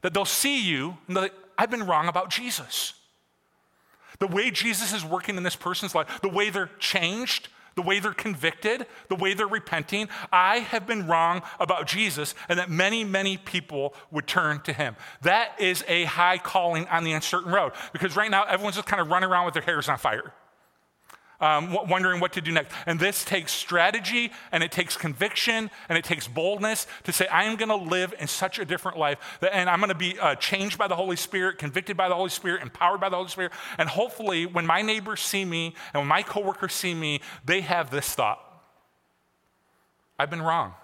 That 0.00 0.12
they'll 0.12 0.24
see 0.24 0.60
you 0.60 0.98
and 1.06 1.16
they're 1.16 1.24
like, 1.24 1.34
I've 1.56 1.70
been 1.70 1.86
wrong 1.86 2.08
about 2.08 2.30
Jesus. 2.30 2.94
The 4.18 4.26
way 4.26 4.50
Jesus 4.50 4.92
is 4.92 5.04
working 5.04 5.36
in 5.36 5.44
this 5.44 5.56
person's 5.56 5.94
life, 5.94 6.20
the 6.20 6.28
way 6.28 6.50
they're 6.50 6.70
changed, 6.80 7.48
the 7.74 7.82
way 7.82 7.98
they're 7.98 8.12
convicted, 8.12 8.86
the 9.08 9.14
way 9.14 9.34
they're 9.34 9.46
repenting. 9.46 10.08
I 10.32 10.58
have 10.58 10.86
been 10.86 11.06
wrong 11.06 11.42
about 11.60 11.86
Jesus, 11.86 12.34
and 12.48 12.58
that 12.58 12.70
many, 12.70 13.04
many 13.04 13.36
people 13.36 13.94
would 14.10 14.26
turn 14.26 14.60
to 14.62 14.72
him. 14.72 14.96
That 15.22 15.60
is 15.60 15.84
a 15.88 16.04
high 16.04 16.38
calling 16.38 16.86
on 16.88 17.04
the 17.04 17.12
uncertain 17.12 17.52
road 17.52 17.72
because 17.92 18.16
right 18.16 18.30
now 18.30 18.44
everyone's 18.44 18.76
just 18.76 18.88
kind 18.88 19.00
of 19.00 19.08
running 19.08 19.28
around 19.28 19.44
with 19.44 19.54
their 19.54 19.62
hairs 19.62 19.88
on 19.88 19.98
fire 19.98 20.32
um, 21.42 21.76
wondering 21.88 22.20
what 22.20 22.32
to 22.34 22.40
do 22.40 22.52
next. 22.52 22.74
And 22.86 22.98
this 22.98 23.24
takes 23.24 23.52
strategy 23.52 24.32
and 24.52 24.62
it 24.62 24.72
takes 24.72 24.96
conviction 24.96 25.70
and 25.88 25.98
it 25.98 26.04
takes 26.04 26.28
boldness 26.28 26.86
to 27.02 27.12
say, 27.12 27.26
I 27.26 27.44
am 27.44 27.56
going 27.56 27.68
to 27.68 27.76
live 27.76 28.14
in 28.18 28.28
such 28.28 28.58
a 28.58 28.64
different 28.64 28.96
life 28.96 29.18
that, 29.40 29.54
and 29.54 29.68
I'm 29.68 29.80
going 29.80 29.88
to 29.88 29.94
be 29.94 30.18
uh, 30.18 30.36
changed 30.36 30.78
by 30.78 30.86
the 30.86 30.96
Holy 30.96 31.16
Spirit, 31.16 31.58
convicted 31.58 31.96
by 31.96 32.08
the 32.08 32.14
Holy 32.14 32.30
Spirit, 32.30 32.62
empowered 32.62 33.00
by 33.00 33.08
the 33.08 33.16
Holy 33.16 33.28
Spirit. 33.28 33.52
And 33.76 33.88
hopefully, 33.88 34.46
when 34.46 34.64
my 34.64 34.80
neighbors 34.80 35.20
see 35.20 35.44
me 35.44 35.74
and 35.92 36.02
when 36.02 36.08
my 36.08 36.22
coworkers 36.22 36.72
see 36.72 36.94
me, 36.94 37.20
they 37.44 37.60
have 37.60 37.90
this 37.90 38.14
thought 38.14 38.38
I've 40.18 40.30
been 40.30 40.42
wrong. 40.42 40.74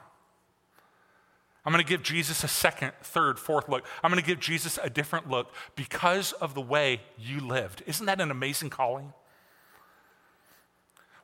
I'm 1.65 1.73
going 1.73 1.85
to 1.85 1.89
give 1.89 2.03
Jesus 2.03 2.43
a 2.45 2.49
second, 2.49 2.93
third, 3.03 3.39
fourth 3.39 3.69
look. 3.69 3.85
I'm 4.03 4.11
going 4.11 4.23
to 4.23 4.27
give 4.27 4.41
Jesus 4.41 4.79
a 4.83 4.89
different 4.89 5.29
look 5.29 5.53
because 5.77 6.33
of 6.33 6.55
the 6.55 6.63
way 6.63 7.03
you 7.19 7.41
lived. 7.41 7.83
Isn't 7.87 8.07
that 8.07 8.21
an 8.21 8.31
amazing 8.31 8.71
calling? 8.71 9.13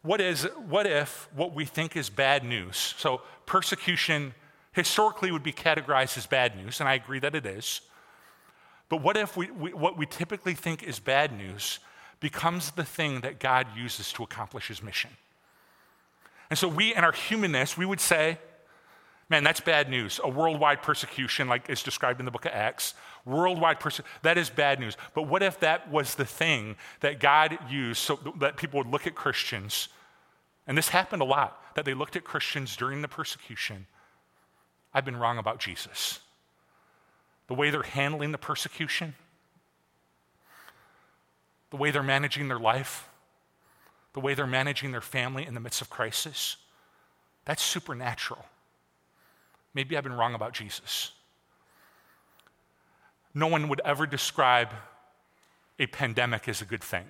What, 0.04 0.20
is, 0.20 0.46
what 0.68 0.86
if 0.86 1.28
what 1.34 1.54
we 1.54 1.64
think 1.64 1.96
is 1.96 2.10
bad 2.10 2.44
news? 2.44 2.94
So, 2.98 3.22
persecution 3.46 4.34
historically 4.72 5.32
would 5.32 5.42
be 5.42 5.52
categorized 5.52 6.18
as 6.18 6.26
bad 6.26 6.56
news, 6.56 6.80
and 6.80 6.88
I 6.88 6.94
agree 6.94 7.18
that 7.20 7.34
it 7.34 7.46
is. 7.46 7.80
But 8.90 9.02
what 9.02 9.16
if 9.16 9.34
we, 9.34 9.50
we, 9.50 9.72
what 9.72 9.96
we 9.96 10.04
typically 10.04 10.52
think 10.52 10.82
is 10.82 10.98
bad 10.98 11.32
news 11.32 11.78
becomes 12.20 12.72
the 12.72 12.84
thing 12.84 13.22
that 13.22 13.40
God 13.40 13.66
uses 13.74 14.12
to 14.12 14.22
accomplish 14.22 14.68
his 14.68 14.82
mission? 14.82 15.10
And 16.50 16.58
so, 16.58 16.68
we, 16.68 16.94
in 16.94 17.02
our 17.02 17.12
humanness, 17.12 17.78
we 17.78 17.86
would 17.86 18.00
say, 18.00 18.38
man, 19.28 19.44
that's 19.44 19.60
bad 19.60 19.88
news. 19.88 20.20
A 20.22 20.28
worldwide 20.28 20.82
persecution, 20.82 21.48
like 21.48 21.68
is 21.70 21.82
described 21.82 22.20
in 22.20 22.24
the 22.24 22.30
book 22.30 22.44
of 22.44 22.52
Acts, 22.52 22.94
worldwide 23.24 23.80
persecution, 23.80 24.10
that 24.22 24.38
is 24.38 24.50
bad 24.50 24.80
news. 24.80 24.96
But 25.14 25.22
what 25.22 25.42
if 25.42 25.60
that 25.60 25.90
was 25.90 26.14
the 26.14 26.24
thing 26.24 26.76
that 27.00 27.20
God 27.20 27.58
used 27.70 28.00
so 28.00 28.18
that 28.38 28.56
people 28.56 28.78
would 28.78 28.88
look 28.88 29.06
at 29.06 29.14
Christians 29.14 29.88
and 30.66 30.78
this 30.78 30.88
happened 30.88 31.22
a 31.22 31.26
lot, 31.26 31.60
that 31.74 31.84
they 31.84 31.94
looked 31.94 32.16
at 32.16 32.24
Christians 32.24 32.76
during 32.76 33.02
the 33.02 33.08
persecution. 33.08 33.86
I've 34.92 35.04
been 35.04 35.16
wrong 35.16 35.38
about 35.38 35.58
Jesus. 35.58 36.20
The 37.48 37.54
way 37.54 37.70
they're 37.70 37.82
handling 37.82 38.32
the 38.32 38.38
persecution, 38.38 39.14
the 41.70 41.76
way 41.76 41.90
they're 41.90 42.02
managing 42.02 42.48
their 42.48 42.58
life, 42.58 43.08
the 44.14 44.20
way 44.20 44.34
they're 44.34 44.46
managing 44.46 44.92
their 44.92 45.00
family 45.00 45.44
in 45.44 45.54
the 45.54 45.60
midst 45.60 45.82
of 45.82 45.90
crisis, 45.90 46.56
that's 47.44 47.62
supernatural. 47.62 48.44
Maybe 49.74 49.96
I've 49.96 50.04
been 50.04 50.14
wrong 50.14 50.34
about 50.34 50.52
Jesus. 50.52 51.12
No 53.34 53.48
one 53.48 53.68
would 53.68 53.80
ever 53.84 54.06
describe 54.06 54.68
a 55.78 55.86
pandemic 55.86 56.48
as 56.48 56.62
a 56.62 56.64
good 56.64 56.82
thing. 56.82 57.04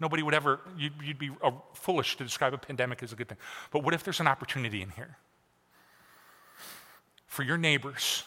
Nobody 0.00 0.22
would 0.22 0.34
ever, 0.34 0.60
you'd, 0.76 0.92
you'd 1.02 1.18
be 1.18 1.30
uh, 1.42 1.52
foolish 1.74 2.16
to 2.16 2.24
describe 2.24 2.54
a 2.54 2.58
pandemic 2.58 3.02
as 3.02 3.12
a 3.12 3.16
good 3.16 3.28
thing. 3.28 3.38
But 3.70 3.82
what 3.82 3.94
if 3.94 4.02
there's 4.02 4.20
an 4.20 4.26
opportunity 4.26 4.82
in 4.82 4.90
here 4.90 5.16
for 7.26 7.42
your 7.42 7.58
neighbors 7.58 8.24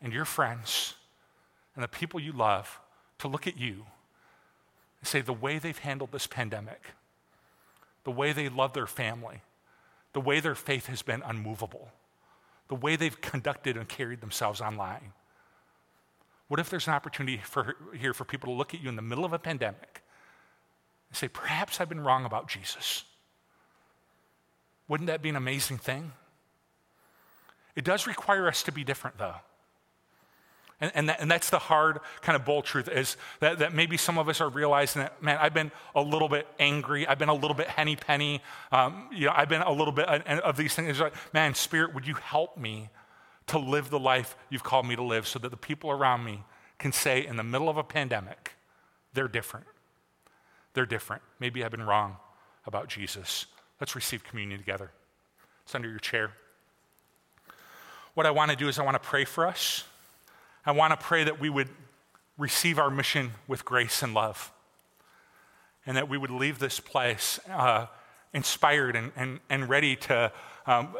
and 0.00 0.12
your 0.12 0.24
friends 0.24 0.94
and 1.74 1.84
the 1.84 1.88
people 1.88 2.20
you 2.20 2.32
love 2.32 2.80
to 3.18 3.28
look 3.28 3.46
at 3.46 3.58
you 3.58 3.84
and 5.00 5.08
say 5.08 5.20
the 5.20 5.32
way 5.32 5.58
they've 5.58 5.78
handled 5.78 6.12
this 6.12 6.26
pandemic, 6.26 6.82
the 8.04 8.10
way 8.10 8.32
they 8.32 8.48
love 8.48 8.72
their 8.72 8.86
family, 8.86 9.40
the 10.12 10.20
way 10.20 10.40
their 10.40 10.54
faith 10.54 10.86
has 10.86 11.02
been 11.02 11.22
unmovable, 11.24 11.92
the 12.72 12.76
way 12.76 12.96
they've 12.96 13.20
conducted 13.20 13.76
and 13.76 13.86
carried 13.86 14.22
themselves 14.22 14.62
online. 14.62 15.12
What 16.48 16.58
if 16.58 16.70
there's 16.70 16.86
an 16.86 16.94
opportunity 16.94 17.36
for, 17.36 17.76
here 17.94 18.14
for 18.14 18.24
people 18.24 18.50
to 18.50 18.56
look 18.56 18.72
at 18.72 18.80
you 18.80 18.88
in 18.88 18.96
the 18.96 19.02
middle 19.02 19.26
of 19.26 19.34
a 19.34 19.38
pandemic 19.38 20.02
and 21.10 21.16
say, 21.18 21.28
Perhaps 21.28 21.82
I've 21.82 21.90
been 21.90 22.00
wrong 22.00 22.24
about 22.24 22.48
Jesus. 22.48 23.04
Wouldn't 24.88 25.08
that 25.08 25.20
be 25.20 25.28
an 25.28 25.36
amazing 25.36 25.76
thing? 25.76 26.12
It 27.76 27.84
does 27.84 28.06
require 28.06 28.48
us 28.48 28.62
to 28.62 28.72
be 28.72 28.84
different, 28.84 29.18
though. 29.18 29.36
And, 30.82 30.90
and, 30.96 31.08
that, 31.08 31.20
and, 31.20 31.30
that's 31.30 31.48
the 31.48 31.60
hard, 31.60 32.00
kind 32.22 32.34
of 32.34 32.44
bold 32.44 32.64
truth 32.64 32.88
is 32.88 33.16
that, 33.38 33.60
that 33.60 33.72
maybe 33.72 33.96
some 33.96 34.18
of 34.18 34.28
us 34.28 34.40
are 34.40 34.48
realizing 34.48 35.02
that, 35.02 35.22
man, 35.22 35.38
I've 35.40 35.54
been 35.54 35.70
a 35.94 36.02
little 36.02 36.28
bit 36.28 36.48
angry. 36.58 37.06
I've 37.06 37.20
been 37.20 37.28
a 37.28 37.34
little 37.34 37.54
bit 37.54 37.68
henny 37.68 37.94
penny. 37.94 38.42
Um, 38.72 39.08
you 39.12 39.26
know, 39.26 39.32
I've 39.34 39.48
been 39.48 39.62
a 39.62 39.70
little 39.70 39.92
bit 39.92 40.08
of 40.08 40.56
these 40.56 40.74
things. 40.74 40.88
It's 40.90 40.98
like, 40.98 41.14
man, 41.32 41.54
Spirit, 41.54 41.94
would 41.94 42.04
you 42.04 42.14
help 42.14 42.58
me 42.58 42.90
to 43.46 43.60
live 43.60 43.90
the 43.90 43.98
life 44.00 44.36
you've 44.50 44.64
called 44.64 44.84
me 44.84 44.96
to 44.96 45.02
live 45.04 45.28
so 45.28 45.38
that 45.38 45.50
the 45.50 45.56
people 45.56 45.88
around 45.88 46.24
me 46.24 46.42
can 46.80 46.90
say 46.90 47.24
in 47.24 47.36
the 47.36 47.44
middle 47.44 47.68
of 47.68 47.76
a 47.76 47.84
pandemic, 47.84 48.56
they're 49.14 49.28
different. 49.28 49.66
They're 50.74 50.84
different. 50.84 51.22
Maybe 51.38 51.64
I've 51.64 51.70
been 51.70 51.86
wrong 51.86 52.16
about 52.66 52.88
Jesus. 52.88 53.46
Let's 53.80 53.94
receive 53.94 54.24
communion 54.24 54.58
together. 54.58 54.90
It's 55.64 55.76
under 55.76 55.88
your 55.88 56.00
chair. 56.00 56.32
What 58.14 58.26
I 58.26 58.32
want 58.32 58.50
to 58.50 58.56
do 58.56 58.66
is 58.66 58.80
I 58.80 58.82
want 58.82 59.00
to 59.00 59.08
pray 59.08 59.24
for 59.24 59.46
us. 59.46 59.84
I 60.64 60.72
want 60.72 60.92
to 60.92 60.96
pray 60.96 61.24
that 61.24 61.40
we 61.40 61.50
would 61.50 61.68
receive 62.38 62.78
our 62.78 62.90
mission 62.90 63.32
with 63.48 63.64
grace 63.64 64.02
and 64.02 64.14
love, 64.14 64.52
and 65.86 65.96
that 65.96 66.08
we 66.08 66.16
would 66.16 66.30
leave 66.30 66.58
this 66.58 66.80
place 66.80 67.40
uh, 67.50 67.86
inspired 68.32 68.96
and, 68.96 69.12
and, 69.16 69.40
and 69.50 69.68
ready 69.68 69.96
to 69.96 70.32
um, 70.66 70.94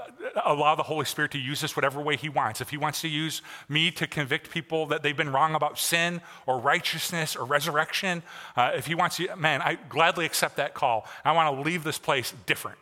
allow 0.44 0.75
the 0.75 0.83
Holy 0.83 1.05
Spirit 1.05 1.31
to 1.31 1.38
use 1.38 1.61
this 1.61 1.77
whatever 1.77 2.01
way 2.01 2.16
He 2.16 2.29
wants. 2.29 2.61
If 2.61 2.70
He 2.70 2.77
wants 2.77 3.01
to 3.03 3.09
use 3.09 3.42
me 3.68 3.90
to 3.92 4.07
convict 4.07 4.51
people 4.51 4.87
that 4.87 5.03
they've 5.03 5.16
been 5.16 5.33
wrong 5.33 5.55
about 5.55 5.79
sin 5.79 6.20
or 6.46 6.59
righteousness 6.59 7.37
or 7.37 7.44
resurrection, 7.44 8.22
uh, 8.57 8.72
if 8.75 8.87
He 8.87 8.94
wants 8.94 9.16
to, 9.16 9.35
man, 9.37 9.62
I 9.62 9.79
gladly 9.88 10.27
accept 10.27 10.57
that 10.57 10.75
call. 10.75 11.07
I 11.25 11.33
want 11.33 11.57
to 11.57 11.62
leave 11.62 11.85
this 11.85 11.98
place 11.98 12.35
different. 12.46 12.79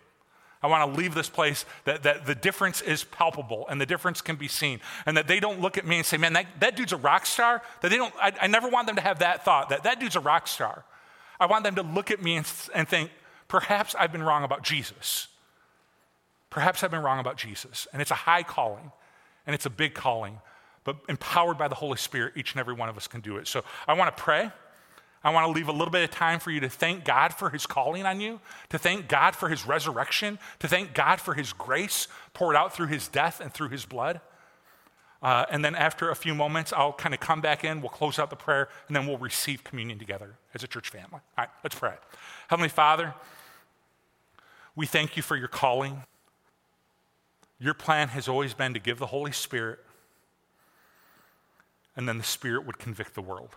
I 0.62 0.66
want 0.66 0.92
to 0.92 1.00
leave 1.00 1.14
this 1.14 1.28
place 1.28 1.64
that, 1.84 2.02
that 2.02 2.26
the 2.26 2.34
difference 2.34 2.82
is 2.82 3.04
palpable 3.04 3.66
and 3.68 3.80
the 3.80 3.86
difference 3.86 4.20
can 4.20 4.36
be 4.36 4.48
seen. 4.48 4.80
And 5.06 5.16
that 5.16 5.26
they 5.26 5.40
don't 5.40 5.60
look 5.60 5.78
at 5.78 5.86
me 5.86 5.96
and 5.96 6.04
say, 6.04 6.18
man, 6.18 6.34
that, 6.34 6.46
that 6.60 6.76
dude's 6.76 6.92
a 6.92 6.98
rock 6.98 7.24
star. 7.24 7.62
That 7.80 7.90
they 7.90 7.96
don't, 7.96 8.12
I, 8.20 8.32
I 8.42 8.46
never 8.46 8.68
want 8.68 8.86
them 8.86 8.96
to 8.96 9.02
have 9.02 9.20
that 9.20 9.44
thought, 9.44 9.70
that 9.70 9.84
that 9.84 10.00
dude's 10.00 10.16
a 10.16 10.20
rock 10.20 10.46
star. 10.46 10.84
I 11.38 11.46
want 11.46 11.64
them 11.64 11.76
to 11.76 11.82
look 11.82 12.10
at 12.10 12.22
me 12.22 12.36
and, 12.36 12.52
and 12.74 12.86
think, 12.86 13.10
perhaps 13.48 13.94
I've 13.98 14.12
been 14.12 14.22
wrong 14.22 14.44
about 14.44 14.62
Jesus. 14.62 15.28
Perhaps 16.50 16.82
I've 16.82 16.90
been 16.90 17.02
wrong 17.02 17.20
about 17.20 17.38
Jesus. 17.38 17.88
And 17.92 18.02
it's 18.02 18.10
a 18.10 18.14
high 18.14 18.42
calling 18.42 18.92
and 19.46 19.54
it's 19.54 19.66
a 19.66 19.70
big 19.70 19.94
calling, 19.94 20.40
but 20.84 20.96
empowered 21.08 21.56
by 21.56 21.68
the 21.68 21.74
Holy 21.74 21.96
Spirit, 21.96 22.34
each 22.36 22.52
and 22.52 22.60
every 22.60 22.74
one 22.74 22.90
of 22.90 22.96
us 22.98 23.06
can 23.06 23.20
do 23.22 23.38
it. 23.38 23.48
So 23.48 23.64
I 23.88 23.94
want 23.94 24.14
to 24.14 24.22
pray. 24.22 24.50
I 25.22 25.30
want 25.30 25.46
to 25.46 25.52
leave 25.52 25.68
a 25.68 25.72
little 25.72 25.90
bit 25.90 26.02
of 26.02 26.10
time 26.10 26.40
for 26.40 26.50
you 26.50 26.60
to 26.60 26.68
thank 26.70 27.04
God 27.04 27.34
for 27.34 27.50
his 27.50 27.66
calling 27.66 28.06
on 28.06 28.20
you, 28.20 28.40
to 28.70 28.78
thank 28.78 29.06
God 29.06 29.36
for 29.36 29.50
his 29.50 29.66
resurrection, 29.66 30.38
to 30.60 30.68
thank 30.68 30.94
God 30.94 31.20
for 31.20 31.34
his 31.34 31.52
grace 31.52 32.08
poured 32.32 32.56
out 32.56 32.72
through 32.72 32.86
his 32.86 33.06
death 33.06 33.40
and 33.40 33.52
through 33.52 33.68
his 33.68 33.84
blood. 33.84 34.20
Uh, 35.22 35.44
and 35.50 35.62
then 35.62 35.74
after 35.74 36.10
a 36.10 36.16
few 36.16 36.34
moments, 36.34 36.72
I'll 36.72 36.94
kind 36.94 37.12
of 37.12 37.20
come 37.20 37.42
back 37.42 37.64
in, 37.64 37.82
we'll 37.82 37.90
close 37.90 38.18
out 38.18 38.30
the 38.30 38.36
prayer, 38.36 38.70
and 38.88 38.96
then 38.96 39.06
we'll 39.06 39.18
receive 39.18 39.62
communion 39.62 39.98
together 39.98 40.36
as 40.54 40.62
a 40.62 40.66
church 40.66 40.88
family. 40.88 41.08
All 41.12 41.20
right, 41.36 41.50
let's 41.62 41.74
pray. 41.74 41.94
Heavenly 42.48 42.70
Father, 42.70 43.14
we 44.74 44.86
thank 44.86 45.18
you 45.18 45.22
for 45.22 45.36
your 45.36 45.48
calling. 45.48 46.04
Your 47.58 47.74
plan 47.74 48.08
has 48.08 48.26
always 48.26 48.54
been 48.54 48.72
to 48.72 48.80
give 48.80 48.98
the 48.98 49.06
Holy 49.06 49.32
Spirit, 49.32 49.80
and 51.94 52.08
then 52.08 52.16
the 52.16 52.24
Spirit 52.24 52.64
would 52.64 52.78
convict 52.78 53.14
the 53.14 53.20
world. 53.20 53.50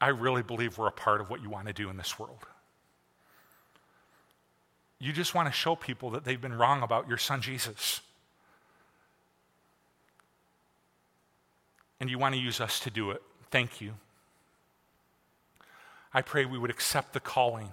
I 0.00 0.08
really 0.08 0.42
believe 0.42 0.78
we're 0.78 0.86
a 0.86 0.92
part 0.92 1.20
of 1.20 1.28
what 1.28 1.42
you 1.42 1.50
want 1.50 1.66
to 1.66 1.72
do 1.72 1.90
in 1.90 1.96
this 1.96 2.18
world. 2.18 2.46
You 4.98 5.12
just 5.12 5.34
want 5.34 5.48
to 5.48 5.52
show 5.52 5.76
people 5.76 6.10
that 6.10 6.24
they've 6.24 6.40
been 6.40 6.56
wrong 6.56 6.82
about 6.82 7.08
your 7.08 7.18
son 7.18 7.40
Jesus. 7.40 8.00
And 11.98 12.08
you 12.08 12.18
want 12.18 12.34
to 12.34 12.40
use 12.40 12.60
us 12.60 12.80
to 12.80 12.90
do 12.90 13.10
it. 13.10 13.22
Thank 13.50 13.80
you. 13.80 13.94
I 16.12 16.22
pray 16.22 16.44
we 16.44 16.58
would 16.58 16.70
accept 16.70 17.12
the 17.12 17.20
calling 17.20 17.72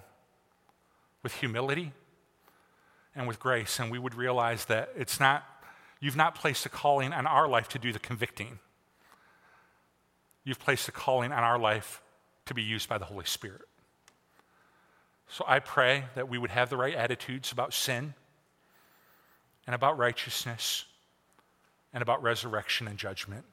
with 1.22 1.34
humility 1.34 1.92
and 3.14 3.26
with 3.26 3.40
grace, 3.40 3.80
and 3.80 3.90
we 3.90 3.98
would 3.98 4.14
realize 4.14 4.66
that 4.66 4.90
it's 4.96 5.18
not, 5.18 5.44
you've 5.98 6.16
not 6.16 6.34
placed 6.34 6.64
a 6.64 6.68
calling 6.68 7.12
on 7.12 7.26
our 7.26 7.48
life 7.48 7.68
to 7.68 7.78
do 7.78 7.92
the 7.92 7.98
convicting. 7.98 8.58
You've 10.44 10.60
placed 10.60 10.88
a 10.88 10.92
calling 10.92 11.32
on 11.32 11.42
our 11.42 11.58
life 11.58 12.00
to 12.48 12.54
be 12.54 12.62
used 12.62 12.88
by 12.88 12.98
the 12.98 13.04
Holy 13.04 13.24
Spirit. 13.24 13.62
So 15.28 15.44
I 15.46 15.58
pray 15.58 16.04
that 16.14 16.28
we 16.28 16.38
would 16.38 16.50
have 16.50 16.70
the 16.70 16.76
right 16.76 16.94
attitudes 16.94 17.52
about 17.52 17.72
sin 17.72 18.14
and 19.66 19.74
about 19.74 19.98
righteousness 19.98 20.86
and 21.92 22.02
about 22.02 22.22
resurrection 22.22 22.88
and 22.88 22.98
judgment. 22.98 23.44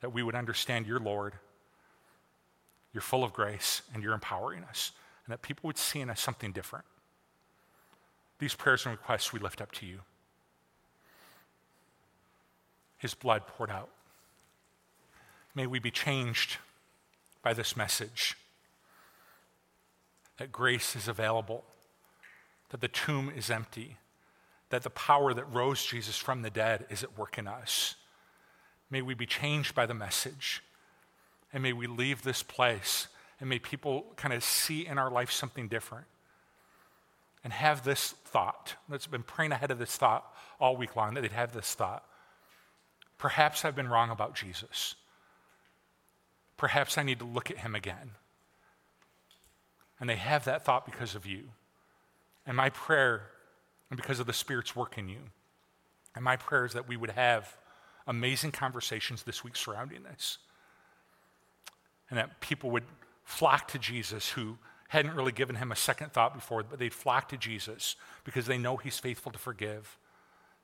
That 0.00 0.12
we 0.12 0.22
would 0.22 0.34
understand 0.34 0.86
you're 0.86 1.00
Lord, 1.00 1.34
you're 2.92 3.02
full 3.02 3.24
of 3.24 3.32
grace, 3.32 3.82
and 3.92 4.02
you're 4.02 4.14
empowering 4.14 4.64
us, 4.64 4.92
and 5.26 5.32
that 5.32 5.42
people 5.42 5.68
would 5.68 5.78
see 5.78 6.00
in 6.00 6.10
us 6.10 6.20
something 6.20 6.52
different. 6.52 6.84
These 8.38 8.54
prayers 8.54 8.84
and 8.86 8.92
requests 8.92 9.32
we 9.32 9.38
lift 9.38 9.60
up 9.60 9.70
to 9.72 9.86
you. 9.86 10.00
His 12.98 13.14
blood 13.14 13.46
poured 13.46 13.70
out. 13.70 13.90
May 15.54 15.66
we 15.66 15.78
be 15.78 15.90
changed 15.90 16.58
by 17.42 17.52
this 17.52 17.76
message 17.76 18.36
that 20.38 20.50
grace 20.50 20.96
is 20.96 21.08
available, 21.08 21.64
that 22.70 22.80
the 22.80 22.88
tomb 22.88 23.30
is 23.36 23.50
empty, 23.50 23.96
that 24.70 24.82
the 24.82 24.90
power 24.90 25.34
that 25.34 25.44
rose 25.52 25.84
Jesus 25.84 26.16
from 26.16 26.42
the 26.42 26.50
dead 26.50 26.86
is 26.88 27.02
at 27.02 27.18
work 27.18 27.36
in 27.38 27.46
us. 27.46 27.96
May 28.90 29.02
we 29.02 29.14
be 29.14 29.26
changed 29.26 29.74
by 29.74 29.86
the 29.86 29.94
message, 29.94 30.62
and 31.52 31.62
may 31.62 31.72
we 31.72 31.86
leave 31.86 32.22
this 32.22 32.42
place, 32.42 33.08
and 33.38 33.48
may 33.48 33.58
people 33.58 34.06
kind 34.16 34.32
of 34.32 34.42
see 34.42 34.86
in 34.86 34.98
our 34.98 35.10
life 35.10 35.30
something 35.30 35.68
different. 35.68 36.06
And 37.44 37.52
have 37.52 37.82
this 37.82 38.14
thought. 38.24 38.76
That's 38.88 39.08
been 39.08 39.24
praying 39.24 39.50
ahead 39.50 39.72
of 39.72 39.78
this 39.78 39.96
thought 39.96 40.32
all 40.60 40.76
week 40.76 40.94
long, 40.94 41.14
that 41.14 41.22
they'd 41.22 41.32
have 41.32 41.52
this 41.52 41.74
thought. 41.74 42.04
Perhaps 43.18 43.64
I've 43.64 43.74
been 43.74 43.88
wrong 43.88 44.10
about 44.10 44.36
Jesus. 44.36 44.94
Perhaps 46.56 46.98
I 46.98 47.02
need 47.02 47.18
to 47.18 47.24
look 47.24 47.50
at 47.50 47.58
him 47.58 47.74
again. 47.74 48.12
And 50.00 50.08
they 50.08 50.16
have 50.16 50.44
that 50.44 50.64
thought 50.64 50.84
because 50.84 51.14
of 51.14 51.26
you. 51.26 51.44
And 52.46 52.56
my 52.56 52.70
prayer, 52.70 53.22
and 53.90 53.96
because 53.96 54.18
of 54.18 54.26
the 54.26 54.32
Spirit's 54.32 54.74
work 54.74 54.98
in 54.98 55.08
you, 55.08 55.20
and 56.14 56.24
my 56.24 56.36
prayer 56.36 56.64
is 56.64 56.72
that 56.72 56.88
we 56.88 56.96
would 56.96 57.10
have 57.10 57.56
amazing 58.06 58.50
conversations 58.50 59.22
this 59.22 59.44
week 59.44 59.56
surrounding 59.56 60.02
this. 60.02 60.38
And 62.10 62.18
that 62.18 62.40
people 62.40 62.70
would 62.72 62.84
flock 63.24 63.68
to 63.68 63.78
Jesus 63.78 64.30
who 64.30 64.58
hadn't 64.88 65.14
really 65.14 65.32
given 65.32 65.56
him 65.56 65.72
a 65.72 65.76
second 65.76 66.12
thought 66.12 66.34
before, 66.34 66.62
but 66.62 66.78
they'd 66.78 66.92
flock 66.92 67.28
to 67.28 67.36
Jesus 67.36 67.96
because 68.24 68.46
they 68.46 68.58
know 68.58 68.76
he's 68.76 68.98
faithful 68.98 69.32
to 69.32 69.38
forgive. 69.38 69.96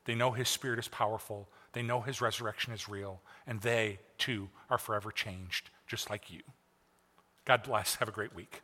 They 0.04 0.14
know 0.14 0.32
his 0.32 0.48
spirit 0.48 0.78
is 0.78 0.88
powerful. 0.88 1.48
They 1.72 1.82
know 1.82 2.00
his 2.00 2.20
resurrection 2.20 2.72
is 2.72 2.88
real. 2.88 3.20
And 3.46 3.60
they, 3.60 4.00
too, 4.18 4.48
are 4.68 4.78
forever 4.78 5.10
changed 5.10 5.70
just 5.88 6.10
like 6.10 6.30
you. 6.30 6.42
God 7.44 7.62
bless. 7.62 7.96
Have 7.96 8.08
a 8.08 8.12
great 8.12 8.34
week. 8.34 8.62